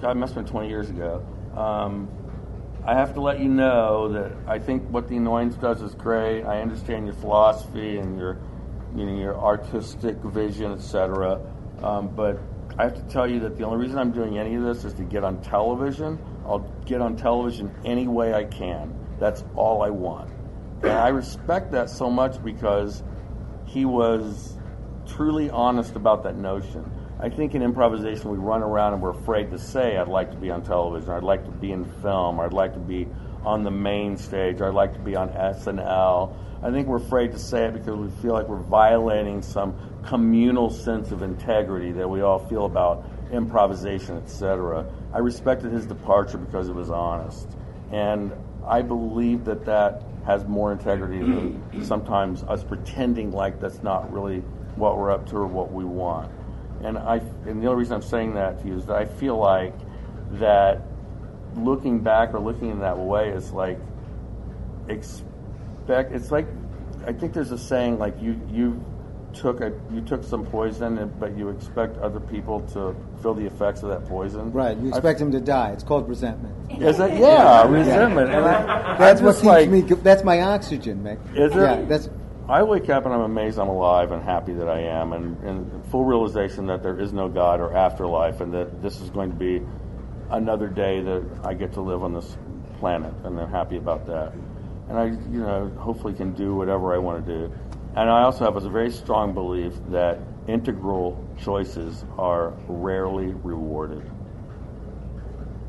God, 0.00 0.12
it 0.12 0.14
must 0.20 0.34
have 0.34 0.44
been 0.44 0.50
20 0.50 0.68
years 0.68 0.88
ago. 0.88 1.22
Um, 1.56 2.08
I 2.86 2.94
have 2.94 3.12
to 3.14 3.20
let 3.20 3.40
you 3.40 3.48
know 3.48 4.08
that 4.12 4.32
I 4.46 4.58
think 4.58 4.84
what 4.90 5.08
the 5.08 5.16
annoyance 5.18 5.54
does 5.56 5.82
is 5.82 5.94
great. 5.94 6.44
I 6.44 6.62
understand 6.62 7.04
your 7.04 7.14
philosophy 7.16 7.98
and 7.98 8.18
your, 8.18 8.38
you 8.96 9.04
know, 9.04 9.18
your 9.18 9.38
artistic 9.38 10.16
vision, 10.24 10.72
etc. 10.72 11.38
Um, 11.82 12.08
but 12.08 12.38
I 12.78 12.84
have 12.84 12.94
to 12.94 13.02
tell 13.12 13.28
you 13.28 13.40
that 13.40 13.58
the 13.58 13.64
only 13.64 13.78
reason 13.84 13.98
I'm 13.98 14.12
doing 14.12 14.38
any 14.38 14.54
of 14.54 14.62
this 14.62 14.84
is 14.86 14.94
to 14.94 15.02
get 15.02 15.24
on 15.24 15.42
television. 15.42 16.18
I'll 16.46 16.60
get 16.86 17.02
on 17.02 17.16
television 17.16 17.70
any 17.84 18.08
way 18.08 18.32
I 18.32 18.44
can. 18.44 18.94
That's 19.20 19.44
all 19.54 19.82
I 19.82 19.90
want, 19.90 20.30
and 20.82 20.92
I 20.92 21.08
respect 21.08 21.72
that 21.72 21.90
so 21.90 22.10
much 22.10 22.42
because 22.42 23.02
he 23.66 23.84
was 23.84 24.56
truly 25.06 25.50
honest 25.50 25.94
about 25.94 26.24
that 26.24 26.36
notion. 26.36 26.90
I 27.20 27.28
think 27.28 27.54
in 27.54 27.62
improvisation 27.62 28.30
we 28.30 28.38
run 28.38 28.62
around 28.62 28.94
and 28.94 29.02
we're 29.02 29.10
afraid 29.10 29.50
to 29.50 29.58
say, 29.58 29.98
I'd 29.98 30.08
like 30.08 30.30
to 30.30 30.38
be 30.38 30.50
on 30.50 30.62
television, 30.62 31.10
I'd 31.10 31.22
like 31.22 31.44
to 31.44 31.50
be 31.50 31.70
in 31.70 31.84
film, 31.84 32.40
I'd 32.40 32.54
like 32.54 32.72
to 32.72 32.80
be 32.80 33.06
on 33.44 33.62
the 33.62 33.70
main 33.70 34.16
stage, 34.16 34.62
I'd 34.62 34.72
like 34.72 34.94
to 34.94 35.00
be 35.00 35.16
on 35.16 35.28
SNL. 35.28 36.34
I 36.62 36.70
think 36.70 36.88
we're 36.88 36.96
afraid 36.96 37.32
to 37.32 37.38
say 37.38 37.66
it 37.66 37.74
because 37.74 37.96
we 37.96 38.08
feel 38.22 38.32
like 38.32 38.48
we're 38.48 38.56
violating 38.56 39.42
some 39.42 39.74
communal 40.06 40.70
sense 40.70 41.10
of 41.10 41.22
integrity 41.22 41.92
that 41.92 42.08
we 42.08 42.22
all 42.22 42.38
feel 42.38 42.64
about 42.64 43.04
improvisation, 43.32 44.16
etc. 44.16 44.90
I 45.12 45.18
respected 45.18 45.72
his 45.72 45.86
departure 45.86 46.38
because 46.38 46.68
it 46.68 46.74
was 46.74 46.90
honest. 46.90 47.48
And 47.92 48.32
I 48.70 48.82
believe 48.82 49.44
that 49.46 49.64
that 49.66 50.04
has 50.24 50.46
more 50.46 50.70
integrity 50.70 51.18
than 51.18 51.84
sometimes 51.84 52.44
us 52.44 52.62
pretending 52.62 53.32
like 53.32 53.60
that's 53.60 53.82
not 53.82 54.12
really 54.12 54.40
what 54.76 54.96
we're 54.96 55.10
up 55.10 55.26
to 55.30 55.36
or 55.36 55.46
what 55.46 55.72
we 55.72 55.84
want. 55.84 56.30
And 56.82 56.96
I, 56.96 57.16
and 57.46 57.60
the 57.60 57.66
only 57.66 57.80
reason 57.80 57.94
I'm 57.94 58.02
saying 58.02 58.34
that 58.34 58.62
to 58.62 58.68
you 58.68 58.76
is 58.76 58.86
that 58.86 58.96
I 58.96 59.06
feel 59.06 59.36
like 59.36 59.74
that 60.32 60.82
looking 61.56 61.98
back 61.98 62.32
or 62.32 62.38
looking 62.38 62.70
in 62.70 62.78
that 62.80 62.96
way 62.96 63.30
is 63.30 63.50
like 63.50 63.78
expect. 64.88 66.12
It's 66.12 66.30
like 66.30 66.46
I 67.06 67.12
think 67.12 67.32
there's 67.32 67.50
a 67.50 67.58
saying 67.58 67.98
like 67.98 68.20
you 68.22 68.40
you 68.48 68.84
took 69.34 69.60
a 69.60 69.72
you 69.92 70.00
took 70.00 70.24
some 70.24 70.44
poison, 70.46 71.12
but 71.18 71.36
you 71.36 71.48
expect 71.48 71.96
other 71.98 72.20
people 72.20 72.60
to 72.72 72.94
feel 73.22 73.34
the 73.34 73.46
effects 73.46 73.82
of 73.82 73.88
that 73.90 74.06
poison. 74.06 74.52
right, 74.52 74.76
you 74.78 74.86
I- 74.86 74.96
expect 74.96 75.20
him 75.20 75.32
to 75.32 75.40
die. 75.40 75.70
It's 75.70 75.84
called 75.84 76.08
resentment. 76.08 76.54
Is 76.82 76.98
that 76.98 77.16
yeah, 77.18 77.66
resentment? 77.68 78.30
And 78.30 78.44
I, 78.44 78.96
That's 78.98 79.20
I'm 79.20 79.26
what 79.26 79.34
keeps 79.36 79.44
like, 79.44 79.68
me. 79.68 79.82
That's 79.82 80.24
my 80.24 80.40
oxygen, 80.40 81.02
Mick. 81.02 81.18
Is 81.36 81.52
it? 81.52 81.58
Yeah, 81.58 81.82
that's 81.82 82.08
I 82.48 82.62
wake 82.64 82.90
up 82.90 83.04
and 83.04 83.14
I'm 83.14 83.20
amazed 83.20 83.58
I'm 83.58 83.68
alive 83.68 84.10
and 84.10 84.22
happy 84.22 84.52
that 84.54 84.68
I 84.68 84.80
am, 84.80 85.12
and, 85.12 85.36
and 85.44 85.86
full 85.86 86.04
realization 86.04 86.66
that 86.66 86.82
there 86.82 86.98
is 86.98 87.12
no 87.12 87.28
God 87.28 87.60
or 87.60 87.76
afterlife, 87.76 88.40
and 88.40 88.52
that 88.54 88.82
this 88.82 89.00
is 89.00 89.10
going 89.10 89.30
to 89.30 89.36
be 89.36 89.62
another 90.30 90.68
day 90.68 91.00
that 91.00 91.22
I 91.44 91.54
get 91.54 91.72
to 91.74 91.80
live 91.80 92.02
on 92.02 92.12
this 92.12 92.36
planet, 92.78 93.12
and 93.24 93.38
I'm 93.38 93.50
happy 93.50 93.76
about 93.76 94.06
that. 94.06 94.32
And 94.88 94.98
I, 94.98 95.04
you 95.04 95.40
know, 95.40 95.68
hopefully 95.78 96.12
can 96.14 96.32
do 96.32 96.54
whatever 96.56 96.92
I 96.92 96.98
want 96.98 97.24
to 97.24 97.32
do. 97.32 97.54
And 97.96 98.08
I 98.08 98.22
also 98.22 98.44
have 98.44 98.56
a 98.56 98.68
very 98.68 98.90
strong 98.90 99.34
belief 99.34 99.74
that 99.88 100.20
integral 100.46 101.22
choices 101.42 102.04
are 102.18 102.54
rarely 102.68 103.34
rewarded. 103.42 104.02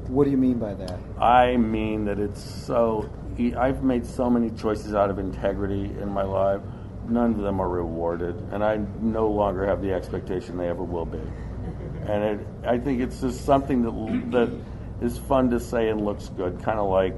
what 0.07 0.25
do 0.25 0.31
you 0.31 0.37
mean 0.37 0.59
by 0.59 0.73
that? 0.73 0.99
I 1.19 1.57
mean 1.57 2.05
that 2.05 2.19
it's 2.19 2.41
so. 2.41 3.09
I've 3.57 3.83
made 3.83 4.05
so 4.05 4.29
many 4.29 4.49
choices 4.51 4.93
out 4.93 5.09
of 5.09 5.17
integrity 5.17 5.85
in 5.85 6.09
my 6.09 6.23
life. 6.23 6.61
None 7.07 7.31
of 7.31 7.37
them 7.39 7.59
are 7.59 7.69
rewarded, 7.69 8.35
and 8.51 8.63
I 8.63 8.79
no 8.99 9.27
longer 9.27 9.65
have 9.65 9.81
the 9.81 9.93
expectation 9.93 10.57
they 10.57 10.67
ever 10.67 10.83
will 10.83 11.05
be. 11.05 11.21
And 12.07 12.23
it, 12.23 12.47
I 12.65 12.77
think 12.77 13.01
it's 13.01 13.21
just 13.21 13.45
something 13.45 13.83
that 13.83 14.31
that 14.31 14.59
is 15.01 15.17
fun 15.17 15.49
to 15.51 15.59
say 15.59 15.89
and 15.89 16.05
looks 16.05 16.29
good. 16.29 16.61
Kind 16.61 16.77
of 16.77 16.89
like 16.89 17.17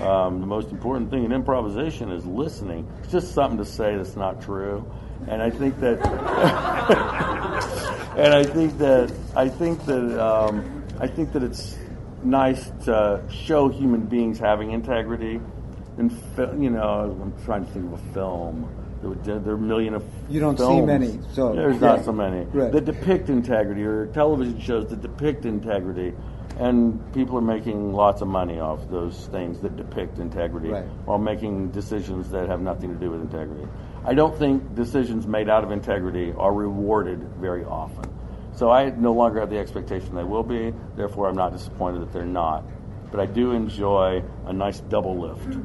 um, 0.00 0.40
the 0.40 0.46
most 0.46 0.70
important 0.70 1.10
thing 1.10 1.24
in 1.24 1.32
improvisation 1.32 2.10
is 2.10 2.24
listening. 2.24 2.86
It's 3.02 3.12
just 3.12 3.34
something 3.34 3.58
to 3.58 3.64
say 3.64 3.96
that's 3.96 4.16
not 4.16 4.40
true, 4.42 4.84
and 5.28 5.42
I 5.42 5.50
think 5.50 5.78
that. 5.80 6.00
and 8.16 8.34
I 8.34 8.44
think 8.44 8.78
that 8.78 9.12
I 9.34 9.48
think 9.48 9.84
that 9.86 10.22
um, 10.24 10.84
I 11.00 11.06
think 11.06 11.32
that 11.32 11.42
it's 11.42 11.76
nice 12.22 12.70
to 12.84 13.22
show 13.30 13.68
human 13.68 14.02
beings 14.02 14.38
having 14.38 14.72
integrity. 14.72 15.40
And 15.98 16.10
you 16.62 16.70
know, 16.70 17.16
I'm 17.20 17.34
trying 17.44 17.66
to 17.66 17.72
think 17.72 17.86
of 17.86 17.92
a 17.94 18.12
film. 18.12 18.68
There, 19.24 19.34
are 19.34 19.54
a 19.54 19.58
million 19.58 19.94
of 19.94 20.04
You 20.30 20.38
don't 20.38 20.56
see 20.56 20.80
many, 20.80 21.18
so- 21.32 21.56
there's 21.56 21.74
yeah. 21.80 21.96
not 21.96 22.04
so 22.04 22.12
many 22.12 22.46
Right. 22.52 22.70
that 22.70 22.84
depict 22.84 23.30
integrity, 23.30 23.82
or 23.82 24.06
television 24.06 24.60
shows 24.60 24.90
that 24.90 25.02
depict 25.02 25.44
integrity, 25.44 26.12
and 26.58 27.00
people 27.12 27.36
are 27.36 27.40
making 27.42 27.92
lots 27.92 28.20
of 28.22 28.28
money 28.28 28.60
off 28.60 28.88
those 28.90 29.26
things 29.28 29.60
that 29.60 29.76
depict 29.76 30.18
integrity 30.18 30.68
Right. 30.68 30.84
while 31.04 31.18
making 31.18 31.70
decisions 31.70 32.30
that 32.30 32.48
have 32.48 32.60
nothing 32.60 32.92
to 32.92 32.96
do 32.98 33.10
with 33.10 33.20
integrity. 33.20 33.66
I 34.04 34.14
don't 34.14 34.36
think 34.36 34.74
decisions 34.74 35.26
made 35.26 35.48
out 35.48 35.64
of 35.64 35.70
integrity 35.70 36.34
are 36.36 36.52
rewarded 36.52 37.20
very 37.40 37.64
often. 37.64 38.04
So 38.54 38.70
I 38.70 38.90
no 38.90 39.12
longer 39.12 39.40
have 39.40 39.50
the 39.50 39.58
expectation 39.58 40.14
they 40.14 40.24
will 40.24 40.42
be. 40.42 40.74
Therefore, 40.96 41.28
I'm 41.28 41.36
not 41.36 41.52
disappointed 41.52 42.00
that 42.02 42.12
they're 42.12 42.24
not. 42.26 42.64
But 43.10 43.20
I 43.20 43.26
do 43.26 43.52
enjoy 43.52 44.22
a 44.46 44.52
nice 44.52 44.80
double 44.80 45.18
lift. 45.18 45.56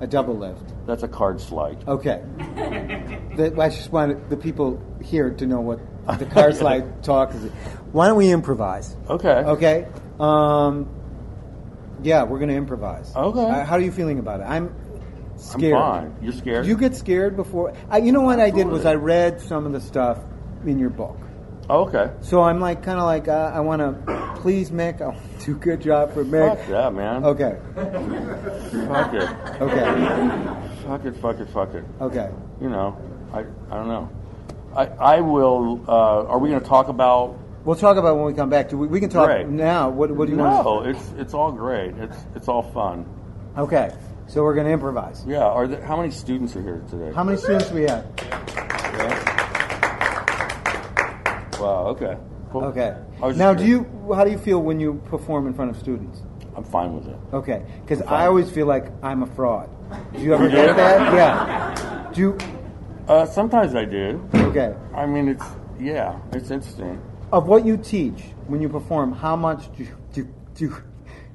A 0.00 0.06
double 0.06 0.36
lift. 0.36 0.74
That's 0.86 1.02
a 1.04 1.08
card 1.08 1.40
slide. 1.40 1.78
Okay. 1.88 2.22
that, 3.36 3.54
I 3.58 3.68
just 3.68 3.92
wanted 3.92 4.28
the 4.30 4.36
people 4.36 4.80
here 5.02 5.30
to 5.30 5.46
know 5.46 5.60
what 5.60 5.80
the 6.18 6.26
card 6.26 6.54
slide 6.62 7.02
talk 7.02 7.34
is. 7.34 7.50
Why 7.96 8.08
don't 8.08 8.18
we 8.18 8.30
improvise? 8.30 8.94
Okay. 9.08 9.28
Okay. 9.30 9.88
Um, 10.20 10.86
yeah, 12.02 12.24
we're 12.24 12.38
going 12.38 12.50
to 12.50 12.54
improvise. 12.54 13.10
Okay. 13.16 13.40
Uh, 13.40 13.64
how 13.64 13.76
are 13.76 13.80
you 13.80 13.90
feeling 13.90 14.18
about 14.18 14.40
it? 14.40 14.42
I'm 14.42 14.70
scared. 15.36 15.72
I'm 15.72 16.10
fine. 16.10 16.16
You're 16.20 16.34
scared? 16.34 16.64
Do 16.64 16.68
you 16.68 16.76
get 16.76 16.94
scared 16.94 17.36
before? 17.36 17.72
I, 17.88 17.96
you 17.96 18.12
know 18.12 18.20
what 18.20 18.38
I 18.38 18.50
did 18.50 18.66
was 18.66 18.84
I 18.84 18.96
read 18.96 19.40
some 19.40 19.64
of 19.64 19.72
the 19.72 19.80
stuff 19.80 20.18
in 20.66 20.78
your 20.78 20.90
book. 20.90 21.16
Oh, 21.70 21.86
okay. 21.86 22.12
So 22.20 22.42
I'm 22.42 22.60
like, 22.60 22.82
kind 22.82 22.98
of 22.98 23.06
like, 23.06 23.28
uh, 23.28 23.52
I 23.54 23.60
want 23.60 23.80
to 23.80 24.40
please 24.42 24.70
Mick. 24.70 25.00
I 25.00 25.06
want 25.06 25.40
to 25.40 25.46
do 25.46 25.52
a 25.52 25.58
good 25.58 25.80
job 25.80 26.12
for 26.12 26.22
Mick. 26.22 26.54
Fuck 26.54 26.68
that, 26.68 26.92
man. 26.92 27.24
Okay. 27.24 27.56
Fuck 28.88 29.14
it. 29.14 29.62
Okay. 29.62 30.84
Fuck 30.84 31.04
it, 31.06 31.16
fuck 31.16 31.40
it, 31.40 31.48
fuck 31.48 31.72
it. 31.72 31.84
Okay. 32.02 32.30
You 32.60 32.68
know, 32.68 33.00
I, 33.32 33.38
I 33.38 33.74
don't 33.74 33.88
know. 33.88 34.10
I, 34.76 34.84
I 34.84 35.20
will, 35.22 35.82
uh, 35.88 36.26
are 36.26 36.38
we 36.38 36.50
going 36.50 36.60
to 36.60 36.68
talk 36.68 36.88
about 36.88 37.38
We'll 37.66 37.74
talk 37.74 37.96
about 37.96 38.12
it 38.12 38.16
when 38.18 38.26
we 38.26 38.32
come 38.32 38.48
back. 38.48 38.70
We, 38.70 38.86
we 38.86 39.00
can 39.00 39.10
talk 39.10 39.26
Great. 39.26 39.48
now. 39.48 39.90
What, 39.90 40.12
what 40.12 40.26
do 40.26 40.32
you 40.32 40.38
want? 40.38 40.64
No, 40.64 40.84
it's 40.84 41.10
it's 41.18 41.34
all 41.34 41.50
great. 41.50 41.96
It's 41.96 42.16
it's 42.36 42.46
all 42.46 42.62
fun. 42.62 43.04
Okay. 43.58 43.92
So 44.28 44.44
we're 44.44 44.54
going 44.54 44.68
to 44.68 44.72
improvise. 44.72 45.24
Yeah. 45.26 45.42
Are 45.42 45.66
there, 45.66 45.84
how 45.84 45.96
many 45.96 46.12
students 46.12 46.54
are 46.54 46.62
here 46.62 46.84
today? 46.88 47.12
How 47.12 47.24
many 47.24 47.36
students 47.36 47.68
do 47.68 47.74
we 47.74 47.82
have? 47.82 48.06
Yeah. 48.18 49.26
Wow. 51.58 51.86
Okay. 51.88 52.16
Cool. 52.52 52.64
Okay. 52.66 52.96
Now, 53.20 53.52
just 53.52 53.64
do 53.64 53.66
you? 53.66 54.14
How 54.14 54.22
do 54.22 54.30
you 54.30 54.38
feel 54.38 54.62
when 54.62 54.78
you 54.78 55.02
perform 55.06 55.48
in 55.48 55.54
front 55.54 55.72
of 55.72 55.76
students? 55.76 56.22
I'm 56.54 56.62
fine 56.62 56.94
with 56.94 57.08
it. 57.08 57.16
Okay, 57.32 57.64
because 57.82 58.00
I 58.02 58.26
always 58.26 58.48
feel 58.48 58.66
like 58.66 58.92
I'm 59.02 59.24
a 59.24 59.26
fraud. 59.26 59.68
Do 60.14 60.20
you 60.20 60.34
ever 60.34 60.48
get 60.48 60.76
that? 60.76 61.12
Yeah. 61.12 62.10
Do 62.14 62.20
you? 62.20 62.38
Uh, 63.08 63.26
sometimes 63.26 63.74
I 63.74 63.84
do. 63.84 64.24
Okay. 64.34 64.72
I 64.94 65.04
mean, 65.04 65.26
it's 65.28 65.44
yeah, 65.80 66.16
it's 66.32 66.52
interesting. 66.52 67.02
Of 67.32 67.48
what 67.48 67.66
you 67.66 67.76
teach 67.76 68.22
when 68.46 68.62
you 68.62 68.68
perform, 68.68 69.12
how 69.12 69.34
much 69.34 69.74
do 69.76 69.82
you, 69.82 69.96
do, 70.12 70.28
do, 70.54 70.76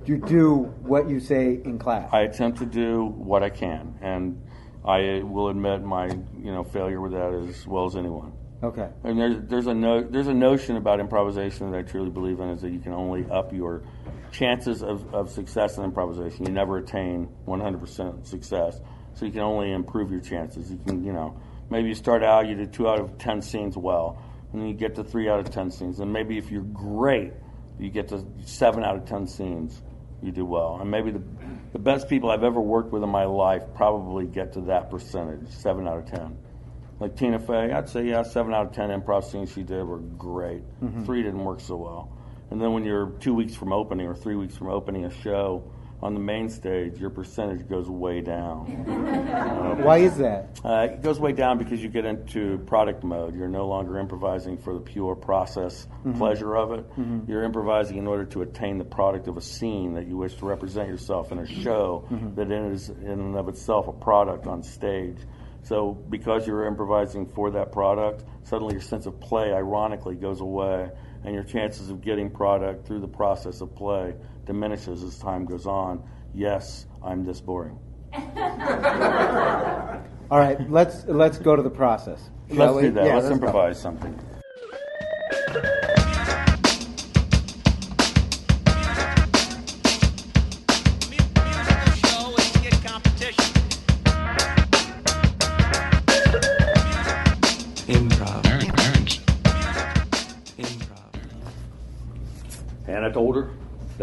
do 0.06 0.14
you 0.14 0.18
do 0.20 0.56
what 0.84 1.10
you 1.10 1.20
say 1.20 1.60
in 1.66 1.78
class? 1.78 2.10
I 2.14 2.22
attempt 2.22 2.60
to 2.60 2.66
do 2.66 3.06
what 3.06 3.44
I 3.44 3.50
can, 3.50 3.96
and 4.02 4.42
I 4.86 5.22
will 5.24 5.50
admit 5.50 5.84
my 5.84 6.08
you 6.08 6.52
know 6.52 6.64
failure 6.64 7.02
with 7.02 7.12
that 7.12 7.34
as 7.34 7.68
well 7.68 7.86
as 7.86 7.96
anyone. 7.96 8.32
Okay. 8.64 8.88
And 9.04 9.20
there's 9.20 9.38
there's 9.50 9.68
a 9.68 9.74
no, 9.74 10.02
there's 10.02 10.28
a 10.28 10.34
notion 10.34 10.78
about 10.78 11.00
improvisation 11.00 11.72
that 11.72 11.78
I 11.78 11.82
truly 11.82 12.10
believe 12.10 12.40
in 12.40 12.50
is 12.50 12.62
that 12.62 12.72
you 12.72 12.80
can 12.80 12.94
only 12.94 13.26
up 13.30 13.52
your 13.52 13.84
chances 14.32 14.84
of, 14.84 15.14
of 15.14 15.30
success 15.30 15.78
in 15.78 15.84
improvisation. 15.84 16.46
You 16.46 16.54
never 16.54 16.78
attain 16.78 17.28
100% 17.48 18.26
success, 18.26 18.80
so 19.14 19.26
you 19.26 19.32
can 19.32 19.42
only 19.42 19.72
improve 19.72 20.10
your 20.10 20.22
chances. 20.22 20.72
You 20.72 20.80
can 20.86 21.04
you 21.04 21.12
know 21.12 21.40
maybe 21.70 21.90
you 21.90 21.96
start 21.96 22.24
out 22.24 22.48
you 22.48 22.56
do 22.56 22.66
two 22.66 22.88
out 22.88 23.00
of 23.00 23.18
ten 23.18 23.42
scenes 23.42 23.76
well, 23.76 24.24
and 24.52 24.62
then 24.62 24.68
you 24.68 24.74
get 24.74 24.96
to 24.96 25.04
three 25.04 25.30
out 25.30 25.40
of 25.40 25.50
ten 25.52 25.72
scenes, 25.72 26.00
and 26.00 26.12
maybe 26.12 26.38
if 26.38 26.52
you're 26.52 26.62
great, 26.62 27.34
you 27.80 27.90
get 27.90 28.10
to 28.10 28.26
seven 28.46 28.84
out 28.84 28.96
of 28.96 29.06
ten 29.06 29.28
scenes. 29.28 29.82
You 30.24 30.32
do 30.32 30.46
well, 30.46 30.78
and 30.80 30.92
maybe 30.92 31.10
the 31.10 31.24
the 31.74 31.80
best 31.80 32.08
people 32.08 32.30
I've 32.30 32.44
ever 32.44 32.62
worked 32.62 32.92
with 32.92 33.02
in 33.02 33.10
my 33.10 33.26
life 33.26 33.64
probably 33.76 34.28
get 34.28 34.54
to 34.54 34.62
that 34.62 34.92
percentage, 34.92 35.50
seven 35.50 35.88
out 35.88 35.98
of 35.98 36.06
ten. 36.06 36.38
Like 37.00 37.16
Tina 37.16 37.40
Fey, 37.40 37.72
I'd 37.72 37.90
say 37.90 38.06
yeah, 38.06 38.22
seven 38.22 38.54
out 38.54 38.68
of 38.68 38.74
ten 38.74 38.90
improv 38.90 39.24
scenes 39.24 39.52
she 39.52 39.64
did 39.64 39.84
were 39.84 39.98
great. 39.98 40.62
Mm-hmm. 40.80 41.06
Three 41.06 41.24
didn't 41.24 41.44
work 41.44 41.60
so 41.60 41.76
well. 41.76 42.16
And 42.52 42.62
then 42.62 42.74
when 42.74 42.84
you're 42.84 43.12
two 43.20 43.34
weeks 43.34 43.56
from 43.56 43.74
opening 43.74 44.06
or 44.06 44.14
three 44.14 44.36
weeks 44.36 44.56
from 44.56 44.68
opening 44.68 45.06
a 45.06 45.10
show 45.10 45.64
on 46.02 46.16
the 46.16 46.20
main 46.20 46.50
stage, 46.50 46.98
your 46.98 47.12
percentage 47.12 47.68
goes 47.70 47.88
way 47.88 48.22
down. 48.22 48.66
Why 49.84 49.98
is 49.98 50.18
that? 50.18 50.60
Uh, 50.66 50.88
it 50.92 51.04
goes 51.04 51.20
way 51.20 51.32
down 51.32 51.60
because 51.60 51.82
you 51.82 51.90
get 51.90 52.06
into 52.06 52.58
product 52.60 53.04
mode. 53.04 53.36
You're 53.36 53.48
no 53.48 53.68
longer 53.68 54.00
improvising 54.00 54.58
for 54.58 54.74
the 54.74 54.80
pure 54.80 55.16
process 55.16 55.86
mm-hmm. 55.86 56.18
pleasure 56.18 56.56
of 56.56 56.72
it. 56.72 56.90
Mm-hmm. 56.92 57.30
You're 57.30 57.44
improvising 57.44 57.98
in 57.98 58.08
order 58.08 58.26
to 58.26 58.42
attain 58.42 58.80
the 58.80 58.86
product 58.86 59.28
of 59.28 59.38
a 59.38 59.42
scene 59.42 59.94
that 59.94 60.08
you 60.08 60.18
wish 60.18 60.36
to 60.36 60.46
represent 60.46 60.88
yourself 60.88 61.32
in 61.32 61.38
a 61.38 61.46
show 61.46 62.08
mm-hmm. 62.10 62.34
that 62.36 62.52
is 62.52 62.90
in 62.90 63.08
and 63.08 63.36
of 63.36 63.48
itself 63.48 63.88
a 63.88 63.94
product 63.94 64.48
on 64.48 64.64
stage. 64.64 65.18
So 65.64 65.92
because 65.92 66.48
you're 66.48 66.66
improvising 66.66 67.28
for 67.28 67.52
that 67.52 67.72
product, 67.72 68.24
suddenly 68.44 68.74
your 68.74 68.82
sense 68.82 69.06
of 69.06 69.20
play 69.20 69.54
ironically 69.54 70.16
goes 70.16 70.42
away 70.42 70.90
and 71.24 71.36
your 71.36 71.44
chances 71.44 71.90
of 71.90 72.02
getting 72.02 72.32
product 72.32 72.88
through 72.88 73.02
the 73.02 73.08
process 73.08 73.62
of 73.62 73.76
play 73.76 74.16
diminishes 74.52 75.02
as 75.04 75.18
time 75.18 75.46
goes 75.46 75.66
on. 75.66 76.04
Yes, 76.34 76.86
I'm 77.04 77.24
this 77.24 77.40
boring. 77.40 77.80
All 80.30 80.40
right, 80.40 80.58
let's 80.70 81.06
let's 81.08 81.38
go 81.38 81.56
to 81.56 81.62
the 81.62 81.70
process. 81.70 82.30
shall 82.50 82.58
Let's 82.58 82.76
we? 82.76 82.82
do 82.84 82.92
that. 82.92 83.06
Yeah, 83.06 83.16
let's 83.16 83.28
go. 83.28 83.34
improvise 83.34 83.80
something. 83.82 84.18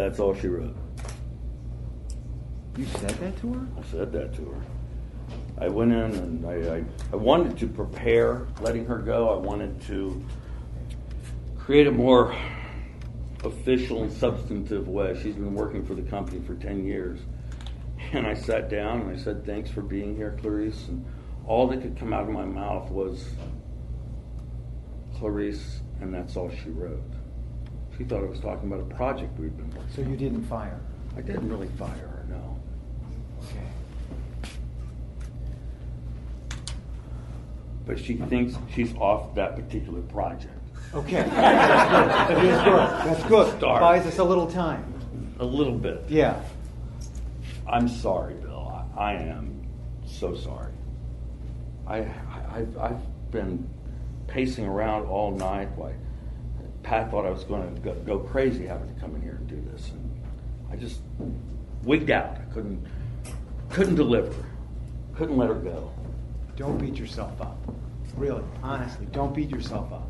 That's 0.08 0.20
all 0.20 0.34
she 0.34 0.48
wrote. 0.48 0.74
You 2.78 2.86
said 2.86 3.10
that 3.10 3.38
to 3.42 3.52
her? 3.52 3.66
I 3.76 3.82
said 3.90 4.10
that 4.12 4.34
to 4.36 4.44
her. 4.46 4.62
I 5.58 5.68
went 5.68 5.92
in 5.92 5.98
and 5.98 6.46
I, 6.46 6.76
I, 6.76 6.84
I 7.12 7.16
wanted 7.16 7.58
to 7.58 7.68
prepare 7.68 8.46
letting 8.62 8.86
her 8.86 8.96
go. 8.96 9.28
I 9.28 9.36
wanted 9.36 9.82
to 9.82 10.24
create 11.58 11.88
a 11.88 11.92
more 11.92 12.34
official 13.44 14.02
and 14.02 14.10
substantive 14.10 14.88
way. 14.88 15.14
She's 15.22 15.34
been 15.34 15.54
working 15.54 15.84
for 15.84 15.94
the 15.94 16.00
company 16.00 16.40
for 16.40 16.54
10 16.54 16.86
years. 16.86 17.20
And 18.14 18.26
I 18.26 18.32
sat 18.32 18.70
down 18.70 19.02
and 19.02 19.10
I 19.10 19.22
said, 19.22 19.44
Thanks 19.44 19.70
for 19.70 19.82
being 19.82 20.16
here, 20.16 20.38
Clarice. 20.40 20.88
And 20.88 21.04
all 21.46 21.66
that 21.68 21.82
could 21.82 21.98
come 21.98 22.14
out 22.14 22.22
of 22.22 22.30
my 22.30 22.46
mouth 22.46 22.90
was 22.90 23.28
Clarice, 25.18 25.80
and 26.00 26.14
that's 26.14 26.34
all 26.34 26.50
she 26.50 26.70
wrote. 26.70 27.02
She 27.98 28.04
thought 28.04 28.22
I 28.22 28.26
was 28.26 28.38
talking 28.38 28.72
about 28.72 28.80
a 28.80 28.94
project 28.94 29.36
we'd 29.40 29.56
been 29.56 29.66
working 29.70 29.82
on. 29.82 29.90
So 29.90 30.02
you 30.02 30.16
didn't 30.16 30.44
fire? 30.44 30.80
I 31.16 31.20
didn't 31.20 31.50
really 31.50 31.66
fire 31.76 31.88
her, 31.88 32.24
no. 32.30 32.60
Okay. 33.42 34.52
But 37.84 37.98
she 37.98 38.14
thinks 38.14 38.56
she's 38.72 38.94
off 38.96 39.34
that 39.34 39.56
particular 39.56 40.00
project. 40.02 40.54
Okay. 40.94 41.22
That's 41.22 41.90
good. 41.90 42.38
That 42.38 42.44
is 42.44 42.62
good. 42.62 42.76
That's 43.16 43.28
good. 43.28 43.58
Start. 43.58 43.80
Buys 43.80 44.06
us 44.06 44.18
a 44.18 44.24
little 44.24 44.46
time. 44.48 44.94
A 45.40 45.44
little 45.44 45.76
bit. 45.76 46.04
Yeah. 46.08 46.40
I'm 47.66 47.88
sorry, 47.88 48.34
Bill. 48.34 48.86
I, 48.96 49.00
I 49.00 49.12
am 49.14 49.66
so 50.06 50.36
sorry. 50.36 50.72
I, 51.86 51.98
I 51.98 52.06
I've, 52.54 52.78
I've 52.78 53.30
been 53.32 53.68
pacing 54.28 54.66
around 54.66 55.06
all 55.06 55.32
night. 55.32 55.68
Why? 55.76 55.94
Pat 56.88 57.10
thought 57.10 57.26
I 57.26 57.30
was 57.30 57.44
going 57.44 57.74
to 57.74 57.80
go, 57.82 57.92
go 58.06 58.18
crazy 58.18 58.64
having 58.64 58.88
to 58.94 58.98
come 58.98 59.14
in 59.14 59.20
here 59.20 59.32
and 59.32 59.46
do 59.46 59.62
this, 59.70 59.90
and 59.90 60.22
I 60.72 60.76
just 60.76 61.00
wigged 61.82 62.10
out. 62.10 62.38
I 62.38 62.54
couldn't 62.54 62.82
couldn't 63.68 63.96
deliver. 63.96 64.32
Couldn't 65.14 65.36
let 65.36 65.50
her 65.50 65.54
go. 65.54 65.92
Don't 66.56 66.78
beat 66.78 66.96
yourself 66.96 67.38
up. 67.42 67.58
Really, 68.16 68.42
honestly, 68.62 69.06
don't 69.12 69.34
beat 69.34 69.50
yourself 69.50 69.92
up. 69.92 70.08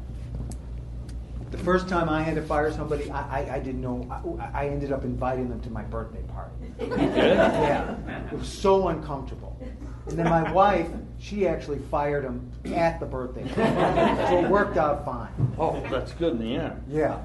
The 1.51 1.59
first 1.59 1.89
time 1.89 2.09
I 2.09 2.23
had 2.23 2.37
to 2.37 2.43
fire 2.43 2.71
somebody, 2.71 3.11
I, 3.11 3.41
I, 3.41 3.55
I 3.57 3.59
didn't 3.59 3.81
know. 3.81 4.07
I, 4.41 4.67
I 4.67 4.69
ended 4.69 4.93
up 4.93 5.03
inviting 5.03 5.49
them 5.49 5.61
to 5.63 5.71
my 5.71 5.83
birthday 5.83 6.23
party. 6.29 6.55
Yeah, 6.79 7.97
it 8.31 8.39
was 8.39 8.47
so 8.47 8.87
uncomfortable. 8.87 9.59
And 10.07 10.17
then 10.17 10.29
my 10.29 10.53
wife, 10.53 10.87
she 11.19 11.47
actually 11.47 11.79
fired 11.91 12.25
him 12.25 12.51
at 12.75 13.01
the 13.01 13.07
birthday 13.07 13.43
party, 13.43 14.27
so 14.29 14.45
it 14.45 14.51
worked 14.51 14.77
out 14.77 15.05
fine. 15.05 15.29
Oh, 15.59 15.81
that's 15.91 16.13
good 16.13 16.33
in 16.35 16.39
the 16.39 16.57
end. 16.57 16.83
Yeah, 16.89 17.21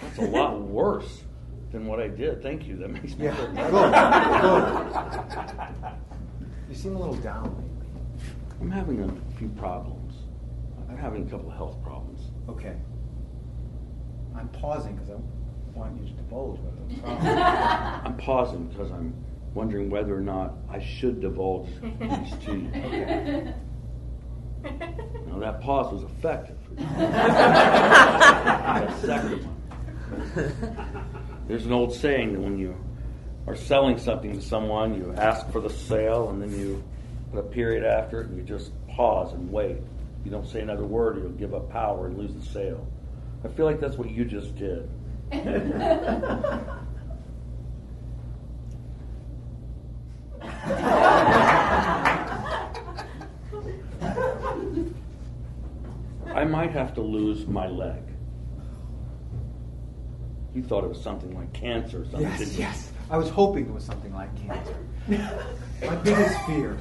That's 0.00 0.18
a 0.18 0.22
lot 0.22 0.60
worse 0.60 1.22
than 1.72 1.86
what 1.86 2.00
I 2.00 2.08
did. 2.08 2.42
Thank 2.42 2.66
you. 2.66 2.76
That 2.76 2.90
makes 2.90 3.16
me 3.16 3.24
yeah, 3.24 3.34
feel 3.34 3.52
better. 3.52 3.70
good. 5.80 5.92
You 6.68 6.74
seem 6.74 6.96
a 6.96 6.98
little 6.98 7.16
down 7.16 7.44
lately. 7.44 7.70
I'm 8.60 8.70
having 8.70 9.02
a 9.02 9.38
few 9.38 9.48
problems. 9.50 10.14
I'm 10.88 10.96
having 10.96 11.26
a 11.26 11.30
couple 11.30 11.50
of 11.50 11.56
health 11.56 11.82
problems. 11.82 12.30
Okay. 12.48 12.76
I'm 14.36 14.48
pausing 14.48 14.94
because 14.94 15.10
I 15.10 15.16
want 15.76 16.00
you 16.00 16.06
to 16.08 16.12
divulge 16.12 16.60
what 16.60 16.88
the 16.88 16.94
problem. 17.00 17.38
I'm 18.06 18.16
pausing 18.16 18.66
because 18.66 18.90
I'm 18.92 19.12
wondering 19.56 19.88
whether 19.90 20.14
or 20.14 20.20
not 20.20 20.52
I 20.70 20.78
should 20.80 21.20
divulge 21.20 21.70
these 21.80 22.30
to 22.44 22.52
you. 22.52 23.54
Now 25.28 25.38
that 25.38 25.60
pause 25.60 25.92
was 25.92 26.02
effective. 26.02 26.56
that 26.76 27.00
second 29.04 29.44
one. 29.44 29.56
There's 31.46 31.66
an 31.66 31.72
old 31.72 31.94
saying 31.94 32.32
that 32.32 32.40
when 32.40 32.58
you 32.58 32.74
are 33.46 33.54
selling 33.54 33.96
something 33.98 34.32
to 34.32 34.42
someone, 34.42 34.96
you 34.96 35.14
ask 35.16 35.48
for 35.52 35.60
the 35.60 35.70
sale 35.70 36.30
and 36.30 36.42
then 36.42 36.50
you 36.58 36.82
put 37.30 37.38
a 37.38 37.44
period 37.44 37.84
after 37.84 38.22
it 38.22 38.28
and 38.28 38.36
you 38.36 38.42
just 38.42 38.72
pause 38.88 39.34
and 39.34 39.52
wait. 39.52 39.76
You 40.24 40.32
don't 40.32 40.48
say 40.48 40.60
another 40.60 40.84
word, 40.84 41.18
or 41.18 41.20
you'll 41.20 41.30
give 41.32 41.54
up 41.54 41.70
power 41.70 42.06
and 42.06 42.18
lose 42.18 42.34
the 42.34 42.42
sale. 42.50 42.84
I 43.44 43.48
feel 43.48 43.66
like 43.66 43.78
that's 43.78 43.96
what 43.96 44.10
you 44.10 44.24
just 44.24 44.56
did. 44.56 44.88
I 56.34 56.44
might 56.44 56.70
have 56.72 56.94
to 56.94 57.00
lose 57.00 57.46
my 57.46 57.66
leg. 57.66 58.02
You 60.54 60.62
thought 60.62 60.84
it 60.84 60.88
was 60.88 61.00
something 61.00 61.34
like 61.34 61.52
cancer 61.52 62.02
or 62.02 62.04
something, 62.04 62.22
Yes, 62.22 62.56
yes. 62.56 62.92
I 63.10 63.16
was 63.18 63.28
hoping 63.28 63.66
it 63.66 63.72
was 63.72 63.84
something 63.84 64.12
like 64.14 64.34
cancer. 64.46 64.76
My 65.86 65.94
biggest 65.96 66.40
fear. 66.46 66.76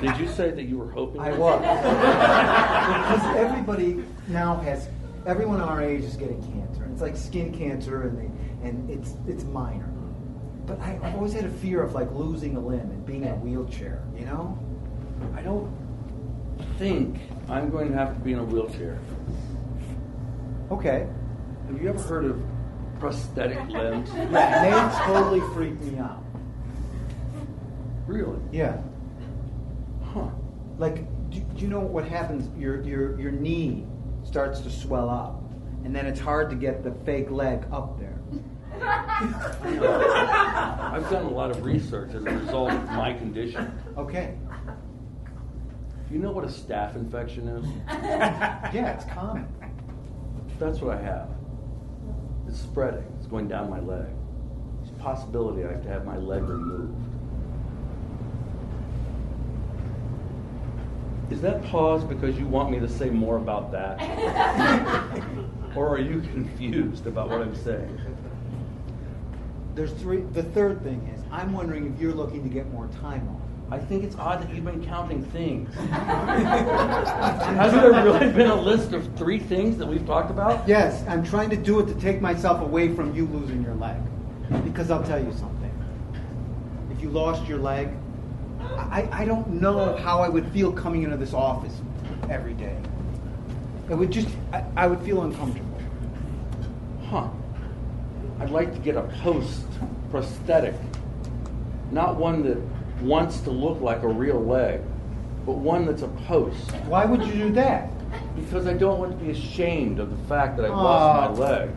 Did 0.00 0.16
you 0.18 0.28
say 0.28 0.50
that 0.50 0.62
you 0.64 0.78
were 0.78 0.90
hoping? 0.90 1.20
I 1.20 1.32
was. 1.36 1.60
because 1.60 3.36
everybody 3.36 4.04
now 4.28 4.56
has, 4.60 4.88
everyone 5.26 5.60
our 5.60 5.82
age 5.82 6.04
is 6.04 6.16
getting 6.16 6.40
cancer. 6.52 6.88
It's 6.92 7.02
like 7.02 7.16
skin 7.16 7.52
cancer, 7.52 8.02
and 8.02 8.16
they, 8.18 8.30
and 8.68 8.88
it's 8.88 9.14
it's 9.26 9.44
minor. 9.44 9.89
But 10.66 10.80
I, 10.80 10.98
I've 11.02 11.14
always 11.14 11.32
had 11.32 11.44
a 11.44 11.50
fear 11.50 11.82
of 11.82 11.94
like 11.94 12.10
losing 12.12 12.56
a 12.56 12.60
limb 12.60 12.90
and 12.90 13.04
being 13.04 13.22
in 13.22 13.28
a 13.28 13.36
wheelchair. 13.36 14.02
You 14.16 14.26
know? 14.26 14.58
I 15.34 15.42
don't 15.42 15.72
think 16.78 17.18
I'm 17.48 17.70
going 17.70 17.90
to 17.90 17.96
have 17.96 18.14
to 18.14 18.20
be 18.20 18.32
in 18.32 18.38
a 18.38 18.44
wheelchair. 18.44 18.98
Okay. 20.70 21.08
Have 21.66 21.82
you 21.82 21.88
ever 21.88 22.00
heard 22.00 22.24
of 22.24 22.42
prosthetic 22.98 23.58
limbs? 23.68 24.10
Yeah, 24.14 24.62
they 24.62 25.04
totally 25.12 25.40
freak 25.54 25.80
me 25.80 25.98
out. 25.98 26.22
Really? 28.06 28.40
Yeah. 28.52 28.80
Huh. 30.12 30.28
Like, 30.78 31.04
do, 31.30 31.40
do 31.40 31.62
you 31.62 31.68
know 31.68 31.80
what 31.80 32.04
happens? 32.04 32.48
Your 32.58 32.82
your 32.82 33.18
your 33.20 33.30
knee 33.30 33.86
starts 34.24 34.60
to 34.60 34.70
swell 34.70 35.08
up, 35.08 35.42
and 35.84 35.94
then 35.94 36.06
it's 36.06 36.18
hard 36.18 36.50
to 36.50 36.56
get 36.56 36.82
the 36.82 36.92
fake 37.04 37.30
leg 37.30 37.64
up 37.72 37.98
there. 37.98 38.19
I've 40.92 41.08
done 41.10 41.26
a 41.26 41.30
lot 41.30 41.50
of 41.50 41.64
research 41.64 42.14
as 42.14 42.24
a 42.24 42.30
result 42.30 42.72
of 42.72 42.84
my 42.92 43.12
condition. 43.12 43.72
Okay. 43.96 44.36
Do 46.08 46.14
you 46.14 46.20
know 46.20 46.30
what 46.32 46.44
a 46.44 46.48
staph 46.48 46.96
infection 46.96 47.48
is? 47.48 47.66
Yeah, 48.72 48.92
it's 48.92 49.04
common. 49.04 49.46
That's 50.58 50.80
what 50.80 50.96
I 50.96 51.02
have. 51.02 51.28
It's 52.48 52.60
spreading. 52.60 53.04
It's 53.18 53.26
going 53.26 53.48
down 53.48 53.68
my 53.70 53.80
leg. 53.80 54.06
There's 54.78 54.90
a 54.90 55.02
possibility 55.02 55.64
I 55.64 55.72
have 55.72 55.82
to 55.82 55.88
have 55.88 56.04
my 56.04 56.16
leg 56.16 56.42
removed. 56.42 56.94
Is 61.30 61.40
that 61.42 61.62
pause 61.64 62.02
because 62.02 62.36
you 62.38 62.46
want 62.46 62.70
me 62.70 62.80
to 62.80 62.88
say 62.88 63.08
more 63.08 63.36
about 63.36 63.70
that? 63.72 64.00
or 65.76 65.88
are 65.88 66.00
you 66.00 66.20
confused 66.20 67.06
about 67.06 67.28
what 67.30 67.40
I'm 67.40 67.54
saying? 67.54 67.98
There's 69.80 69.92
three. 69.92 70.20
The 70.34 70.42
third 70.42 70.82
thing 70.82 71.00
is, 71.16 71.24
I'm 71.32 71.54
wondering 71.54 71.90
if 71.90 71.98
you're 71.98 72.12
looking 72.12 72.42
to 72.42 72.50
get 72.50 72.70
more 72.70 72.86
time 73.00 73.26
off. 73.30 73.40
I 73.72 73.78
think 73.82 74.04
it's 74.04 74.14
odd 74.16 74.42
that 74.42 74.54
you've 74.54 74.66
been 74.66 74.84
counting 74.84 75.24
things. 75.24 75.74
Hasn't 75.74 77.80
there 77.80 77.90
really 77.90 78.30
been 78.30 78.50
a 78.50 78.60
list 78.60 78.92
of 78.92 79.10
three 79.16 79.38
things 79.38 79.78
that 79.78 79.86
we've 79.86 80.04
talked 80.04 80.30
about? 80.30 80.68
Yes, 80.68 81.02
I'm 81.08 81.24
trying 81.24 81.48
to 81.48 81.56
do 81.56 81.80
it 81.80 81.86
to 81.86 81.94
take 81.94 82.20
myself 82.20 82.60
away 82.60 82.94
from 82.94 83.14
you 83.14 83.24
losing 83.28 83.62
your 83.62 83.72
leg. 83.72 83.96
Because 84.64 84.90
I'll 84.90 85.02
tell 85.02 85.18
you 85.18 85.32
something. 85.32 85.72
If 86.90 87.00
you 87.00 87.08
lost 87.08 87.48
your 87.48 87.56
leg, 87.56 87.88
I, 88.60 89.08
I 89.10 89.24
don't 89.24 89.48
know 89.48 89.96
how 89.96 90.20
I 90.20 90.28
would 90.28 90.46
feel 90.52 90.72
coming 90.72 91.04
into 91.04 91.16
this 91.16 91.32
office 91.32 91.80
every 92.28 92.52
day. 92.52 92.76
It 93.88 93.94
would 93.94 94.10
just, 94.10 94.28
I, 94.52 94.62
I 94.76 94.86
would 94.86 95.00
feel 95.00 95.22
uncomfortable. 95.22 95.80
Huh. 97.06 97.30
I'd 98.40 98.50
like 98.50 98.74
to 98.74 98.80
get 98.80 98.96
a 98.96 99.04
post 99.22 99.69
prosthetic. 100.10 100.74
Not 101.90 102.16
one 102.16 102.42
that 102.44 102.58
wants 103.02 103.40
to 103.40 103.50
look 103.50 103.80
like 103.80 104.02
a 104.02 104.08
real 104.08 104.40
leg, 104.40 104.80
but 105.46 105.52
one 105.52 105.86
that's 105.86 106.02
a 106.02 106.08
post. 106.08 106.70
Why 106.86 107.04
would 107.04 107.22
you 107.24 107.32
do 107.32 107.52
that? 107.52 107.90
Because 108.36 108.66
I 108.66 108.74
don't 108.74 108.98
want 108.98 109.18
to 109.18 109.24
be 109.24 109.30
ashamed 109.30 109.98
of 110.00 110.10
the 110.10 110.28
fact 110.28 110.56
that 110.56 110.66
I've 110.66 110.72
lost 110.72 111.38
my 111.38 111.46
leg. 111.46 111.70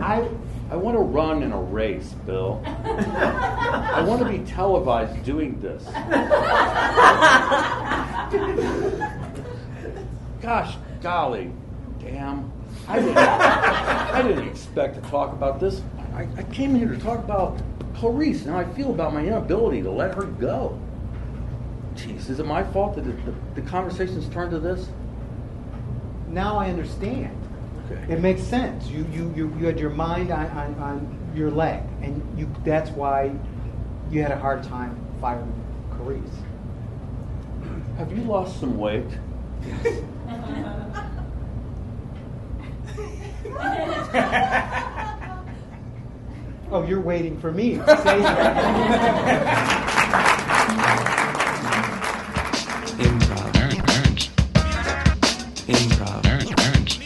I, 0.00 0.28
I 0.70 0.76
want 0.76 0.96
to 0.96 1.02
run 1.02 1.42
in 1.42 1.52
a 1.52 1.60
race, 1.60 2.14
Bill. 2.24 2.62
I 2.64 4.04
want 4.06 4.20
to 4.22 4.28
be 4.28 4.38
televised 4.50 5.22
doing 5.24 5.60
this. 5.60 5.84
Gosh, 10.40 10.76
golly, 11.02 11.50
damn. 12.00 12.52
I 12.88 13.00
didn't, 13.00 13.18
I 13.18 14.22
didn't 14.22 14.48
expect 14.48 15.02
to 15.02 15.10
talk 15.10 15.32
about 15.32 15.58
this. 15.58 15.82
I, 16.16 16.26
I 16.36 16.42
came 16.44 16.74
here 16.74 16.88
to 16.88 16.98
talk 16.98 17.18
about 17.18 17.60
Clarice 17.94 18.42
and 18.42 18.50
how 18.50 18.58
I 18.58 18.64
feel 18.74 18.90
about 18.90 19.12
my 19.12 19.24
inability 19.24 19.82
to 19.82 19.90
let 19.90 20.14
her 20.14 20.24
go. 20.24 20.80
Jeez, 21.94 22.28
is 22.30 22.40
it 22.40 22.46
my 22.46 22.64
fault 22.64 22.96
that 22.96 23.06
it, 23.06 23.24
the, 23.24 23.60
the 23.60 23.68
conversation's 23.68 24.28
turned 24.30 24.50
to 24.50 24.58
this? 24.58 24.88
now 26.36 26.58
I 26.58 26.68
understand. 26.68 27.34
Okay. 27.90 28.12
It 28.12 28.20
makes 28.20 28.42
sense. 28.42 28.86
You, 28.88 29.06
you, 29.10 29.32
you, 29.34 29.56
you 29.58 29.66
had 29.66 29.80
your 29.80 29.90
mind 29.90 30.30
on, 30.30 30.46
on, 30.50 30.74
on 30.74 31.32
your 31.34 31.50
leg, 31.50 31.82
and 32.02 32.22
you, 32.38 32.48
that's 32.64 32.90
why 32.90 33.32
you 34.10 34.22
had 34.22 34.32
a 34.32 34.38
hard 34.38 34.62
time 34.62 34.96
firing 35.20 35.52
Carice. 35.92 36.20
Have 37.96 38.12
you 38.12 38.22
lost 38.24 38.60
some 38.60 38.76
weight? 38.76 39.06
Oh, 46.68 46.82
you're 46.82 47.00
waiting 47.00 47.38
for 47.38 47.52
me 47.52 47.76
to 47.76 47.86
say 47.98 48.18
that. 48.20 48.56
Improv. 52.98 53.52
Nerds. 53.52 54.30
Improv. 55.68 56.22
Nerds. 56.22 57.02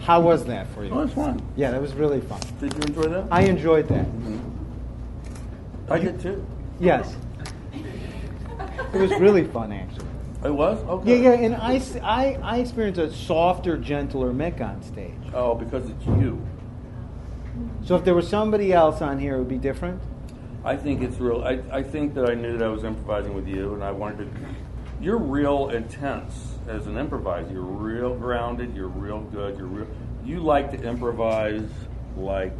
How 0.00 0.20
was 0.20 0.46
that 0.46 0.66
for 0.68 0.84
you? 0.84 0.92
Oh, 0.92 1.00
you? 1.00 1.02
it's 1.04 1.12
fun. 1.12 1.42
Yeah, 1.56 1.70
that 1.72 1.82
was 1.82 1.92
really 1.92 2.22
fun. 2.22 2.40
Did 2.58 2.72
you 2.72 2.80
enjoy 2.80 3.08
that? 3.08 3.26
I 3.30 3.42
enjoyed 3.42 3.86
that. 3.88 4.06
Mm-hmm. 4.06 5.92
I 5.92 5.98
did 5.98 6.18
too. 6.20 6.42
Yes. 6.80 7.14
It 7.74 8.98
was 8.98 9.10
really 9.20 9.44
fun, 9.44 9.72
actually. 9.72 10.06
It 10.44 10.50
was? 10.50 10.82
Okay. 10.84 11.22
Yeah, 11.22 11.32
yeah, 11.32 11.44
and 11.46 11.54
I, 11.54 11.82
I, 12.02 12.38
I 12.42 12.58
experienced 12.58 12.98
a 12.98 13.12
softer, 13.12 13.76
gentler 13.76 14.32
Mick 14.32 14.60
on 14.60 14.82
stage. 14.82 15.12
Oh, 15.34 15.54
because 15.54 15.88
it's 15.90 16.06
you. 16.06 16.44
So 17.84 17.96
if 17.96 18.04
there 18.04 18.14
was 18.14 18.26
somebody 18.28 18.72
else 18.72 19.02
on 19.02 19.18
here, 19.18 19.34
it 19.36 19.38
would 19.38 19.48
be 19.48 19.58
different? 19.58 20.00
I 20.64 20.76
think 20.76 21.02
it's 21.02 21.18
real. 21.18 21.42
I, 21.42 21.60
I 21.70 21.82
think 21.82 22.14
that 22.14 22.28
I 22.30 22.34
knew 22.34 22.56
that 22.56 22.64
I 22.64 22.68
was 22.70 22.84
improvising 22.84 23.34
with 23.34 23.48
you, 23.48 23.74
and 23.74 23.84
I 23.84 23.90
wanted 23.90 24.34
to. 24.34 24.40
You're 25.00 25.18
real 25.18 25.70
intense 25.70 26.54
as 26.68 26.86
an 26.86 26.96
improviser. 26.96 27.50
You're 27.52 27.62
real 27.62 28.14
grounded. 28.14 28.74
You're 28.74 28.88
real 28.88 29.20
good. 29.20 29.56
You're 29.58 29.66
real. 29.66 29.86
You 30.24 30.40
like 30.40 30.70
to 30.72 30.82
improvise 30.82 31.68
like 32.16 32.52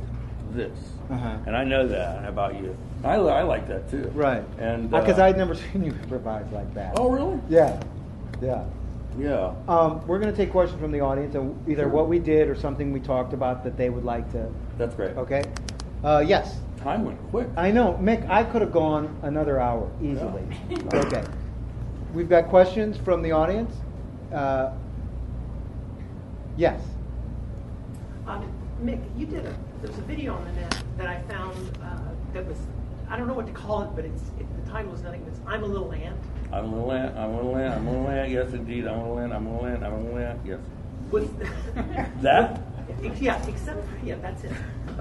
this, 0.52 0.76
Uh-huh. 1.10 1.36
and 1.46 1.56
I 1.56 1.64
know 1.64 1.86
that 1.88 2.26
about 2.26 2.54
you. 2.60 2.76
I, 3.02 3.14
I 3.14 3.42
like 3.42 3.66
that 3.68 3.90
too. 3.90 4.10
Right. 4.14 4.44
And 4.58 4.90
Because 4.90 5.18
uh, 5.18 5.24
I'd 5.24 5.36
never 5.36 5.54
seen 5.72 5.84
you 5.84 5.92
improvise 5.92 6.50
like 6.52 6.72
that. 6.74 6.94
Oh, 6.98 7.10
really? 7.10 7.40
Yeah. 7.48 7.80
Yeah. 8.42 8.64
Yeah. 9.18 9.54
Um, 9.68 10.06
we're 10.06 10.18
going 10.18 10.30
to 10.30 10.36
take 10.36 10.50
questions 10.52 10.80
from 10.80 10.92
the 10.92 11.00
audience, 11.00 11.34
and 11.34 11.56
either 11.68 11.88
what 11.88 12.08
we 12.08 12.18
did 12.18 12.48
or 12.48 12.54
something 12.54 12.92
we 12.92 13.00
talked 13.00 13.32
about 13.32 13.64
that 13.64 13.76
they 13.76 13.90
would 13.90 14.04
like 14.04 14.30
to. 14.32 14.48
That's 14.78 14.94
great. 14.94 15.16
Okay. 15.16 15.44
Uh, 16.04 16.24
yes. 16.26 16.58
Time 16.82 17.04
went 17.04 17.18
quick. 17.30 17.48
I 17.56 17.70
know, 17.70 17.98
Mick. 18.00 18.28
I 18.30 18.44
could 18.44 18.62
have 18.62 18.72
gone 18.72 19.18
another 19.22 19.60
hour 19.60 19.90
easily. 20.02 20.42
Okay. 20.94 21.24
We've 22.14 22.28
got 22.28 22.48
questions 22.48 22.96
from 22.96 23.22
the 23.22 23.30
audience. 23.32 23.72
Uh, 24.32 24.72
yes. 26.56 26.80
Um, 28.26 28.50
Mick, 28.82 29.00
you 29.16 29.26
did 29.26 29.44
a, 29.46 29.54
there's 29.82 29.96
a 29.98 30.02
video 30.02 30.34
on 30.34 30.44
the 30.46 30.52
net 30.52 30.82
that 30.96 31.06
I 31.06 31.20
found 31.22 31.78
uh, 31.82 31.98
that 32.32 32.46
was, 32.46 32.56
I 33.10 33.16
don't 33.16 33.26
know 33.26 33.34
what 33.34 33.46
to 33.46 33.52
call 33.52 33.82
it, 33.82 33.88
but 33.96 34.04
it's, 34.04 34.22
it, 34.38 34.46
the 34.64 34.70
title 34.70 34.94
is 34.94 35.02
nothing, 35.02 35.22
but 35.24 35.32
it's 35.32 35.40
I'm 35.46 35.64
a 35.64 35.66
Little 35.66 35.92
Ant. 35.92 36.16
I'm 36.52 36.64
a 36.64 36.68
little 36.74 36.92
ant. 36.92 37.16
I'm 37.16 37.30
a 37.30 37.36
little 37.36 37.56
ant. 37.56 37.74
I'm 37.74 37.86
a 37.86 37.90
little 37.90 38.08
ant. 38.08 38.30
Yes, 38.30 38.52
indeed. 38.52 38.86
I'm 38.86 38.98
a 38.98 39.02
little 39.02 39.18
ant. 39.20 39.32
I'm 39.32 39.46
a 39.46 39.52
little 39.52 39.66
ant. 39.66 39.84
I'm 39.84 39.92
a 39.92 40.00
little 40.00 40.18
ant. 40.18 40.40
Yes. 40.44 40.58
Was, 41.10 41.28
That? 42.22 42.60
yeah, 43.20 43.44
except, 43.48 43.86
yeah, 44.04 44.16
that's 44.16 44.44
it. 44.44 44.52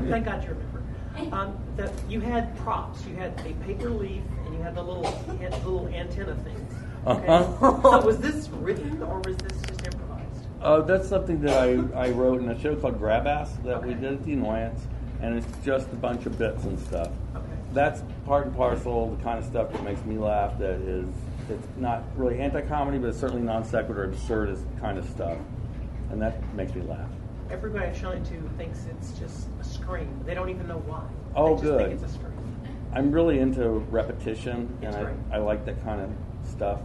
Thank 0.10 0.26
God 0.26 0.44
you 0.44 0.50
remember. 0.50 1.36
Um, 1.36 1.58
the, 1.76 1.92
you 2.08 2.20
had 2.22 2.56
props. 2.60 3.06
You 3.06 3.16
had 3.16 3.32
a 3.46 3.54
paper 3.66 3.90
leaf 3.90 4.22
and 4.46 4.54
you 4.56 4.62
had 4.62 4.76
the 4.76 4.82
little, 4.84 5.06
an- 5.42 5.52
little 5.52 5.88
antenna 5.88 6.36
things. 6.36 6.74
Okay? 7.06 7.28
Uh-huh. 7.28 7.82
so 7.82 8.06
was 8.06 8.20
this 8.20 8.48
written 8.50 9.02
or 9.04 9.20
was 9.20 9.36
this 9.38 9.60
just 9.64 9.86
improvised? 9.86 10.46
Uh, 10.62 10.82
that's 10.82 11.08
something 11.10 11.42
that 11.42 11.58
I, 11.58 12.08
I 12.08 12.10
wrote 12.12 12.42
in 12.42 12.50
a 12.50 12.60
show 12.62 12.76
called 12.76 13.00
Grab 13.00 13.26
Ass 13.28 13.52
that 13.66 13.84
we 13.86 13.94
did 13.96 14.06
at 14.14 14.24
the 14.24 14.34
Annoyance, 14.34 14.82
and 15.22 15.36
it's 15.38 15.48
just 15.66 15.88
a 15.92 15.96
bunch 15.96 16.26
of 16.26 16.38
bits 16.38 16.64
and 16.66 16.80
stuff. 16.80 17.10
Okay. 17.72 17.76
That's 17.76 18.02
part 18.26 18.46
and 18.48 18.56
parcel 18.56 19.16
the 19.16 19.24
kind 19.24 19.40
of 19.40 19.46
stuff 19.46 19.72
that 19.72 19.84
makes 19.84 20.04
me 20.06 20.18
laugh. 20.18 20.58
That 20.60 20.80
is, 20.82 21.08
it's 21.50 21.68
not 21.78 22.04
really 22.16 22.40
anti-comedy, 22.40 22.98
but 22.98 23.10
it's 23.10 23.20
certainly 23.20 23.42
non 23.44 23.64
sequitur, 23.64 24.08
absurdist 24.08 24.64
kind 24.80 24.98
of 24.98 25.08
stuff, 25.10 25.38
and 26.12 26.22
that 26.22 26.42
makes 26.56 26.74
me 26.74 26.82
laugh. 26.82 27.10
Everybody 27.52 27.86
I've 27.86 27.98
shown 27.98 28.18
it 28.18 28.26
to 28.26 28.50
thinks 28.58 28.86
it's 28.86 29.12
just 29.20 29.48
a 29.60 29.64
scream. 29.64 30.22
They 30.26 30.34
don't 30.36 30.50
even 30.50 30.68
know 30.68 30.78
why. 30.86 31.04
Oh, 31.36 31.48
they 31.56 31.62
just 31.62 31.64
good. 31.64 31.82
think 31.82 31.94
it's 31.94 32.04
a 32.04 32.16
scream. 32.16 32.34
I'm 32.94 33.12
really 33.12 33.40
into 33.40 33.70
repetition, 33.92 34.76
and 34.82 34.86
It's 34.86 34.96
I, 34.98 35.04
great. 35.04 35.16
I 35.32 35.38
like 35.38 35.66
that 35.66 35.84
kind 35.84 36.02
of 36.02 36.10
stuff. 36.50 36.80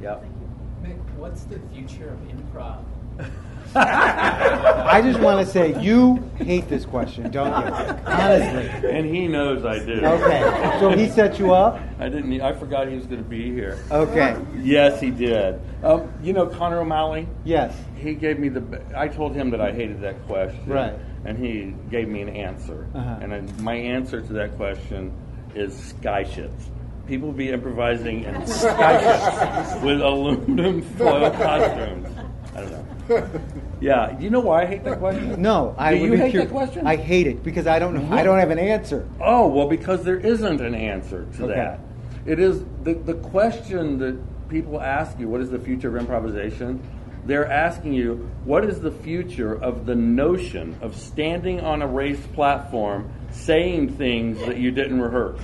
Yeah. 0.00 0.16
Thank 0.18 0.32
you. 0.40 0.88
Mick, 0.88 1.14
what's 1.16 1.44
the 1.44 1.58
future 1.72 2.10
of 2.10 2.18
improv 2.28 2.84
I 3.74 5.00
just 5.02 5.20
want 5.20 5.44
to 5.44 5.52
say 5.52 5.80
you 5.82 6.16
hate 6.36 6.68
this 6.68 6.84
question, 6.84 7.30
don't 7.30 7.48
you? 7.48 7.72
Honestly. 8.06 8.90
And 8.90 9.06
he 9.06 9.26
knows 9.26 9.64
I 9.64 9.84
do. 9.84 10.00
Okay. 10.04 10.76
So 10.80 10.90
he 10.90 11.08
set 11.08 11.38
you 11.38 11.52
up. 11.52 11.80
I 11.98 12.08
didn't. 12.08 12.40
I 12.40 12.52
forgot 12.52 12.88
he 12.88 12.94
was 12.94 13.06
going 13.06 13.22
to 13.22 13.28
be 13.28 13.50
here. 13.52 13.78
Okay. 13.90 14.36
Yes, 14.58 15.00
he 15.00 15.10
did. 15.10 15.60
Um, 15.82 16.12
you 16.22 16.32
know 16.32 16.46
Connor 16.46 16.80
O'Malley. 16.80 17.26
Yes. 17.44 17.76
He 17.96 18.14
gave 18.14 18.38
me 18.38 18.48
the. 18.48 18.80
I 18.96 19.08
told 19.08 19.34
him 19.34 19.50
that 19.50 19.60
I 19.60 19.72
hated 19.72 20.00
that 20.02 20.24
question. 20.26 20.66
Right. 20.66 20.94
And 21.24 21.36
he 21.38 21.74
gave 21.90 22.08
me 22.08 22.22
an 22.22 22.28
answer. 22.28 22.86
Uh-huh. 22.94 23.18
And 23.20 23.32
then 23.32 23.54
my 23.62 23.74
answer 23.74 24.20
to 24.20 24.32
that 24.34 24.56
question 24.56 25.12
is 25.54 25.94
skyships. 26.00 26.68
People 27.06 27.32
be 27.32 27.50
improvising 27.50 28.24
in 28.24 28.34
skyships 28.42 29.82
with 29.82 30.00
aluminum 30.00 30.82
foil 30.82 31.30
costumes. 31.30 32.08
I 32.56 32.60
don't 32.60 32.70
know. 33.08 33.40
Yeah. 33.78 34.12
Do 34.12 34.24
you 34.24 34.30
know 34.30 34.40
why 34.40 34.62
I 34.62 34.66
hate 34.66 34.84
that 34.84 34.98
question? 34.98 35.40
No, 35.42 35.74
I 35.76 35.94
Do 35.94 36.00
would 36.00 36.06
you 36.06 36.12
be 36.12 36.16
hate 36.18 36.32
cur- 36.32 36.38
that 36.38 36.50
question? 36.50 36.86
I 36.86 36.96
hate 36.96 37.26
it 37.26 37.42
because 37.44 37.66
I 37.66 37.78
don't 37.78 37.92
know. 37.92 38.16
I 38.16 38.22
don't 38.22 38.38
have 38.38 38.50
an 38.50 38.58
answer. 38.58 39.06
Oh, 39.20 39.48
well, 39.48 39.68
because 39.68 40.02
there 40.02 40.16
isn't 40.18 40.62
an 40.62 40.74
answer 40.74 41.26
to 41.36 41.44
Okay. 41.44 41.54
that. 41.54 41.80
It 42.24 42.40
is 42.40 42.64
the, 42.84 42.94
the 42.94 43.12
question 43.14 43.98
that 43.98 44.48
people 44.48 44.80
ask 44.80 45.20
you 45.20 45.28
what 45.28 45.42
is 45.42 45.50
the 45.50 45.58
future 45.58 45.88
of 45.94 45.96
improvisation? 45.96 46.80
They're 47.26 47.50
asking 47.50 47.92
you 47.92 48.28
what 48.44 48.64
is 48.64 48.80
the 48.80 48.90
future 48.92 49.54
of 49.62 49.84
the 49.84 49.94
notion 49.94 50.74
of 50.80 50.96
standing 50.96 51.60
on 51.60 51.82
a 51.82 51.86
raised 51.86 52.32
platform 52.32 53.12
saying 53.30 53.90
things 53.96 54.38
that 54.46 54.56
you 54.56 54.70
didn't 54.70 55.02
rehearse? 55.02 55.40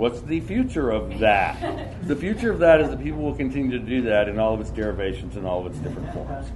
What's 0.00 0.22
the 0.22 0.40
future 0.40 0.88
of 0.88 1.18
that? 1.18 2.08
The 2.08 2.16
future 2.16 2.50
of 2.50 2.58
that 2.60 2.80
is 2.80 2.88
that 2.88 3.02
people 3.02 3.20
will 3.20 3.34
continue 3.34 3.72
to 3.72 3.78
do 3.78 4.00
that 4.02 4.30
in 4.30 4.38
all 4.38 4.54
of 4.54 4.60
its 4.62 4.70
derivations 4.70 5.36
and 5.36 5.46
all 5.46 5.66
of 5.66 5.72
its 5.72 5.78
different 5.80 6.10
forms. 6.14 6.46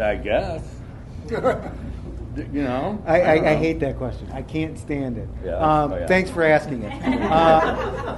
I 0.00 0.16
guess. 0.16 0.62
You 2.52 2.62
know? 2.62 3.02
I, 3.06 3.22
I, 3.22 3.34
don't 3.36 3.46
I 3.48 3.54
hate 3.56 3.80
that 3.80 3.98
question. 3.98 4.30
I 4.32 4.42
can't 4.42 4.78
stand 4.78 5.18
it. 5.18 5.28
Yeah. 5.44 5.56
Um, 5.56 5.92
Oh, 5.92 5.98
yeah. 5.98 6.06
Thanks 6.06 6.30
for 6.30 6.44
asking 6.44 6.84
it. 6.84 6.92
Uh, 7.30 8.16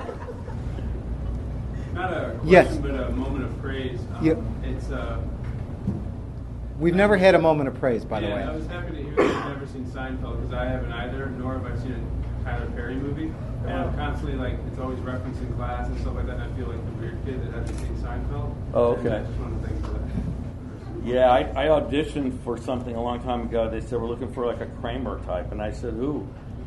Not 1.94 2.12
a 2.12 2.30
question, 2.32 2.48
Yes. 2.48 2.76
but 2.76 2.90
a 2.90 3.10
moment 3.10 3.44
of 3.46 3.58
praise. 3.62 3.98
Um, 4.14 4.24
Yep. 4.26 4.38
It's 4.64 4.90
uh, 4.90 5.18
we've 6.78 6.94
never 6.94 7.16
had 7.16 7.34
a 7.34 7.38
moment 7.38 7.68
of 7.68 7.74
praise, 7.80 8.04
by 8.04 8.20
the 8.20 8.28
yeah, 8.28 8.50
I 8.50 8.54
was 8.54 8.66
happy 8.66 8.96
to 8.96 9.02
hear 9.02 9.16
that 9.16 9.22
you've 9.22 9.46
never 9.46 9.66
seen 9.66 9.86
Seinfeld 9.86 10.42
because 10.42 10.52
I 10.52 10.66
haven't 10.66 10.92
either, 10.92 11.26
nor 11.26 11.54
have 11.54 11.64
I 11.64 11.74
seen 11.82 11.92
a 11.92 12.21
Tyler 12.44 12.70
Perry 12.74 12.94
movie. 12.94 13.32
And 13.64 13.72
I'm 13.72 13.94
constantly 13.94 14.36
like, 14.36 14.58
it's 14.66 14.78
always 14.78 14.98
referencing 15.00 15.54
class 15.56 15.86
and 15.86 16.00
stuff 16.00 16.14
like 16.14 16.26
that. 16.26 16.40
And 16.40 16.52
I 16.52 16.56
feel 16.56 16.66
like 16.68 16.84
the 16.84 16.92
weird 16.92 17.24
kid 17.24 17.46
that 17.46 17.52
hasn't 17.54 17.78
seen 17.78 17.96
Seinfeld. 17.96 18.54
Oh, 18.74 18.94
And 18.94 19.00
okay. 19.00 19.08
that's 19.08 19.28
just 19.28 19.40
one 19.40 19.52
of 19.52 19.62
the 19.62 19.68
things 19.68 19.82
that. 19.82 21.04
Yeah, 21.04 21.30
I, 21.30 21.64
I 21.64 21.66
auditioned 21.68 22.42
for 22.44 22.56
something 22.58 22.94
a 22.94 23.02
long 23.02 23.22
time 23.22 23.42
ago. 23.42 23.68
They 23.68 23.80
said 23.80 24.00
we're 24.00 24.08
looking 24.08 24.32
for 24.32 24.46
like 24.46 24.60
a 24.60 24.66
Kramer 24.80 25.20
type, 25.24 25.50
and 25.50 25.60
I 25.60 25.72
said 25.72 25.94
who? 25.94 26.26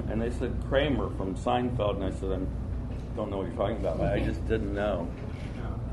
And 0.10 0.22
they 0.22 0.30
said 0.30 0.54
Kramer 0.68 1.10
from 1.16 1.36
Seinfeld, 1.36 1.96
and 1.96 2.04
I 2.04 2.12
said 2.12 2.32
I 2.32 3.16
don't 3.16 3.32
know 3.32 3.38
what 3.38 3.48
you're 3.48 3.56
talking 3.56 3.78
about. 3.78 4.02
I 4.02 4.20
just 4.20 4.46
didn't 4.46 4.74
know. 4.74 5.08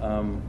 Yeah. 0.01 0.05
Um, 0.05 0.43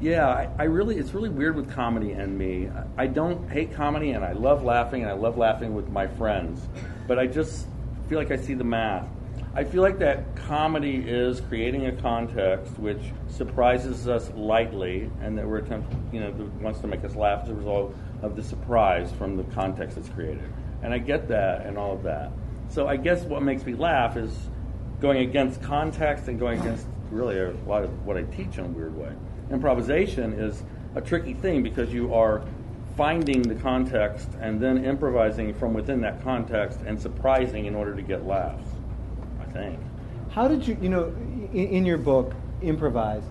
yeah, 0.00 0.26
I, 0.28 0.48
I 0.58 0.64
really 0.64 0.96
it's 0.96 1.14
really 1.14 1.28
weird 1.28 1.54
with 1.54 1.70
comedy 1.70 2.12
and 2.12 2.36
me. 2.36 2.68
I, 2.68 3.04
I 3.04 3.06
don't 3.06 3.48
hate 3.48 3.72
comedy, 3.74 4.10
and 4.10 4.24
I 4.24 4.32
love 4.32 4.64
laughing, 4.64 5.02
and 5.02 5.10
I 5.10 5.14
love 5.14 5.38
laughing 5.38 5.74
with 5.76 5.88
my 5.90 6.08
friends, 6.08 6.66
but 7.06 7.20
I 7.20 7.26
just 7.28 7.66
feel 8.10 8.18
like 8.18 8.32
I 8.32 8.36
see 8.36 8.54
the 8.54 8.64
math. 8.64 9.08
I 9.54 9.62
feel 9.62 9.82
like 9.82 10.00
that 10.00 10.34
comedy 10.34 10.96
is 10.96 11.40
creating 11.42 11.86
a 11.86 11.92
context 11.92 12.76
which 12.76 13.00
surprises 13.28 14.08
us 14.08 14.32
lightly, 14.34 15.08
and 15.22 15.38
that 15.38 15.46
we're 15.46 15.58
attempting, 15.58 16.10
you 16.12 16.18
know, 16.18 16.32
wants 16.60 16.80
to 16.80 16.88
make 16.88 17.04
us 17.04 17.14
laugh 17.14 17.44
as 17.44 17.50
a 17.50 17.54
result 17.54 17.94
of 18.22 18.34
the 18.34 18.42
surprise 18.42 19.12
from 19.12 19.36
the 19.36 19.44
context 19.54 19.96
it's 19.96 20.08
created. 20.08 20.42
And 20.82 20.92
I 20.92 20.98
get 20.98 21.28
that 21.28 21.66
and 21.66 21.78
all 21.78 21.92
of 21.92 22.02
that. 22.02 22.32
So 22.68 22.88
I 22.88 22.96
guess 22.96 23.22
what 23.22 23.44
makes 23.44 23.64
me 23.64 23.74
laugh 23.74 24.16
is 24.16 24.36
going 25.00 25.18
against 25.18 25.62
context 25.62 26.26
and 26.26 26.36
going 26.36 26.60
against 26.60 26.88
really 27.12 27.38
a 27.38 27.52
lot 27.64 27.84
of 27.84 28.04
what 28.04 28.16
I 28.16 28.24
teach 28.24 28.58
in 28.58 28.64
a 28.64 28.68
weird 28.68 28.96
way. 28.96 29.12
Improvisation 29.52 30.32
is 30.32 30.64
a 30.96 31.00
tricky 31.00 31.34
thing 31.34 31.62
because 31.62 31.94
you 31.94 32.12
are 32.12 32.42
finding 33.00 33.40
the 33.40 33.54
context 33.54 34.28
and 34.42 34.60
then 34.60 34.84
improvising 34.84 35.54
from 35.54 35.72
within 35.72 36.02
that 36.02 36.22
context 36.22 36.80
and 36.84 37.00
surprising 37.00 37.64
in 37.64 37.74
order 37.74 37.96
to 37.96 38.02
get 38.02 38.26
laughs. 38.26 38.68
I 39.40 39.50
think. 39.54 39.80
How 40.32 40.46
did 40.46 40.68
you, 40.68 40.76
you 40.82 40.90
know, 40.90 41.04
in, 41.54 41.68
in 41.68 41.86
your 41.86 41.96
book, 41.96 42.34
Improvise, 42.60 43.22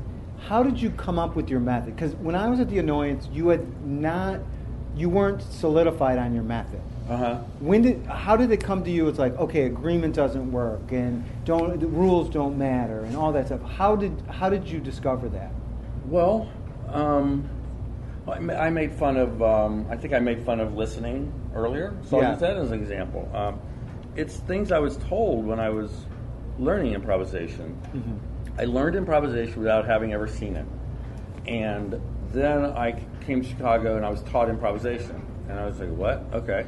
how 0.47 0.63
did 0.63 0.81
you 0.81 0.89
come 0.89 1.19
up 1.19 1.35
with 1.35 1.51
your 1.51 1.59
method? 1.59 1.95
Because 1.95 2.15
when 2.15 2.33
I 2.33 2.49
was 2.49 2.59
at 2.59 2.67
The 2.67 2.79
Annoyance, 2.79 3.29
you 3.31 3.49
had 3.49 3.85
not, 3.85 4.39
you 4.95 5.07
weren't 5.07 5.43
solidified 5.43 6.17
on 6.17 6.33
your 6.33 6.41
method. 6.41 6.81
Uh 7.07 7.17
huh. 7.17 7.35
When 7.59 7.83
did, 7.83 8.03
how 8.07 8.35
did 8.35 8.49
it 8.49 8.63
come 8.63 8.83
to 8.85 8.89
you? 8.89 9.07
It's 9.07 9.19
like, 9.19 9.37
okay, 9.37 9.65
agreement 9.65 10.15
doesn't 10.15 10.51
work, 10.51 10.91
and 10.91 11.23
don't, 11.45 11.79
the 11.79 11.85
rules 11.85 12.31
don't 12.31 12.57
matter, 12.57 13.01
and 13.01 13.15
all 13.15 13.31
that 13.33 13.45
stuff. 13.45 13.61
How 13.61 13.95
did, 13.95 14.19
how 14.31 14.49
did 14.49 14.67
you 14.67 14.79
discover 14.79 15.29
that? 15.29 15.51
Well, 16.07 16.49
um, 16.87 17.47
I 18.31 18.69
made 18.69 18.93
fun 18.93 19.17
of. 19.17 19.41
Um, 19.41 19.87
I 19.89 19.95
think 19.97 20.13
I 20.13 20.19
made 20.19 20.43
fun 20.45 20.59
of 20.59 20.75
listening 20.75 21.31
earlier. 21.55 21.95
So 22.03 22.17
I'll 22.17 22.23
use 22.31 22.39
that 22.41 22.57
as 22.57 22.71
an 22.71 22.79
example. 22.81 23.29
Um, 23.33 23.59
it's 24.15 24.37
things 24.37 24.71
I 24.71 24.79
was 24.79 24.97
told 24.97 25.45
when 25.45 25.59
I 25.59 25.69
was 25.69 25.91
learning 26.57 26.93
improvisation. 26.93 27.79
I 28.57 28.65
learned 28.65 28.95
improvisation 28.95 29.59
without 29.59 29.85
having 29.85 30.13
ever 30.13 30.27
seen 30.27 30.55
it, 30.55 30.65
and 31.47 32.01
then 32.33 32.65
I 32.65 33.01
came 33.25 33.41
to 33.41 33.47
Chicago 33.47 33.95
and 33.95 34.05
I 34.05 34.09
was 34.09 34.21
taught 34.23 34.49
improvisation, 34.49 35.25
and 35.47 35.59
I 35.59 35.65
was 35.65 35.79
like, 35.79 35.89
"What? 35.89 36.25
Okay, 36.33 36.65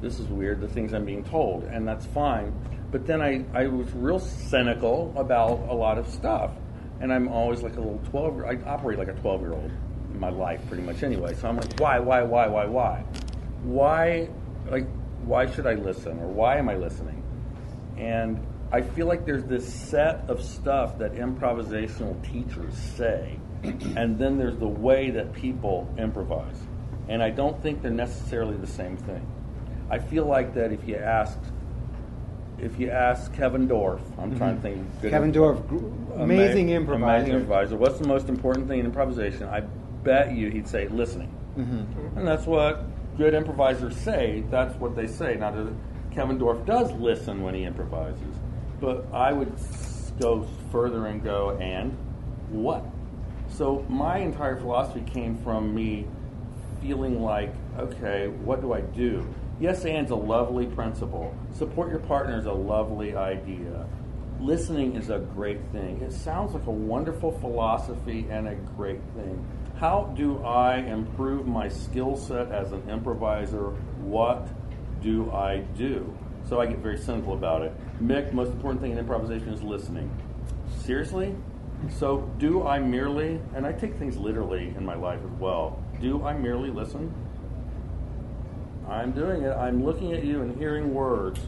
this 0.00 0.20
is 0.20 0.28
weird. 0.28 0.60
The 0.60 0.68
things 0.68 0.92
I'm 0.94 1.04
being 1.04 1.24
told, 1.24 1.64
and 1.64 1.86
that's 1.86 2.06
fine." 2.06 2.52
But 2.92 3.06
then 3.06 3.20
I, 3.20 3.44
I 3.52 3.66
was 3.66 3.92
real 3.92 4.20
cynical 4.20 5.12
about 5.16 5.68
a 5.68 5.74
lot 5.74 5.98
of 5.98 6.06
stuff, 6.08 6.52
and 7.00 7.12
I'm 7.12 7.28
always 7.28 7.62
like 7.62 7.76
a 7.76 7.80
little 7.80 8.00
twelve. 8.10 8.40
I 8.44 8.58
operate 8.64 8.98
like 8.98 9.08
a 9.08 9.14
twelve 9.14 9.40
year 9.40 9.52
old 9.52 9.70
my 10.18 10.30
life, 10.30 10.60
pretty 10.68 10.82
much 10.82 11.02
anyway. 11.02 11.34
So 11.34 11.48
I'm 11.48 11.56
like, 11.56 11.78
why, 11.78 11.98
why, 11.98 12.22
why, 12.22 12.46
why, 12.46 12.66
why, 12.66 13.04
why? 13.62 14.28
Like, 14.70 14.86
why 15.24 15.50
should 15.50 15.66
I 15.66 15.74
listen, 15.74 16.18
or 16.18 16.28
why 16.28 16.56
am 16.56 16.68
I 16.68 16.76
listening? 16.76 17.22
And 17.96 18.44
I 18.72 18.82
feel 18.82 19.06
like 19.06 19.24
there's 19.24 19.44
this 19.44 19.72
set 19.72 20.24
of 20.28 20.42
stuff 20.42 20.98
that 20.98 21.14
improvisational 21.14 22.22
teachers 22.30 22.74
say, 22.96 23.38
and 23.62 24.18
then 24.18 24.38
there's 24.38 24.56
the 24.56 24.68
way 24.68 25.10
that 25.10 25.32
people 25.32 25.92
improvise. 25.98 26.58
And 27.08 27.22
I 27.22 27.30
don't 27.30 27.60
think 27.62 27.82
they're 27.82 27.90
necessarily 27.90 28.56
the 28.56 28.66
same 28.66 28.96
thing. 28.96 29.24
I 29.88 29.98
feel 29.98 30.26
like 30.26 30.54
that 30.54 30.72
if 30.72 30.86
you 30.86 30.96
asked, 30.96 31.38
if 32.58 32.78
you 32.80 32.90
ask 32.90 33.32
Kevin 33.32 33.68
Dorff, 33.68 34.00
I'm 34.18 34.36
trying 34.36 34.60
to 34.60 34.68
mm-hmm. 34.68 34.82
think. 34.82 35.02
good 35.02 35.10
Kevin 35.10 35.32
Dorff, 35.32 35.60
amazing 36.20 36.70
Ama- 36.70 36.80
improviser. 36.80 37.16
Amazing 37.16 37.34
improviser. 37.34 37.76
What's 37.76 37.98
the 37.98 38.08
most 38.08 38.28
important 38.28 38.66
thing 38.66 38.80
in 38.80 38.86
improvisation? 38.86 39.44
I 39.44 39.62
bet 40.06 40.32
you 40.32 40.50
he'd 40.50 40.68
say 40.68 40.88
listening. 40.88 41.30
Mm-hmm. 41.58 42.18
And 42.18 42.26
that's 42.26 42.46
what 42.46 42.86
good 43.18 43.34
improvisers 43.34 43.96
say. 43.96 44.44
That's 44.50 44.74
what 44.76 44.94
they 44.94 45.06
say. 45.06 45.36
Now, 45.36 45.68
Kevin 46.12 46.38
Dorff 46.38 46.64
does 46.64 46.92
listen 46.92 47.42
when 47.42 47.54
he 47.54 47.64
improvises, 47.64 48.36
but 48.80 49.06
I 49.12 49.32
would 49.32 49.52
go 50.20 50.48
further 50.70 51.06
and 51.06 51.22
go, 51.22 51.58
and 51.60 51.90
what? 52.48 52.84
So 53.48 53.84
my 53.88 54.18
entire 54.18 54.56
philosophy 54.56 55.02
came 55.02 55.36
from 55.38 55.74
me 55.74 56.06
feeling 56.80 57.20
like, 57.20 57.52
okay, 57.78 58.28
what 58.28 58.60
do 58.60 58.72
I 58.72 58.80
do? 58.80 59.26
Yes 59.58 59.84
and's 59.84 60.10
a 60.10 60.16
lovely 60.16 60.66
principle. 60.66 61.34
Support 61.54 61.90
your 61.90 62.00
partner 62.00 62.38
is 62.38 62.46
a 62.46 62.52
lovely 62.52 63.16
idea. 63.16 63.86
Listening 64.40 64.96
is 64.96 65.08
a 65.08 65.18
great 65.18 65.60
thing. 65.72 66.02
It 66.02 66.12
sounds 66.12 66.52
like 66.52 66.66
a 66.66 66.70
wonderful 66.70 67.32
philosophy 67.32 68.26
and 68.30 68.46
a 68.48 68.54
great 68.54 69.00
thing. 69.14 69.44
How 69.76 70.12
do 70.14 70.44
I 70.44 70.76
improve 70.76 71.46
my 71.46 71.68
skill 71.68 72.16
set 72.16 72.52
as 72.52 72.72
an 72.72 72.88
improviser? 72.88 73.70
What 74.00 74.46
do 75.02 75.30
I 75.32 75.60
do? 75.76 76.14
So 76.48 76.60
I 76.60 76.66
get 76.66 76.78
very 76.78 76.98
cynical 76.98 77.32
about 77.32 77.62
it. 77.62 77.72
Mick, 78.02 78.32
most 78.34 78.52
important 78.52 78.82
thing 78.82 78.92
in 78.92 78.98
improvisation 78.98 79.48
is 79.48 79.62
listening. 79.62 80.10
Seriously? 80.80 81.34
So 81.88 82.30
do 82.38 82.66
I 82.66 82.78
merely, 82.78 83.40
and 83.54 83.66
I 83.66 83.72
take 83.72 83.96
things 83.96 84.18
literally 84.18 84.74
in 84.76 84.84
my 84.84 84.94
life 84.94 85.20
as 85.24 85.40
well, 85.40 85.82
do 85.98 86.24
I 86.24 86.34
merely 86.34 86.70
listen? 86.70 87.12
I'm 88.86 89.12
doing 89.12 89.42
it. 89.42 89.52
I'm 89.52 89.82
looking 89.82 90.12
at 90.12 90.24
you 90.24 90.42
and 90.42 90.56
hearing 90.58 90.92
words. 90.92 91.40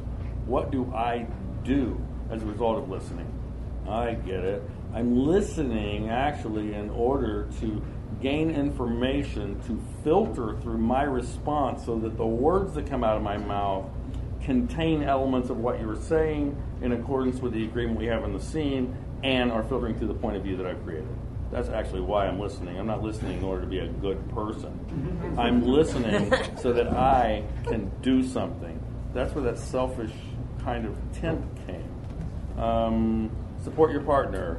What 0.47 0.70
do 0.70 0.91
I 0.95 1.26
do 1.64 2.01
as 2.31 2.43
a 2.43 2.47
result 2.47 2.79
of 2.79 2.89
listening? 2.89 3.26
I 3.89 4.14
get 4.14 4.45
it. 4.45 4.62
I'm 4.95 5.16
listening 5.16 6.11
actually 6.11 6.74
in 6.74 6.91
order 6.91 7.49
to 7.61 7.83
gain 8.20 8.51
information 8.51 9.61
to 9.62 9.81
filter 10.03 10.57
through 10.61 10.79
my 10.79 11.03
response 11.03 11.85
so 11.85 11.99
that 12.01 12.16
the 12.16 12.26
words 12.26 12.74
that 12.74 12.87
come 12.87 13.05
out 13.05 13.16
of 13.16 13.22
my 13.22 13.37
mouth 13.37 13.87
contain 14.43 15.03
elements 15.03 15.51
of 15.51 15.59
what 15.59 15.81
you 15.81 15.87
were 15.87 15.97
saying 15.97 16.57
in 16.81 16.93
accordance 16.93 17.41
with 17.41 17.53
the 17.53 17.64
agreement 17.64 17.99
we 17.99 18.07
have 18.07 18.24
in 18.24 18.33
the 18.33 18.41
scene 18.41 18.97
and 19.22 19.53
are 19.53 19.62
filtering 19.64 19.97
through 19.99 20.09
the 20.09 20.14
point 20.14 20.37
of 20.37 20.43
view 20.43 20.57
that 20.57 20.66
I've 20.66 20.83
created. 20.85 21.09
That's 21.51 21.68
actually 21.68 22.03
why 22.03 22.26
I'm 22.26 22.39
listening. 22.39 22.79
I'm 22.79 22.87
not 22.87 23.03
listening 23.03 23.39
in 23.39 23.45
order 23.45 23.62
to 23.62 23.66
be 23.66 23.79
a 23.79 23.89
good 23.89 24.29
person. 24.31 25.35
I'm 25.39 25.62
listening 25.62 26.33
so 26.59 26.72
that 26.72 26.89
I 26.89 27.43
can 27.64 27.91
do 28.03 28.22
something. 28.22 28.83
That's 29.14 29.35
where 29.35 29.45
that 29.45 29.59
selfish 29.59 30.12
kind 30.62 30.85
of 30.87 30.97
tint 31.12 31.43
came. 31.66 31.88
Um, 32.59 33.31
support 33.63 33.93
your 33.93 34.03
partner. 34.03 34.59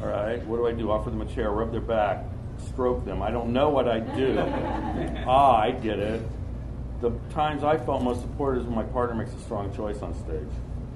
All 0.00 0.08
right. 0.08 0.44
What 0.46 0.58
do 0.58 0.66
I 0.66 0.72
do? 0.72 0.90
Offer 0.90 1.10
them 1.10 1.22
a 1.22 1.26
chair, 1.26 1.50
rub 1.50 1.72
their 1.72 1.80
back, 1.80 2.24
stroke 2.68 3.04
them. 3.04 3.22
I 3.22 3.30
don't 3.30 3.52
know 3.52 3.70
what 3.70 3.88
I 3.88 4.00
do. 4.00 4.36
ah, 5.26 5.56
I 5.56 5.70
get 5.70 5.98
it. 5.98 6.22
The 7.00 7.10
times 7.30 7.64
I 7.64 7.78
felt 7.78 8.02
most 8.02 8.20
supported 8.20 8.60
is 8.60 8.66
when 8.66 8.74
my 8.74 8.82
partner 8.84 9.16
makes 9.16 9.32
a 9.32 9.40
strong 9.40 9.74
choice 9.74 10.02
on 10.02 10.14
stage. 10.14 10.48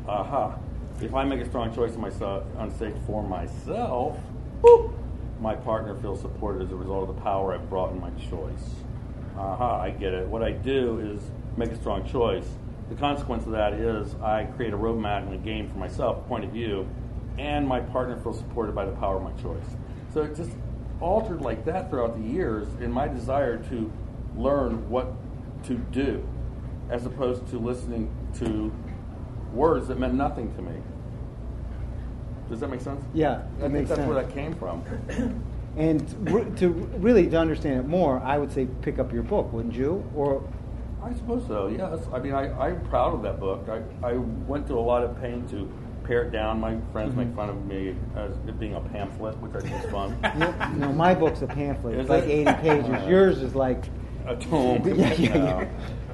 Aha. 0.07 0.59
If 1.01 1.15
I 1.15 1.25
make 1.25 1.41
a 1.41 1.49
strong 1.49 1.75
choice 1.75 1.95
on 1.95 2.01
myself 2.01 2.45
on 2.59 2.75
stage 2.75 2.95
for 3.07 3.23
myself, 3.23 4.19
whoop, 4.61 4.93
my 5.41 5.55
partner 5.55 5.97
feels 5.97 6.21
supported 6.21 6.63
as 6.63 6.71
a 6.71 6.77
result 6.77 7.09
of 7.09 7.17
the 7.17 7.23
power 7.23 7.55
I've 7.55 7.69
brought 7.69 7.93
in 7.93 8.01
my 8.01 8.11
choice. 8.31 8.75
Aha, 9.37 9.81
I 9.81 9.91
get 9.91 10.13
it. 10.13 10.27
What 10.29 10.43
I 10.43 10.53
do 10.53 10.99
is 11.01 11.23
make 11.57 11.71
a 11.71 11.77
strong 11.77 12.07
choice. 12.07 12.47
The 12.93 12.99
consequence 12.99 13.47
of 13.47 13.53
that 13.53 13.73
is 13.73 14.15
I 14.23 14.45
create 14.45 14.75
a 14.75 14.77
roadmap 14.77 15.23
and 15.27 15.33
a 15.33 15.39
game 15.39 15.67
for 15.67 15.79
myself, 15.79 16.29
point 16.29 16.45
of 16.45 16.51
view, 16.51 16.87
and 17.39 17.67
my 17.67 17.81
partner 17.81 18.19
feels 18.19 18.37
supported 18.37 18.75
by 18.75 18.85
the 18.85 18.93
power 18.93 19.17
of 19.17 19.23
my 19.23 19.33
choice. 19.43 19.65
So 20.13 20.21
it 20.21 20.37
just 20.37 20.51
altered 21.01 21.41
like 21.41 21.65
that 21.65 21.89
throughout 21.89 22.21
the 22.21 22.29
years 22.29 22.69
in 22.83 22.93
my 22.93 23.09
desire 23.09 23.57
to 23.71 23.91
learn 24.37 24.91
what 24.91 25.11
to 25.65 25.75
do, 25.75 26.23
as 26.91 27.07
opposed 27.07 27.47
to 27.49 27.59
listening 27.59 28.15
to 28.41 28.71
words 29.55 29.89
that 29.89 29.99
meant 29.99 30.13
nothing 30.13 30.55
to 30.57 30.61
me. 30.61 30.75
Does 32.51 32.61
that 32.61 32.69
make 32.69 32.83
sense? 32.83 33.03
Yeah, 33.15 33.41
I 33.57 33.71
think 33.71 33.89
that's 33.89 34.01
sense. 34.01 34.07
where 34.07 34.23
that 34.23 34.35
came 34.35 34.55
from. 34.55 34.85
And 35.79 36.31
re- 36.31 36.45
to 36.57 36.69
really 36.69 37.27
to 37.31 37.39
understand 37.39 37.81
it 37.81 37.87
more, 37.89 38.21
I 38.21 38.37
would 38.37 38.53
say 38.53 38.67
pick 38.83 38.99
up 38.99 39.15
your 39.15 39.23
book, 39.23 39.51
wouldn't 39.51 39.75
you? 39.75 40.05
Or 40.15 40.47
I 41.03 41.13
suppose 41.15 41.47
so. 41.47 41.69
Yes. 41.69 42.07
I 42.13 42.19
mean, 42.19 42.33
I, 42.33 42.53
I'm 42.67 42.81
proud 42.87 43.15
of 43.15 43.23
that 43.23 43.41
book. 43.41 43.69
I, 43.69 44.07
I 44.07 44.13
went 44.15 44.67
through 44.67 44.79
a 44.79 44.81
lot 44.81 45.03
of 45.03 45.21
pain 45.21 45.47
to 45.49 45.71
pare 46.05 46.23
it 46.25 46.31
down. 46.31 46.61
My 46.61 46.79
friends 46.93 47.11
Mm-hmm. 47.13 47.19
make 47.29 47.35
fun 47.37 47.49
of 47.51 47.67
me 47.67 47.95
as 48.17 48.33
it 48.47 48.59
being 48.59 48.75
a 48.75 48.81
pamphlet, 48.81 49.37
which 49.39 49.53
I 49.55 49.61
think 49.61 49.85
is 49.85 49.91
fun. 49.91 50.19
no, 50.39 50.53
no, 50.77 50.93
my 50.93 51.15
book's 51.15 51.43
a 51.43 51.47
pamphlet. 51.47 51.99
It's 51.99 52.09
like 52.09 52.25
80 52.25 52.53
pages. 52.55 53.09
Yours 53.09 53.43
is 53.43 53.55
like 53.55 53.85
a 54.27 54.37
tome. 54.37 54.83
Yeah, 54.99 55.13
yeah, 55.15 55.37
yeah. 55.37 55.69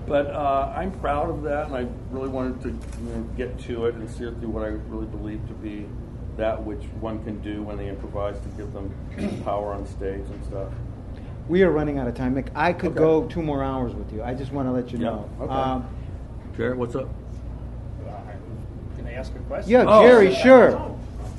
But 0.06 0.28
uh, 0.28 0.72
I'm 0.74 0.90
proud 1.00 1.28
of 1.28 1.42
that, 1.42 1.66
and 1.66 1.76
I 1.76 1.86
really 2.10 2.30
wanted 2.30 2.62
to 2.62 2.68
you 2.70 3.08
know, 3.14 3.22
get 3.36 3.58
to 3.60 3.84
it 3.86 3.94
and 3.94 4.08
see 4.08 4.24
it 4.24 4.38
through 4.40 4.48
what 4.48 4.62
I 4.64 4.68
really 4.68 5.04
believe 5.06 5.46
to 5.48 5.52
be 5.54 5.86
that 6.38 6.62
which 6.62 6.84
one 7.00 7.22
can 7.24 7.40
do 7.40 7.62
when 7.62 7.76
they 7.76 7.88
improvise 7.88 8.38
to 8.40 8.48
give 8.56 8.72
them 8.72 8.90
power 9.44 9.74
on 9.74 9.84
stage 9.86 10.24
and 10.30 10.44
stuff. 10.46 10.72
We 11.48 11.62
are 11.62 11.70
running 11.70 11.98
out 11.98 12.06
of 12.08 12.14
time. 12.14 12.34
Mick, 12.34 12.48
I 12.54 12.72
could 12.72 12.90
Okay. 12.90 12.98
go 12.98 13.24
two 13.24 13.42
more 13.42 13.62
hours 13.64 13.94
with 13.94 14.12
you. 14.12 14.22
I 14.22 14.34
just 14.34 14.52
want 14.52 14.68
to 14.68 14.72
let 14.72 14.92
you 14.92 14.98
Yeah, 14.98 15.04
know. 15.06 15.28
okay. 15.40 15.52
Um, 15.52 15.86
Jared, 16.56 16.78
what's 16.78 16.94
up? 16.94 17.08
Can 18.96 19.06
I 19.06 19.12
ask 19.14 19.32
a 19.34 19.38
question? 19.40 19.70
yeah, 19.72 19.84
Oh. 19.86 20.02
Jerry, 20.02 20.34
sure. 20.34 20.94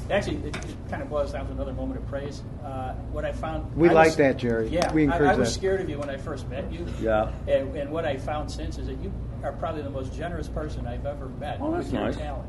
Actually, 0.09 0.37
it, 0.37 0.55
it 0.55 0.65
kind 0.89 1.03
of 1.03 1.09
boils 1.09 1.31
down 1.33 1.45
to 1.45 1.51
another 1.51 1.73
moment 1.73 1.99
of 1.99 2.07
praise. 2.07 2.41
Uh, 2.65 2.93
what 3.11 3.25
I 3.25 3.31
found. 3.31 3.75
We 3.75 3.89
I 3.89 3.93
like 3.93 4.05
was- 4.07 4.15
that, 4.15 4.37
Jerry. 4.37 4.67
Yeah, 4.69 4.91
We 4.91 5.03
I- 5.03 5.05
encourage 5.05 5.35
I, 5.35 5.35
was 5.35 5.49
that. 5.53 5.59
scared 5.59 5.81
of 5.81 5.89
you 5.89 5.99
when 5.99 6.09
I 6.09 6.17
first 6.17 6.49
met 6.49 6.71
you. 6.73 6.85
Yeah. 6.99 7.29
And, 7.47 7.75
and 7.75 7.91
what 7.91 8.05
I 8.05 8.17
found 8.17 8.49
since 8.49 8.79
is 8.79 8.87
that 8.87 8.97
you 9.03 9.11
are 9.43 9.51
probably 9.51 9.83
the 9.83 9.89
most 9.91 10.11
generous 10.13 10.47
person 10.47 10.87
I've 10.87 11.05
ever 11.05 11.27
met 11.39 11.59
Oh, 11.61 11.71
that's 11.71 11.91
nice. 11.91 12.17
talent. 12.17 12.45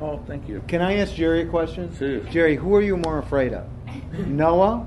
Oh, 0.00 0.18
thank 0.28 0.48
you. 0.48 0.62
Can 0.68 0.80
I 0.82 0.98
ask 0.98 1.12
Jerry 1.14 1.40
a 1.42 1.46
question? 1.46 1.92
Sure. 1.96 2.20
Jerry, 2.20 2.54
who 2.54 2.72
are 2.76 2.80
you 2.82 2.96
more 2.96 3.18
afraid 3.18 3.54
of? 3.54 3.64
Noah, 4.28 4.86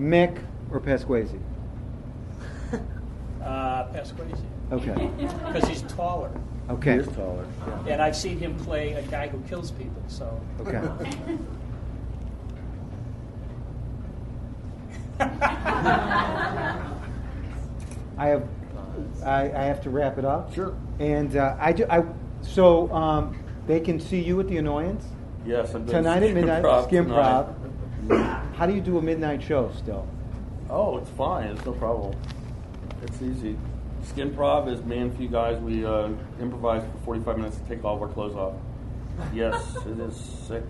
Mick, 0.00 0.38
or 0.72 0.80
Pasquesi? 0.80 1.38
Uh, 3.48 3.86
Pasquesi. 3.92 4.44
Okay. 4.72 5.10
Because 5.46 5.68
he's 5.68 5.82
taller. 5.82 6.30
Okay. 6.68 6.94
He 6.94 6.98
is 6.98 7.06
taller. 7.08 7.46
And 7.88 8.02
I've 8.02 8.16
seen 8.16 8.38
him 8.38 8.54
play 8.56 8.92
a 8.92 9.02
guy 9.02 9.28
who 9.28 9.40
kills 9.48 9.70
people, 9.70 10.02
so. 10.06 10.38
Okay. 10.60 10.76
I 18.18 18.26
have, 18.26 18.46
I, 19.24 19.42
I 19.44 19.64
have 19.64 19.80
to 19.82 19.90
wrap 19.90 20.18
it 20.18 20.26
up. 20.26 20.54
Sure. 20.54 20.76
And 20.98 21.36
uh, 21.36 21.56
I 21.58 21.72
do. 21.72 21.86
I 21.88 22.04
so 22.42 22.92
um, 22.92 23.36
they 23.66 23.80
can 23.80 23.98
see 23.98 24.20
you 24.20 24.38
at 24.40 24.48
the 24.48 24.58
Annoyance 24.58 25.04
Yes, 25.46 25.74
I'm 25.74 25.86
doing 25.86 25.96
tonight 25.96 26.22
at 26.22 26.34
midnight. 26.34 26.62
Skinprov 26.62 26.84
Skim 26.84 27.08
tonight. 28.08 28.42
How 28.54 28.66
do 28.66 28.74
you 28.74 28.80
do 28.80 28.98
a 28.98 29.02
midnight 29.02 29.42
show 29.42 29.72
still? 29.76 30.06
Oh, 30.68 30.98
it's 30.98 31.10
fine. 31.10 31.48
It's 31.48 31.64
no 31.64 31.72
problem. 31.72 32.14
It's 33.02 33.22
easy. 33.22 33.56
Skin 34.04 34.34
prov 34.34 34.68
is 34.68 34.82
me 34.84 34.98
and 34.98 35.12
a 35.12 35.16
few 35.16 35.28
guys. 35.28 35.60
We 35.60 35.84
uh, 35.84 36.10
improvise 36.40 36.82
for 36.92 36.98
45 37.04 37.36
minutes 37.38 37.56
to 37.58 37.64
take 37.64 37.84
all 37.84 37.96
of 37.96 38.02
our 38.02 38.08
clothes 38.08 38.36
off. 38.36 38.54
Yes, 39.34 39.76
it 39.86 39.98
is 39.98 40.16
sick. 40.16 40.62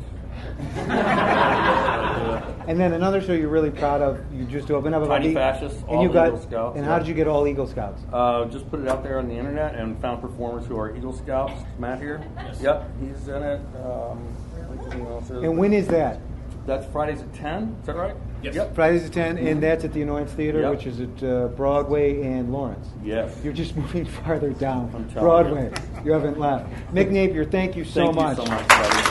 And 2.67 2.79
then 2.79 2.93
another 2.93 3.21
show 3.21 3.33
you're 3.33 3.49
really 3.49 3.71
proud 3.71 4.01
of. 4.03 4.21
You 4.33 4.45
just 4.45 4.71
opened 4.71 4.95
up 4.95 5.03
about 5.03 5.19
Tiny 5.19 5.29
the- 5.29 5.35
Fascists, 5.35 5.81
and 5.81 5.89
all 5.91 6.03
you 6.03 6.13
got. 6.13 6.29
Eagle 6.29 6.41
Scouts, 6.41 6.77
and 6.77 6.85
yeah. 6.85 6.91
how 6.93 6.99
did 6.99 7.09
you 7.09 7.15
get 7.15 7.27
all 7.27 7.47
Eagle 7.47 7.67
Scouts? 7.67 8.03
Uh, 8.13 8.45
just 8.47 8.71
put 8.71 8.81
it 8.81 8.89
out 8.89 9.03
there 9.03 9.19
on 9.19 9.29
the 9.29 9.35
internet 9.35 9.75
and 9.75 10.01
found 10.01 10.21
performers 10.21 10.67
who 10.67 10.79
are 10.79 10.97
Eagle 10.97 11.13
Scouts. 11.13 11.61
Matt 11.79 12.01
here. 12.01 12.23
Yes. 12.37 12.61
Yep, 12.61 12.91
he's 13.01 13.29
in 13.29 13.43
it. 13.43 13.61
Um, 13.77 14.19
what's 14.69 14.85
his 14.85 14.95
name 14.95 15.07
else 15.07 15.25
is? 15.31 15.43
And 15.43 15.59
when 15.59 15.73
is 15.73 15.89
that? 15.89 16.21
That's 16.67 16.87
Fridays 16.93 17.21
at 17.23 17.33
10. 17.35 17.77
Is 17.81 17.87
that 17.87 17.97
right? 17.97 18.15
Yes. 18.43 18.55
Yep. 18.55 18.75
Fridays 18.75 19.05
at 19.07 19.13
10, 19.13 19.39
and 19.39 19.63
that's 19.63 19.85
at 19.85 19.93
the 19.93 20.03
Annoyance 20.03 20.31
Theater, 20.33 20.61
Yep. 20.61 20.71
which 20.71 20.87
is 20.87 21.01
at 21.01 21.23
uh, 21.23 21.49
Broadway 21.49 22.23
and 22.23 22.53
Lawrence. 22.53 22.87
Yes. 23.03 23.37
You're 23.43 23.53
just 23.53 23.77
moving 23.83 24.05
farther 24.05 24.51
down. 24.51 24.91
I'm 24.95 25.05
Broadway. 25.21 25.71
you. 25.99 26.05
You. 26.07 26.13
haven't 26.13 26.39
left. 26.39 26.71
Mick 26.93 27.11
Napier, 27.11 27.45
thank 27.45 27.75
you 27.77 27.85
so 27.85 28.05
Thank 28.13 28.17
much. 28.17 28.39
you 28.39 28.45
so 28.45 28.51
much, 28.51 28.69
buddy. 28.69 29.03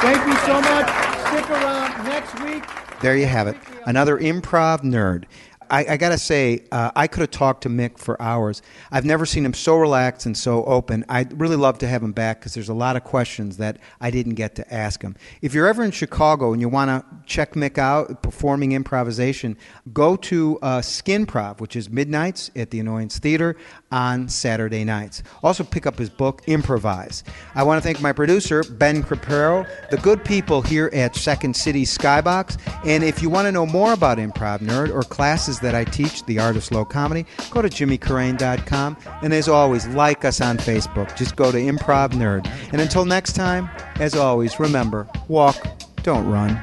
Thank 0.00 0.26
you 0.26 0.36
so 0.46 0.60
much. 0.60 0.88
Stick 1.28 1.50
around 1.50 2.04
next 2.04 2.40
week. 2.42 2.64
There 3.00 3.16
you 3.16 3.26
have 3.26 3.46
it. 3.48 3.56
Another 3.86 4.18
improv 4.18 4.80
nerd. 4.82 5.24
I, 5.70 5.84
I 5.90 5.96
got 5.96 6.10
to 6.10 6.18
say, 6.18 6.64
uh, 6.72 6.90
I 6.94 7.06
could 7.06 7.20
have 7.20 7.30
talked 7.30 7.62
to 7.62 7.68
Mick 7.68 7.98
for 7.98 8.20
hours. 8.20 8.62
I've 8.90 9.04
never 9.04 9.26
seen 9.26 9.44
him 9.44 9.54
so 9.54 9.76
relaxed 9.76 10.26
and 10.26 10.36
so 10.36 10.64
open. 10.64 11.04
I'd 11.08 11.38
really 11.40 11.56
love 11.56 11.78
to 11.78 11.88
have 11.88 12.02
him 12.02 12.12
back 12.12 12.40
because 12.40 12.54
there's 12.54 12.68
a 12.68 12.74
lot 12.74 12.96
of 12.96 13.04
questions 13.04 13.56
that 13.58 13.78
I 14.00 14.10
didn't 14.10 14.34
get 14.34 14.54
to 14.56 14.74
ask 14.74 15.02
him. 15.02 15.16
If 15.42 15.54
you're 15.54 15.66
ever 15.66 15.84
in 15.84 15.90
Chicago 15.90 16.52
and 16.52 16.60
you 16.60 16.68
want 16.68 16.88
to 16.90 17.04
check 17.26 17.54
Mick 17.54 17.78
out 17.78 18.22
performing 18.22 18.72
improvisation, 18.72 19.56
go 19.92 20.16
to 20.16 20.58
uh, 20.62 20.80
Skinprov, 20.80 21.60
which 21.60 21.76
is 21.76 21.90
midnights 21.90 22.50
at 22.56 22.70
the 22.70 22.80
Annoyance 22.80 23.18
Theater 23.18 23.56
on 23.90 24.28
Saturday 24.28 24.84
nights. 24.84 25.22
Also, 25.42 25.64
pick 25.64 25.86
up 25.86 25.98
his 25.98 26.10
book, 26.10 26.42
Improvise. 26.46 27.24
I 27.54 27.62
want 27.62 27.82
to 27.82 27.86
thank 27.86 28.00
my 28.00 28.12
producer, 28.12 28.62
Ben 28.64 29.02
Crepero, 29.02 29.66
the 29.90 29.96
good 29.98 30.24
people 30.24 30.62
here 30.62 30.90
at 30.92 31.14
Second 31.16 31.54
City 31.54 31.84
Skybox. 31.84 32.58
And 32.84 33.04
if 33.04 33.22
you 33.22 33.30
want 33.30 33.46
to 33.46 33.52
know 33.52 33.66
more 33.66 33.92
about 33.92 34.18
Improv 34.18 34.58
Nerd 34.58 34.92
or 34.92 35.02
classes 35.02 35.53
that 35.60 35.74
I 35.74 35.84
teach, 35.84 36.24
the 36.26 36.38
art 36.38 36.56
of 36.56 36.64
slow 36.64 36.84
comedy, 36.84 37.26
go 37.50 37.62
to 37.62 37.68
jimmycarrane.com. 37.68 38.96
And 39.22 39.32
as 39.32 39.48
always, 39.48 39.86
like 39.88 40.24
us 40.24 40.40
on 40.40 40.58
Facebook. 40.58 41.14
Just 41.16 41.36
go 41.36 41.50
to 41.50 41.58
Improv 41.58 42.10
Nerd. 42.10 42.46
And 42.72 42.80
until 42.80 43.04
next 43.04 43.34
time, 43.34 43.68
as 43.96 44.14
always, 44.14 44.58
remember 44.58 45.08
walk, 45.28 45.56
don't 46.02 46.26
run. 46.26 46.62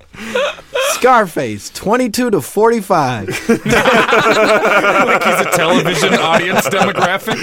Scarface, 0.93 1.69
22 1.71 2.31
to 2.31 2.41
45. 2.41 3.27
like 3.49 3.63
he's 5.23 5.41
a 5.41 5.51
television 5.53 6.13
audience 6.15 6.67
demographic. 6.67 7.37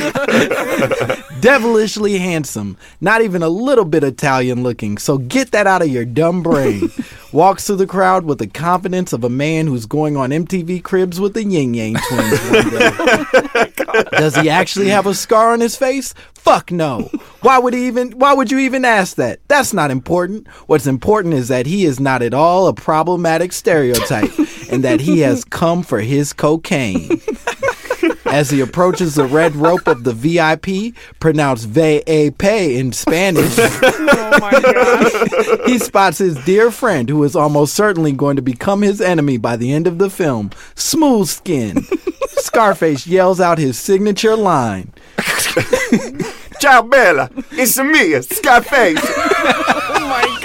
Devilishly 1.41 2.18
handsome, 2.18 2.76
not 3.01 3.22
even 3.22 3.43
a 3.43 3.49
little 3.49 3.84
bit 3.84 4.03
Italian 4.03 4.62
looking, 4.62 4.99
so 4.99 5.18
get 5.18 5.53
that 5.53 5.66
out 5.66 5.82
of 5.82 5.89
your 5.89 6.05
dumb 6.05 6.43
brain. 6.43 6.91
Walks 7.32 7.66
through 7.66 7.76
the 7.76 7.86
crowd 7.86 8.24
with 8.24 8.39
the 8.39 8.47
confidence 8.47 9.12
of 9.12 9.22
a 9.22 9.28
man 9.28 9.66
who's 9.66 9.86
going 9.86 10.16
on 10.16 10.30
MTV 10.30 10.82
Cribs 10.82 11.20
with 11.20 11.34
the 11.34 11.45
Ying 11.45 11.74
Yang 11.74 11.97
twins 12.09 12.41
one 12.51 12.70
day. 12.70 13.72
Oh 13.91 14.03
Does 14.12 14.36
he 14.36 14.51
actually 14.51 14.89
have 14.89 15.07
a 15.07 15.14
scar 15.14 15.55
on 15.55 15.61
his 15.61 15.74
face? 15.74 16.12
Fuck 16.34 16.70
no. 16.70 17.11
Why 17.41 17.59
would 17.59 17.72
he 17.72 17.86
even 17.86 18.11
why 18.12 18.34
would 18.34 18.51
you 18.51 18.59
even 18.59 18.84
ask 18.84 19.16
that? 19.16 19.41
That's 19.49 19.72
not 19.72 19.91
important. 19.91 20.47
What's 20.66 20.86
important 20.86 21.32
is 21.34 21.49
that 21.49 21.64
he 21.64 21.86
is 21.86 21.99
not 21.99 22.20
at 22.20 22.34
all 22.34 22.66
a 22.66 22.74
problematic 22.74 23.53
stereotype 23.53 24.30
and 24.70 24.84
that 24.84 25.01
he 25.01 25.20
has 25.20 25.43
come 25.45 25.82
for 25.82 26.01
his 26.01 26.34
cocaine. 26.34 27.20
As 28.31 28.51
he 28.51 28.61
approaches 28.61 29.14
the 29.14 29.24
red 29.24 29.57
rope 29.57 29.87
of 29.87 30.05
the 30.05 30.12
VIP, 30.12 30.95
pronounced 31.18 31.68
VAP 31.68 32.45
in 32.45 32.93
Spanish, 32.93 33.55
oh 33.59 34.39
my 34.41 34.51
god! 34.51 35.68
he 35.68 35.79
spots 35.79 36.18
his 36.18 36.37
dear 36.45 36.70
friend 36.70 37.09
who 37.09 37.22
is 37.24 37.35
almost 37.35 37.74
certainly 37.74 38.12
going 38.12 38.37
to 38.37 38.43
become 38.43 38.83
his 38.83 39.01
enemy 39.01 39.39
by 39.39 39.57
the 39.57 39.72
end 39.72 39.87
of 39.87 39.99
the 39.99 40.11
film, 40.11 40.51
Smooth 40.74 41.29
Skin. 41.29 41.85
Scarface 42.29 43.07
yells 43.07 43.41
out 43.41 43.59
his 43.59 43.79
signature 43.79 44.37
line. 44.37 44.93
Ciao, 46.61 46.83
Bella. 46.83 47.31
It's 47.53 47.79
me, 47.79 48.20
Scarface. 48.22 49.01
Oh 50.01 50.38